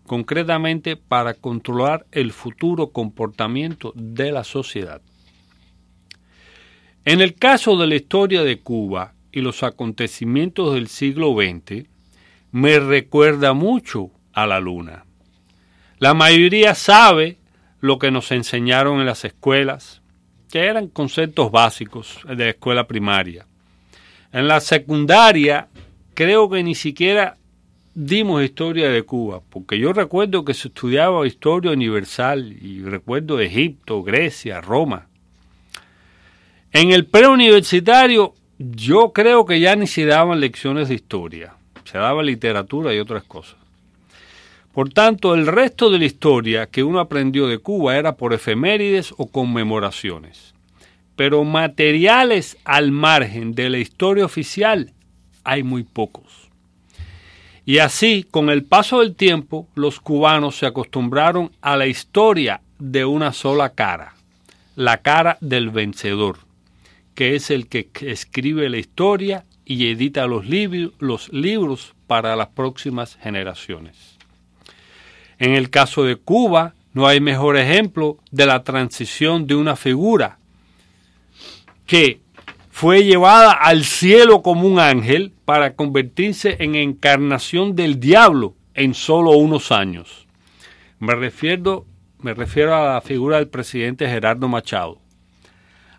concretamente 0.06 0.96
para 0.96 1.34
controlar 1.34 2.06
el 2.12 2.32
futuro 2.32 2.92
comportamiento 2.92 3.92
de 3.96 4.32
la 4.32 4.44
sociedad. 4.44 5.02
En 7.06 7.22
el 7.22 7.36
caso 7.36 7.78
de 7.78 7.88
la 7.88 7.96
historia 7.96 8.44
de 8.44 8.60
Cuba 8.60 9.14
y 9.32 9.42
los 9.42 9.64
acontecimientos 9.64 10.74
del 10.74 10.88
siglo 10.88 11.34
XX, 11.34 11.86
me 12.52 12.80
recuerda 12.80 13.54
mucho 13.54 14.12
a 14.34 14.48
la 14.48 14.60
luna. 14.60 15.06
La 16.00 16.14
mayoría 16.14 16.76
sabe 16.76 17.38
lo 17.80 18.00
que 18.00 18.12
nos 18.12 18.32
enseñaron 18.32 19.00
en 19.00 19.06
las 19.06 19.26
escuelas, 19.26 20.02
que 20.52 20.66
eran 20.66 20.88
conceptos 20.88 21.52
básicos 21.52 22.20
de 22.28 22.36
la 22.36 22.50
escuela 22.50 22.88
primaria. 22.88 23.46
En 24.32 24.48
la 24.48 24.60
secundaria 24.60 25.68
creo 26.14 26.50
que 26.50 26.64
ni 26.64 26.76
siquiera 26.76 27.38
dimos 27.94 28.44
historia 28.44 28.90
de 28.90 29.04
Cuba, 29.04 29.42
porque 29.50 29.80
yo 29.80 29.92
recuerdo 29.92 30.46
que 30.46 30.54
se 30.54 30.68
estudiaba 30.68 31.26
historia 31.26 31.72
universal 31.72 32.56
y 32.62 32.82
recuerdo 32.82 33.40
Egipto, 33.40 34.04
Grecia, 34.04 34.62
Roma. 34.62 35.08
En 36.72 36.92
el 36.92 37.06
preuniversitario 37.06 38.36
yo 38.60 39.14
creo 39.14 39.46
que 39.46 39.60
ya 39.60 39.76
ni 39.76 39.88
se 39.88 40.06
daban 40.06 40.40
lecciones 40.40 40.90
de 40.90 40.96
historia, 40.96 41.56
se 41.86 41.98
daba 41.98 42.22
literatura 42.24 42.94
y 42.94 43.00
otras 43.00 43.24
cosas. 43.24 43.67
Por 44.78 44.90
tanto, 44.90 45.34
el 45.34 45.48
resto 45.48 45.90
de 45.90 45.98
la 45.98 46.06
historia 46.06 46.68
que 46.68 46.84
uno 46.84 47.00
aprendió 47.00 47.48
de 47.48 47.58
Cuba 47.58 47.98
era 47.98 48.16
por 48.16 48.32
efemérides 48.32 49.12
o 49.18 49.26
conmemoraciones. 49.26 50.54
Pero 51.16 51.44
materiales 51.44 52.60
al 52.64 52.92
margen 52.92 53.56
de 53.56 53.72
la 53.72 53.80
historia 53.80 54.24
oficial 54.24 54.94
hay 55.44 55.64
muy 55.64 55.82
pocos. 55.82 56.52
Y 57.66 57.80
así, 57.80 58.24
con 58.30 58.52
el 58.52 58.66
paso 58.66 59.00
del 59.00 59.16
tiempo, 59.16 59.68
los 59.74 60.00
cubanos 60.00 60.58
se 60.58 60.68
acostumbraron 60.68 61.52
a 61.60 61.76
la 61.76 61.88
historia 61.88 62.62
de 62.78 63.04
una 63.04 63.34
sola 63.34 63.72
cara, 63.72 64.14
la 64.76 64.98
cara 64.98 65.40
del 65.42 65.72
vencedor, 65.72 66.38
que 67.16 67.34
es 67.34 67.50
el 67.50 67.66
que 67.66 67.90
escribe 68.02 68.70
la 68.70 68.78
historia 68.78 69.44
y 69.66 69.90
edita 69.90 70.28
los, 70.28 70.46
los 71.00 71.34
libros 71.34 71.96
para 72.06 72.36
las 72.36 72.50
próximas 72.50 73.16
generaciones. 73.16 74.17
En 75.40 75.54
el 75.54 75.70
caso 75.70 76.04
de 76.04 76.16
Cuba, 76.16 76.74
no 76.94 77.08
hay 77.08 77.20
mejor 77.22 77.58
ejemplo 77.58 78.18
de 78.32 78.48
la 78.48 78.64
transición 78.64 79.46
de 79.46 79.56
una 79.56 79.76
figura 79.76 80.40
que 81.86 82.22
fue 82.72 83.04
llevada 83.04 83.52
al 83.52 83.84
cielo 83.84 84.42
como 84.42 84.68
un 84.68 84.80
ángel 84.80 85.32
para 85.46 85.76
convertirse 85.76 86.58
en 86.60 86.76
encarnación 86.76 87.76
del 87.76 88.00
diablo 88.00 88.56
en 88.74 88.94
solo 88.94 89.32
unos 89.32 89.72
años. 89.72 90.28
Me 91.00 91.14
refiero, 91.14 91.86
me 92.20 92.34
refiero 92.34 92.76
a 92.76 92.96
la 92.96 93.02
figura 93.02 93.38
del 93.38 93.48
presidente 93.48 94.08
Gerardo 94.08 94.48
Machado. 94.48 95.00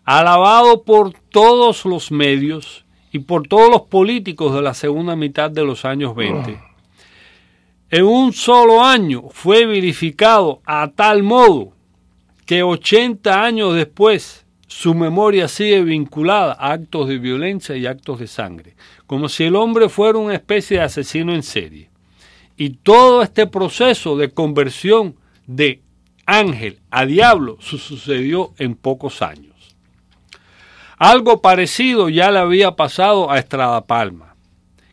Alabado 0.05 0.83
por 0.83 1.13
todos 1.13 1.85
los 1.85 2.11
medios 2.11 2.85
y 3.13 3.21
por 3.21 3.47
todos 3.47 3.71
los 3.71 3.83
políticos 3.83 4.55
de 4.55 4.63
la 4.63 4.75
segunda 4.75 5.15
mitad 5.17 5.51
de 5.51 5.65
los 5.65 5.85
años 5.85 6.15
20 6.17 6.68
en 7.91 8.05
un 8.05 8.33
solo 8.33 8.85
año 8.85 9.25
fue 9.31 9.65
verificado 9.65 10.61
a 10.67 10.91
tal 10.95 11.23
modo 11.23 11.73
que 12.45 12.63
80 12.63 13.43
años 13.43 13.75
después 13.75 14.45
su 14.67 14.95
memoria 14.95 15.49
sigue 15.49 15.83
vinculada 15.83 16.53
a 16.53 16.73
actos 16.73 17.09
de 17.09 17.19
violencia 17.19 17.77
y 17.77 17.87
actos 17.87 18.21
de 18.21 18.27
sangre, 18.27 18.75
como 19.07 19.29
si 19.31 19.45
el 19.45 19.57
hombre 19.57 19.89
fuera 19.89 20.19
una 20.19 20.35
especie 20.35 20.79
de 20.79 20.85
asesino 20.85 21.35
en 21.35 21.43
serie. 21.43 21.91
Y 22.57 22.71
todo 22.71 23.23
este 23.23 23.47
proceso 23.47 24.17
de 24.17 24.31
conversión 24.31 25.17
de 25.47 25.81
ángel 26.27 26.81
a 26.91 27.07
diablo 27.07 27.57
sucedió 27.61 28.53
en 28.59 28.75
pocos 28.75 29.23
años. 29.23 29.55
Algo 30.99 31.41
parecido 31.41 32.11
ya 32.11 32.31
le 32.31 32.41
había 32.41 32.73
pasado 32.73 33.31
a 33.31 33.39
Estrada 33.39 33.87
Palma 33.87 34.28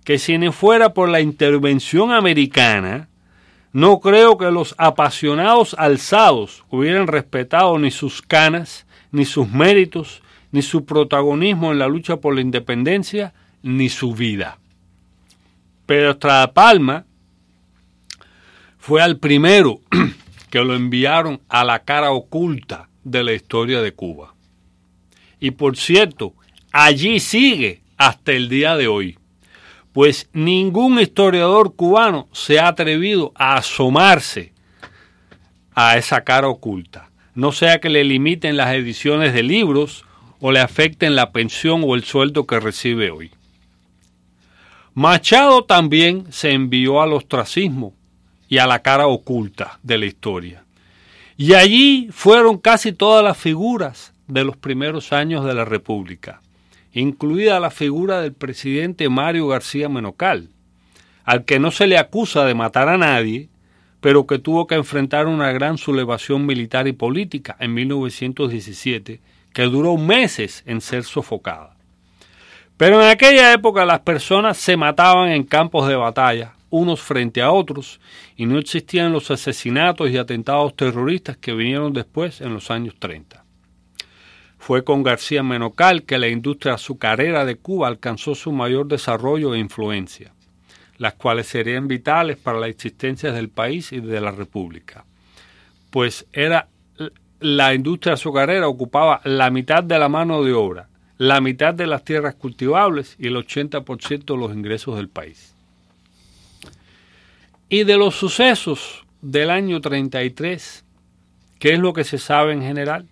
que 0.05 0.19
si 0.19 0.37
no 0.37 0.53
fuera 0.53 0.93
por 0.93 1.09
la 1.09 1.19
intervención 1.19 2.11
americana, 2.11 3.09
no 3.73 3.99
creo 3.99 4.37
que 4.37 4.51
los 4.51 4.75
apasionados 4.77 5.75
alzados 5.77 6.63
hubieran 6.69 7.07
respetado 7.07 7.77
ni 7.79 7.89
sus 7.89 8.21
canas, 8.21 8.85
ni 9.11 9.25
sus 9.25 9.49
méritos, 9.49 10.21
ni 10.51 10.61
su 10.61 10.85
protagonismo 10.85 11.71
en 11.71 11.79
la 11.79 11.87
lucha 11.87 12.17
por 12.17 12.35
la 12.35 12.41
independencia, 12.41 13.33
ni 13.63 13.89
su 13.89 14.13
vida. 14.13 14.59
Pero 15.87 16.11
Estrada 16.11 16.53
Palma 16.53 17.05
fue 18.77 19.01
al 19.01 19.17
primero 19.17 19.81
que 20.51 20.59
lo 20.59 20.75
enviaron 20.75 21.41
a 21.49 21.63
la 21.63 21.79
cara 21.79 22.11
oculta 22.11 22.89
de 23.03 23.23
la 23.23 23.33
historia 23.33 23.81
de 23.81 23.91
Cuba. 23.91 24.35
Y 25.39 25.51
por 25.51 25.75
cierto, 25.77 26.33
allí 26.71 27.19
sigue 27.19 27.81
hasta 27.97 28.33
el 28.33 28.49
día 28.49 28.77
de 28.77 28.87
hoy 28.87 29.17
pues 29.95 30.27
ningún 30.33 30.99
historiador 30.99 31.73
cubano 31.73 32.27
se 32.33 32.59
ha 32.59 32.67
atrevido 32.67 33.31
a 33.33 33.55
asomarse 33.55 34.51
a 35.73 35.95
esa 35.95 36.25
cara 36.25 36.49
oculta, 36.49 37.09
no 37.33 37.53
sea 37.53 37.79
que 37.79 37.87
le 37.87 38.03
limiten 38.03 38.57
las 38.57 38.75
ediciones 38.75 39.33
de 39.33 39.41
libros 39.41 40.03
o 40.41 40.51
le 40.51 40.59
afecten 40.59 41.15
la 41.15 41.31
pensión 41.31 41.81
o 41.85 41.95
el 41.95 42.03
sueldo 42.03 42.45
que 42.45 42.59
recibe 42.59 43.09
hoy. 43.09 43.31
Machado 44.93 45.63
también 45.63 46.25
se 46.29 46.51
envió 46.51 47.01
al 47.01 47.13
ostracismo 47.13 47.93
y 48.49 48.57
a 48.57 48.67
la 48.67 48.79
cara 48.79 49.07
oculta 49.07 49.79
de 49.81 49.97
la 49.97 50.07
historia. 50.07 50.65
Y 51.37 51.53
allí 51.53 52.09
fueron 52.11 52.57
casi 52.57 52.91
todas 52.91 53.23
las 53.23 53.37
figuras 53.37 54.11
de 54.27 54.43
los 54.43 54.57
primeros 54.57 55.13
años 55.13 55.45
de 55.45 55.53
la 55.53 55.63
República 55.63 56.41
incluida 57.01 57.59
la 57.59 57.71
figura 57.71 58.21
del 58.21 58.33
presidente 58.33 59.09
Mario 59.09 59.47
García 59.47 59.89
Menocal, 59.89 60.49
al 61.23 61.45
que 61.45 61.59
no 61.59 61.71
se 61.71 61.87
le 61.87 61.97
acusa 61.97 62.45
de 62.45 62.53
matar 62.53 62.87
a 62.89 62.97
nadie, 62.97 63.49
pero 64.01 64.27
que 64.27 64.39
tuvo 64.39 64.67
que 64.67 64.75
enfrentar 64.75 65.27
una 65.27 65.51
gran 65.51 65.77
sublevación 65.77 66.45
militar 66.45 66.87
y 66.87 66.93
política 66.93 67.55
en 67.59 67.73
1917, 67.73 69.19
que 69.51 69.63
duró 69.63 69.97
meses 69.97 70.63
en 70.65 70.81
ser 70.81 71.03
sofocada. 71.03 71.75
Pero 72.77 73.01
en 73.01 73.09
aquella 73.09 73.53
época 73.53 73.85
las 73.85 74.01
personas 74.01 74.57
se 74.57 74.75
mataban 74.75 75.29
en 75.29 75.43
campos 75.43 75.87
de 75.87 75.95
batalla, 75.95 76.53
unos 76.69 77.01
frente 77.01 77.41
a 77.41 77.51
otros, 77.51 78.01
y 78.35 78.45
no 78.45 78.59
existían 78.59 79.13
los 79.13 79.31
asesinatos 79.31 80.09
y 80.09 80.17
atentados 80.17 80.75
terroristas 80.75 81.37
que 81.37 81.53
vinieron 81.53 81.93
después 81.93 82.41
en 82.41 82.53
los 82.53 82.69
años 82.69 82.95
30. 82.99 83.44
Fue 84.65 84.83
con 84.83 85.03
García 85.03 85.43
Menocal 85.43 86.05
que 86.05 86.17
la 86.17 86.27
industria 86.27 86.73
azucarera 86.73 87.45
de 87.45 87.55
Cuba 87.55 87.87
alcanzó 87.87 88.33
su 88.33 88.51
mayor 88.51 88.87
desarrollo 88.87 89.53
e 89.53 89.59
influencia, 89.59 90.33
las 90.97 91.13
cuales 91.13 91.45
serían 91.45 91.87
vitales 91.87 92.37
para 92.37 92.59
la 92.59 92.65
existencia 92.65 93.31
del 93.31 93.49
país 93.49 93.91
y 93.91 93.99
de 93.99 94.19
la 94.19 94.31
República. 94.31 95.05
Pues 95.91 96.25
era 96.33 96.67
la 97.39 97.75
industria 97.75 98.15
azucarera 98.15 98.67
ocupaba 98.67 99.21
la 99.23 99.51
mitad 99.51 99.83
de 99.83 99.99
la 99.99 100.09
mano 100.09 100.43
de 100.43 100.53
obra, 100.53 100.89
la 101.19 101.41
mitad 101.41 101.75
de 101.75 101.85
las 101.85 102.03
tierras 102.03 102.33
cultivables 102.33 103.15
y 103.19 103.27
el 103.27 103.35
80% 103.35 104.25
de 104.25 104.35
los 104.35 104.51
ingresos 104.51 104.95
del 104.95 105.09
país. 105.09 105.53
Y 107.69 107.83
de 107.83 107.97
los 107.97 108.15
sucesos 108.15 109.05
del 109.21 109.51
año 109.51 109.79
33, 109.79 110.83
¿qué 111.59 111.73
es 111.73 111.79
lo 111.79 111.93
que 111.93 112.03
se 112.03 112.17
sabe 112.17 112.53
en 112.53 112.63
general? 112.63 113.05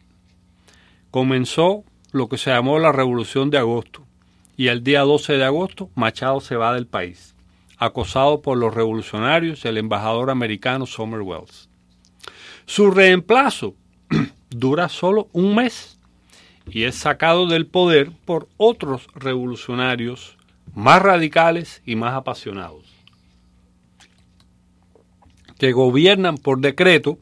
Comenzó 1.14 1.84
lo 2.12 2.28
que 2.28 2.40
se 2.40 2.50
llamó 2.50 2.80
la 2.80 2.92
Revolución 2.92 3.52
de 3.52 3.60
Agosto 3.60 4.04
y 4.58 4.70
el 4.70 4.84
día 4.84 5.02
12 5.02 5.34
de 5.34 5.44
agosto 5.44 5.92
Machado 5.94 6.42
se 6.42 6.56
va 6.56 6.74
del 6.74 6.88
país, 6.88 7.36
acosado 7.78 8.42
por 8.42 8.58
los 8.58 8.74
revolucionarios 8.74 9.64
y 9.64 9.68
el 9.68 9.78
embajador 9.78 10.32
americano 10.32 10.88
Summer 10.88 11.22
Wells. 11.22 11.70
Su 12.66 12.90
reemplazo 12.90 13.76
dura 14.50 14.90
solo 14.90 15.28
un 15.34 15.54
mes 15.54 16.00
y 16.66 16.86
es 16.86 16.96
sacado 16.96 17.46
del 17.46 17.68
poder 17.68 18.10
por 18.26 18.48
otros 18.58 19.06
revolucionarios 19.14 20.36
más 20.74 21.00
radicales 21.00 21.84
y 21.86 21.96
más 21.96 22.16
apasionados, 22.16 22.86
que 25.60 25.74
gobiernan 25.74 26.40
por 26.40 26.60
decreto 26.60 27.20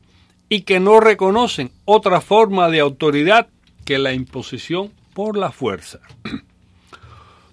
y 0.47 0.61
que 0.61 0.79
no 0.79 1.01
reconocen 1.01 1.71
otra 1.83 2.21
forma 2.21 2.69
de 2.69 2.79
autoridad 2.79 3.49
que 3.85 3.97
la 3.97 4.13
imposición 4.13 4.91
por 5.13 5.37
la 5.37 5.51
fuerza. 5.51 5.99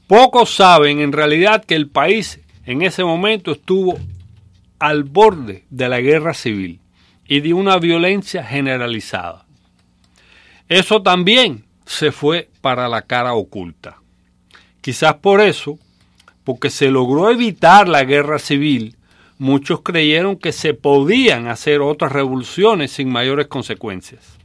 Pocos 0.07 0.55
saben 0.55 1.01
en 1.01 1.13
realidad 1.13 1.65
que 1.65 1.75
el 1.75 1.89
país 1.89 2.41
en 2.65 2.83
ese 2.83 3.05
momento 3.05 3.53
estuvo 3.53 3.99
al 4.79 5.05
borde 5.05 5.65
de 5.71 5.89
la 5.89 6.01
guerra 6.01 6.35
civil 6.35 6.81
y 7.27 7.41
de 7.41 7.53
una 7.53 7.77
violencia 7.79 8.43
generalizada. 8.43 9.45
Eso 10.69 11.03
también 11.03 11.65
se 11.85 12.13
fue 12.13 12.49
para 12.61 12.89
la 12.89 13.03
cara 13.03 13.35
oculta. 13.35 13.99
Quizás 14.81 15.15
por 15.17 15.41
eso, 15.41 15.79
porque 16.45 16.71
se 16.71 16.91
logró 16.91 17.31
evitar 17.31 17.89
la 17.89 18.05
guerra 18.05 18.39
civil, 18.39 18.97
muchos 19.37 19.83
creyeron 19.83 20.37
que 20.37 20.53
se 20.53 20.73
podían 20.73 21.49
hacer 21.49 21.81
otras 21.81 22.13
revoluciones 22.13 22.93
sin 22.93 23.11
mayores 23.11 23.49
consecuencias. 23.49 24.38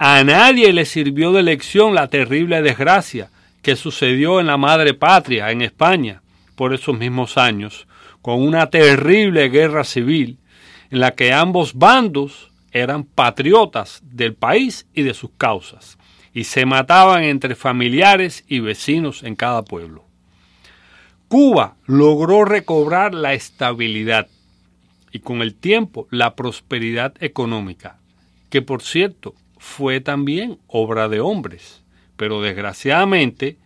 A 0.00 0.22
nadie 0.22 0.72
le 0.72 0.84
sirvió 0.84 1.32
de 1.32 1.42
lección 1.42 1.92
la 1.92 2.06
terrible 2.06 2.62
desgracia 2.62 3.30
que 3.62 3.74
sucedió 3.74 4.38
en 4.38 4.46
la 4.46 4.56
madre 4.56 4.94
patria, 4.94 5.50
en 5.50 5.60
España, 5.60 6.22
por 6.54 6.72
esos 6.72 6.96
mismos 6.96 7.36
años, 7.36 7.88
con 8.22 8.40
una 8.40 8.70
terrible 8.70 9.48
guerra 9.48 9.82
civil 9.82 10.38
en 10.92 11.00
la 11.00 11.16
que 11.16 11.32
ambos 11.32 11.74
bandos 11.74 12.52
eran 12.70 13.02
patriotas 13.02 14.00
del 14.04 14.34
país 14.34 14.86
y 14.94 15.02
de 15.02 15.14
sus 15.14 15.30
causas, 15.36 15.98
y 16.32 16.44
se 16.44 16.64
mataban 16.64 17.24
entre 17.24 17.56
familiares 17.56 18.44
y 18.46 18.60
vecinos 18.60 19.24
en 19.24 19.34
cada 19.34 19.64
pueblo. 19.64 20.04
Cuba 21.26 21.74
logró 21.86 22.44
recobrar 22.44 23.14
la 23.14 23.34
estabilidad 23.34 24.28
y 25.10 25.18
con 25.18 25.42
el 25.42 25.56
tiempo 25.56 26.06
la 26.12 26.36
prosperidad 26.36 27.14
económica, 27.18 27.98
que 28.48 28.62
por 28.62 28.82
cierto 28.82 29.34
fue 29.58 30.00
también 30.00 30.58
obra 30.66 31.08
de 31.08 31.20
hombres, 31.20 31.82
pero 32.16 32.40
desgraciadamente 32.42 33.56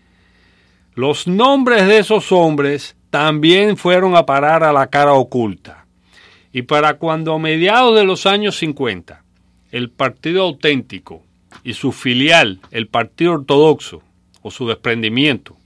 los 0.95 1.27
nombres 1.27 1.87
de 1.87 1.99
esos 1.99 2.33
hombres 2.33 2.97
también 3.11 3.77
fueron 3.77 4.17
a 4.17 4.27
parar 4.27 4.65
a 4.65 4.73
la 4.73 4.89
cara 4.89 5.13
oculta. 5.13 5.87
Y 6.53 6.63
para 6.63 6.95
cuando 6.95 7.35
a 7.35 7.39
mediados 7.39 7.97
de 7.97 8.05
los 8.05 8.27
años 8.27 8.59
50 8.59 9.23
el 9.71 9.89
Partido 9.91 10.43
Auténtico 10.43 11.23
y 11.65 11.73
su 11.73 11.93
filial, 11.93 12.61
el 12.71 12.89
Partido 12.89 13.33
Ortodoxo, 13.33 14.03
o 14.43 14.51
su 14.51 14.67
desprendimiento, 14.69 15.57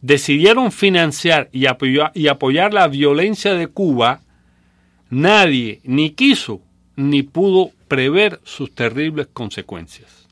decidieron 0.00 0.72
financiar 0.72 1.48
y 1.52 1.66
apoyar, 1.66 2.10
y 2.14 2.26
apoyar 2.26 2.74
la 2.74 2.88
violencia 2.88 3.54
de 3.54 3.68
Cuba, 3.68 4.22
nadie 5.08 5.80
ni 5.84 6.10
quiso 6.10 6.60
ni 6.96 7.22
pudo 7.22 7.70
prever 7.88 8.40
sus 8.44 8.74
terribles 8.74 9.28
consecuencias. 9.32 10.26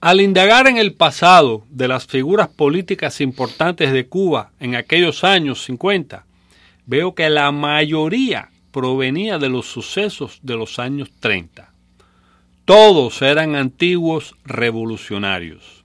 Al 0.00 0.20
indagar 0.20 0.66
en 0.66 0.78
el 0.78 0.94
pasado 0.94 1.66
de 1.68 1.86
las 1.86 2.06
figuras 2.06 2.48
políticas 2.48 3.20
importantes 3.20 3.92
de 3.92 4.06
Cuba 4.06 4.50
en 4.58 4.74
aquellos 4.74 5.24
años 5.24 5.62
50, 5.64 6.24
veo 6.86 7.14
que 7.14 7.28
la 7.28 7.52
mayoría 7.52 8.48
provenía 8.70 9.38
de 9.38 9.50
los 9.50 9.66
sucesos 9.66 10.38
de 10.42 10.56
los 10.56 10.78
años 10.78 11.10
30. 11.20 11.70
Todos 12.64 13.20
eran 13.20 13.56
antiguos 13.56 14.36
revolucionarios. 14.44 15.84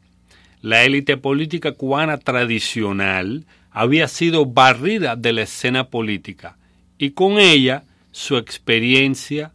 La 0.61 0.83
élite 0.83 1.17
política 1.17 1.73
cubana 1.73 2.17
tradicional 2.17 3.45
había 3.71 4.07
sido 4.07 4.45
barrida 4.45 5.15
de 5.15 5.33
la 5.33 5.41
escena 5.41 5.89
política 5.89 6.57
y 6.97 7.11
con 7.11 7.37
ella 7.37 7.83
su 8.15 8.37
experiencia 8.37 9.51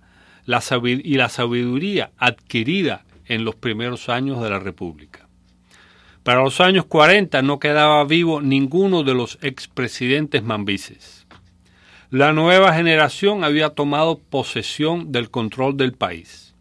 y 0.46 1.14
la 1.16 1.28
sabiduría 1.28 2.10
adquirida 2.18 3.04
en 3.26 3.44
los 3.44 3.54
primeros 3.54 4.08
años 4.08 4.42
de 4.42 4.50
la 4.50 4.58
República. 4.58 5.28
Para 6.22 6.42
los 6.42 6.60
años 6.60 6.84
40 6.86 7.42
no 7.42 7.58
quedaba 7.58 8.04
vivo 8.04 8.40
ninguno 8.42 9.02
de 9.02 9.14
los 9.14 9.38
expresidentes 9.42 10.42
mambises 10.42 11.20
la 12.10 12.32
nueva 12.32 12.74
generación 12.74 13.44
había 13.44 13.70
tomado 13.70 14.18
posesión 14.18 15.12
del 15.12 15.30
control 15.30 15.76
del 15.76 15.92
país. 15.92 16.54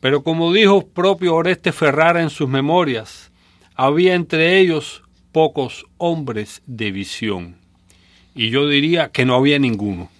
Pero 0.00 0.22
como 0.22 0.52
dijo 0.52 0.86
propio 0.86 1.34
Oreste 1.34 1.72
Ferrara 1.72 2.22
en 2.22 2.30
sus 2.30 2.48
memorias, 2.48 3.32
había 3.74 4.14
entre 4.14 4.60
ellos 4.60 5.02
pocos 5.32 5.84
hombres 5.96 6.62
de 6.66 6.92
visión. 6.92 7.56
Y 8.36 8.50
yo 8.50 8.68
diría 8.68 9.10
que 9.10 9.24
no 9.24 9.34
había 9.34 9.58
ninguno. 9.58 10.10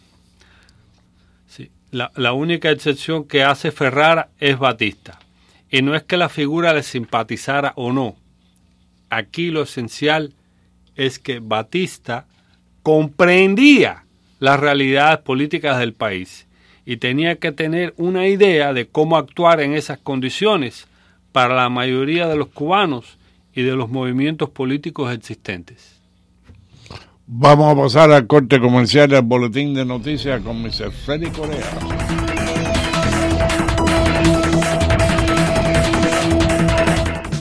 La, 1.91 2.11
la 2.15 2.33
única 2.33 2.71
excepción 2.71 3.25
que 3.25 3.43
hace 3.43 3.73
Ferrara 3.73 4.29
es 4.39 4.59
Batista. 4.59 5.19
Y 5.71 5.83
no 5.83 5.95
es 5.95 6.03
que 6.03 6.17
la 6.17 6.29
figura 6.29 6.73
le 6.73 6.83
simpatizara 6.83 7.73
o 7.77 7.93
no. 7.93 8.17
Aquí 9.11 9.51
lo 9.51 9.63
esencial 9.63 10.35
es 10.97 11.19
que 11.19 11.41
Batista 11.41 12.27
comprendía 12.83 14.05
las 14.39 14.61
realidades 14.61 15.19
políticas 15.19 15.79
del 15.79 15.93
país 15.93 16.47
y 16.85 16.97
tenía 16.97 17.37
que 17.37 17.53
tener 17.53 17.93
una 17.97 18.29
idea 18.29 18.73
de 18.73 18.87
cómo 18.87 19.17
actuar 19.17 19.61
en 19.61 19.75
esas 19.75 19.99
condiciones 19.99 20.87
para 21.33 21.55
la 21.55 21.69
mayoría 21.69 22.27
de 22.27 22.37
los 22.37 22.49
cubanos 22.49 23.19
y 23.55 23.63
de 23.63 23.77
los 23.77 23.91
movimientos 23.91 24.51
políticos 24.51 25.13
existentes. 25.13 25.98
Vamos 27.31 27.71
a 27.71 27.77
pasar 27.77 28.11
al 28.11 28.27
corte 28.27 28.59
comercial 28.59 29.11
del 29.11 29.21
boletín 29.21 29.75
de 29.75 29.85
noticias 29.85 30.41
con 30.41 30.63
Mr. 30.63 30.91
Freddy 30.91 31.29
Corea. 31.29 32.28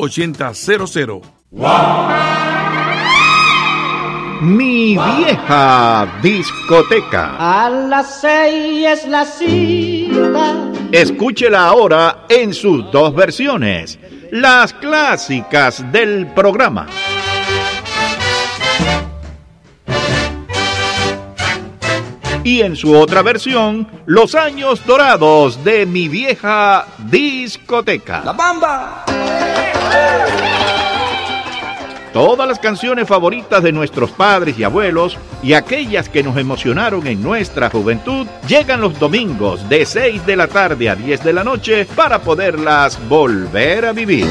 786-785-8000. 0.00 1.22
Mi 4.42 4.96
vieja 4.96 6.08
discoteca. 6.22 7.36
A 7.38 7.68
las 7.68 8.22
seis 8.22 8.86
es 8.86 9.06
la 9.06 9.26
cita. 9.26 10.54
Escúchela 10.92 11.66
ahora 11.66 12.24
en 12.30 12.54
sus 12.54 12.90
dos 12.90 13.14
versiones, 13.14 13.98
las 14.30 14.72
clásicas 14.72 15.92
del 15.92 16.28
programa. 16.28 16.86
Y 22.42 22.62
en 22.62 22.74
su 22.74 22.96
otra 22.96 23.22
versión, 23.22 23.86
los 24.06 24.34
años 24.34 24.84
dorados 24.86 25.62
de 25.62 25.84
mi 25.84 26.08
vieja 26.08 26.86
discoteca. 27.10 28.22
La 28.24 28.32
bamba. 28.32 29.04
Todas 32.12 32.48
las 32.48 32.58
canciones 32.58 33.06
favoritas 33.06 33.62
de 33.62 33.70
nuestros 33.70 34.10
padres 34.10 34.58
y 34.58 34.64
abuelos 34.64 35.16
y 35.44 35.52
aquellas 35.52 36.08
que 36.08 36.24
nos 36.24 36.36
emocionaron 36.38 37.06
en 37.06 37.22
nuestra 37.22 37.70
juventud 37.70 38.26
llegan 38.48 38.80
los 38.80 38.98
domingos 38.98 39.68
de 39.68 39.86
6 39.86 40.26
de 40.26 40.36
la 40.36 40.48
tarde 40.48 40.90
a 40.90 40.96
10 40.96 41.22
de 41.22 41.32
la 41.32 41.44
noche 41.44 41.84
para 41.84 42.20
poderlas 42.20 42.98
volver 43.08 43.84
a 43.84 43.92
vivir. 43.92 44.26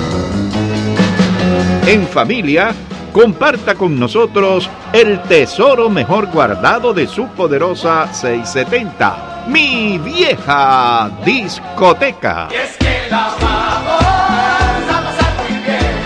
En 1.88 2.05
familia, 2.07 2.74
comparta 3.20 3.76
con 3.76 3.99
nosotros 3.99 4.70
el 4.93 5.22
tesoro 5.24 5.89
mejor 5.89 6.28
guardado 6.28 6.93
de 6.93 7.05
su 7.05 7.28
poderosa 7.28 8.13
670, 8.13 9.43
mi 9.49 9.97
vieja 9.97 11.11
discoteca. 11.26 12.47
es 12.49 12.78
que 12.78 13.09
la 13.11 13.34
vamos 13.41 14.03
a 14.89 15.01
pasar 15.03 15.34
muy 15.38 15.57
bien. 15.59 15.99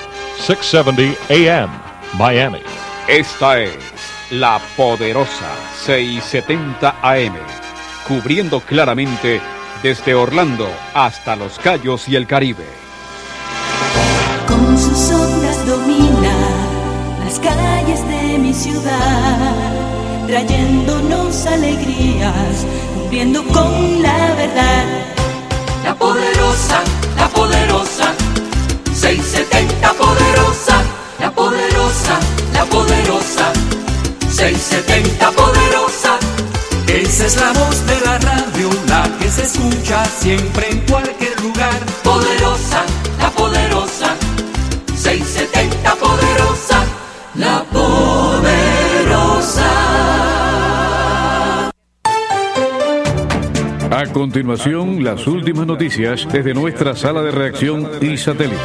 670 0.41 1.17
AM, 1.29 1.69
Miami. 2.17 2.61
Esta 3.07 3.59
es 3.59 3.77
la 4.31 4.59
poderosa 4.75 5.51
670 5.85 6.95
AM, 7.03 7.35
cubriendo 8.07 8.59
claramente 8.59 9.39
desde 9.83 10.15
Orlando 10.15 10.67
hasta 10.95 11.35
Los 11.35 11.59
Cayos 11.59 12.09
y 12.09 12.15
el 12.15 12.25
Caribe. 12.25 12.65
Con 14.47 14.77
sus 14.79 15.11
ondas 15.11 15.65
domina 15.67 16.33
las 17.23 17.39
calles 17.39 18.07
de 18.07 18.39
mi 18.39 18.53
ciudad, 18.53 19.55
trayéndonos 20.25 21.45
alegrías, 21.45 22.65
cumpliendo 22.95 23.43
con 23.45 24.01
la 24.01 24.33
verdad. 24.35 24.85
La 25.83 25.95
poderosa, 25.95 26.81
la 27.15 27.27
poderosa, 27.29 28.15
670 29.11 29.91
poderosa, 29.95 30.83
la 31.19 31.29
poderosa, 31.31 32.17
la 32.53 32.63
poderosa, 32.63 33.51
670 34.29 35.31
poderosa. 35.31 36.17
Esa 36.87 37.25
es 37.25 37.35
la 37.35 37.51
voz 37.51 37.85
de 37.87 37.99
la 38.05 38.17
radio, 38.19 38.69
la 38.87 39.03
que 39.19 39.29
se 39.29 39.43
escucha 39.43 40.05
siempre 40.05 40.69
en 40.69 40.79
cualquier 40.89 41.37
lugar. 41.41 41.77
Poderosa, 42.03 42.85
la 43.19 43.29
poderosa, 43.31 44.15
670 44.95 45.80
A 54.11 54.13
continuación, 54.13 55.05
las 55.05 55.25
últimas 55.25 55.65
noticias 55.65 56.27
desde 56.29 56.53
nuestra 56.53 56.97
sala 56.97 57.21
de 57.21 57.31
reacción 57.31 57.89
y 58.01 58.17
satélites. 58.17 58.59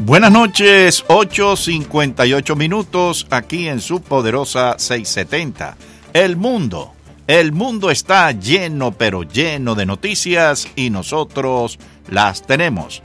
Buenas 0.00 0.30
noches, 0.30 1.02
8.58 1.08 2.54
minutos 2.54 3.26
aquí 3.30 3.68
en 3.68 3.80
su 3.80 4.02
poderosa 4.02 4.74
670. 4.76 5.78
El 6.12 6.36
mundo, 6.36 6.92
el 7.26 7.52
mundo 7.52 7.90
está 7.90 8.30
lleno, 8.32 8.92
pero 8.92 9.22
lleno 9.22 9.74
de 9.74 9.86
noticias 9.86 10.68
y 10.76 10.90
nosotros 10.90 11.78
las 12.10 12.42
tenemos. 12.42 13.02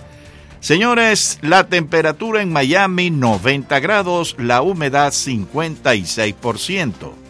Señores, 0.59 1.39
la 1.41 1.69
temperatura 1.69 2.41
en 2.41 2.51
Miami 2.51 3.11
90 3.11 3.79
grados, 3.79 4.35
la 4.37 4.61
humedad 4.61 5.13
56%. 5.13 7.26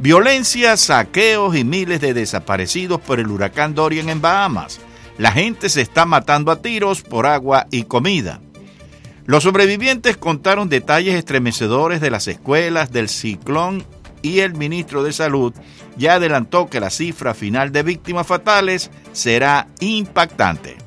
Violencia, 0.00 0.78
saqueos 0.78 1.54
y 1.54 1.62
miles 1.62 2.00
de 2.00 2.14
desaparecidos 2.14 3.02
por 3.02 3.20
el 3.20 3.26
huracán 3.26 3.74
Dorian 3.74 4.08
en 4.08 4.22
Bahamas. 4.22 4.80
La 5.18 5.30
gente 5.30 5.68
se 5.68 5.82
está 5.82 6.06
matando 6.06 6.50
a 6.50 6.62
tiros 6.62 7.02
por 7.02 7.26
agua 7.26 7.66
y 7.70 7.82
comida. 7.82 8.40
Los 9.26 9.42
sobrevivientes 9.42 10.16
contaron 10.16 10.70
detalles 10.70 11.16
estremecedores 11.16 12.00
de 12.00 12.10
las 12.10 12.28
escuelas 12.28 12.90
del 12.92 13.10
ciclón 13.10 13.84
y 14.22 14.38
el 14.38 14.54
ministro 14.54 15.02
de 15.02 15.12
Salud 15.12 15.52
ya 15.98 16.14
adelantó 16.14 16.70
que 16.70 16.80
la 16.80 16.88
cifra 16.88 17.34
final 17.34 17.70
de 17.70 17.82
víctimas 17.82 18.26
fatales 18.26 18.90
será 19.12 19.68
impactante. 19.80 20.78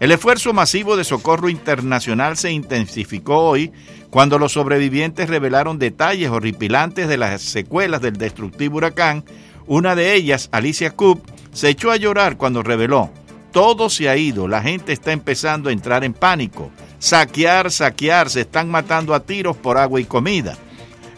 El 0.00 0.10
esfuerzo 0.10 0.52
masivo 0.52 0.96
de 0.96 1.04
socorro 1.04 1.48
internacional 1.50 2.36
se 2.36 2.50
intensificó 2.50 3.36
hoy 3.36 3.70
cuando 4.10 4.38
los 4.38 4.52
sobrevivientes 4.52 5.28
revelaron 5.28 5.78
detalles 5.78 6.30
horripilantes 6.30 7.08
de 7.08 7.16
las 7.16 7.42
secuelas 7.42 8.02
del 8.02 8.16
destructivo 8.16 8.78
huracán. 8.78 9.24
Una 9.66 9.94
de 9.94 10.14
ellas, 10.14 10.48
Alicia 10.52 10.90
Coop, 10.90 11.24
se 11.52 11.68
echó 11.68 11.90
a 11.90 11.96
llorar 11.96 12.36
cuando 12.36 12.62
reveló, 12.62 13.10
todo 13.52 13.88
se 13.88 14.08
ha 14.08 14.16
ido, 14.16 14.46
la 14.46 14.62
gente 14.62 14.92
está 14.92 15.12
empezando 15.12 15.68
a 15.68 15.72
entrar 15.72 16.04
en 16.04 16.12
pánico. 16.12 16.70
Saquear, 16.98 17.70
saquear, 17.70 18.28
se 18.28 18.42
están 18.42 18.68
matando 18.68 19.14
a 19.14 19.20
tiros 19.20 19.56
por 19.56 19.78
agua 19.78 20.00
y 20.00 20.04
comida. 20.04 20.56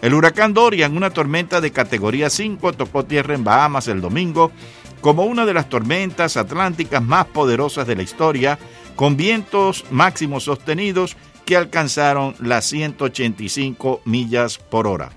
El 0.01 0.14
huracán 0.14 0.55
Dorian, 0.55 0.97
una 0.97 1.11
tormenta 1.11 1.61
de 1.61 1.70
categoría 1.70 2.30
5, 2.30 2.72
tocó 2.72 3.05
tierra 3.05 3.34
en 3.34 3.45
Bahamas 3.45 3.88
el 3.88 4.01
domingo 4.01 4.53
como 5.01 5.24
una 5.24 5.45
de 5.45 5.53
las 5.53 5.68
tormentas 5.68 6.36
atlánticas 6.36 7.03
más 7.03 7.26
poderosas 7.26 7.86
de 7.86 7.97
la 7.97 8.03
historia, 8.03 8.59
con 8.95 9.16
vientos 9.16 9.84
máximos 9.90 10.45
sostenidos 10.45 11.16
que 11.45 11.57
alcanzaron 11.57 12.34
las 12.40 12.64
185 12.66 14.03
millas 14.05 14.59
por 14.59 14.86
hora. 14.86 15.11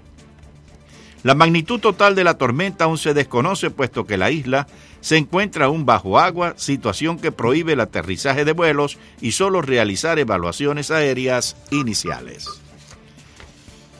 La 1.24 1.34
magnitud 1.34 1.80
total 1.80 2.14
de 2.14 2.24
la 2.24 2.38
tormenta 2.38 2.86
aún 2.86 3.00
se 3.00 3.16
desconoce 3.16 3.72
puesto 3.72 4.06
que 4.06 4.18
la 4.18 4.30
isla 4.30 4.68
se 5.02 5.18
encuentra 5.18 5.66
aún 5.66 5.86
bajo 5.86 6.20
agua, 6.20 6.54
situación 6.58 7.18
que 7.18 7.32
prohíbe 7.32 7.74
el 7.74 7.80
aterrizaje 7.80 8.46
de 8.46 8.54
vuelos 8.54 8.98
y 9.22 9.32
solo 9.32 9.62
realizar 9.62 10.20
evaluaciones 10.20 10.92
aéreas 10.92 11.56
iniciales. 11.72 12.48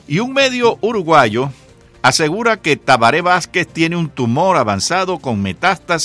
Y 0.08 0.20
un 0.20 0.32
medio 0.32 0.78
uruguayo 0.80 1.50
asegura 2.02 2.58
que 2.60 2.76
Tabaré 2.76 3.22
Vázquez 3.22 3.66
tiene 3.66 3.96
un 3.96 4.08
tumor 4.08 4.56
avanzado 4.56 5.18
con 5.18 5.42
metástasis 5.42 6.04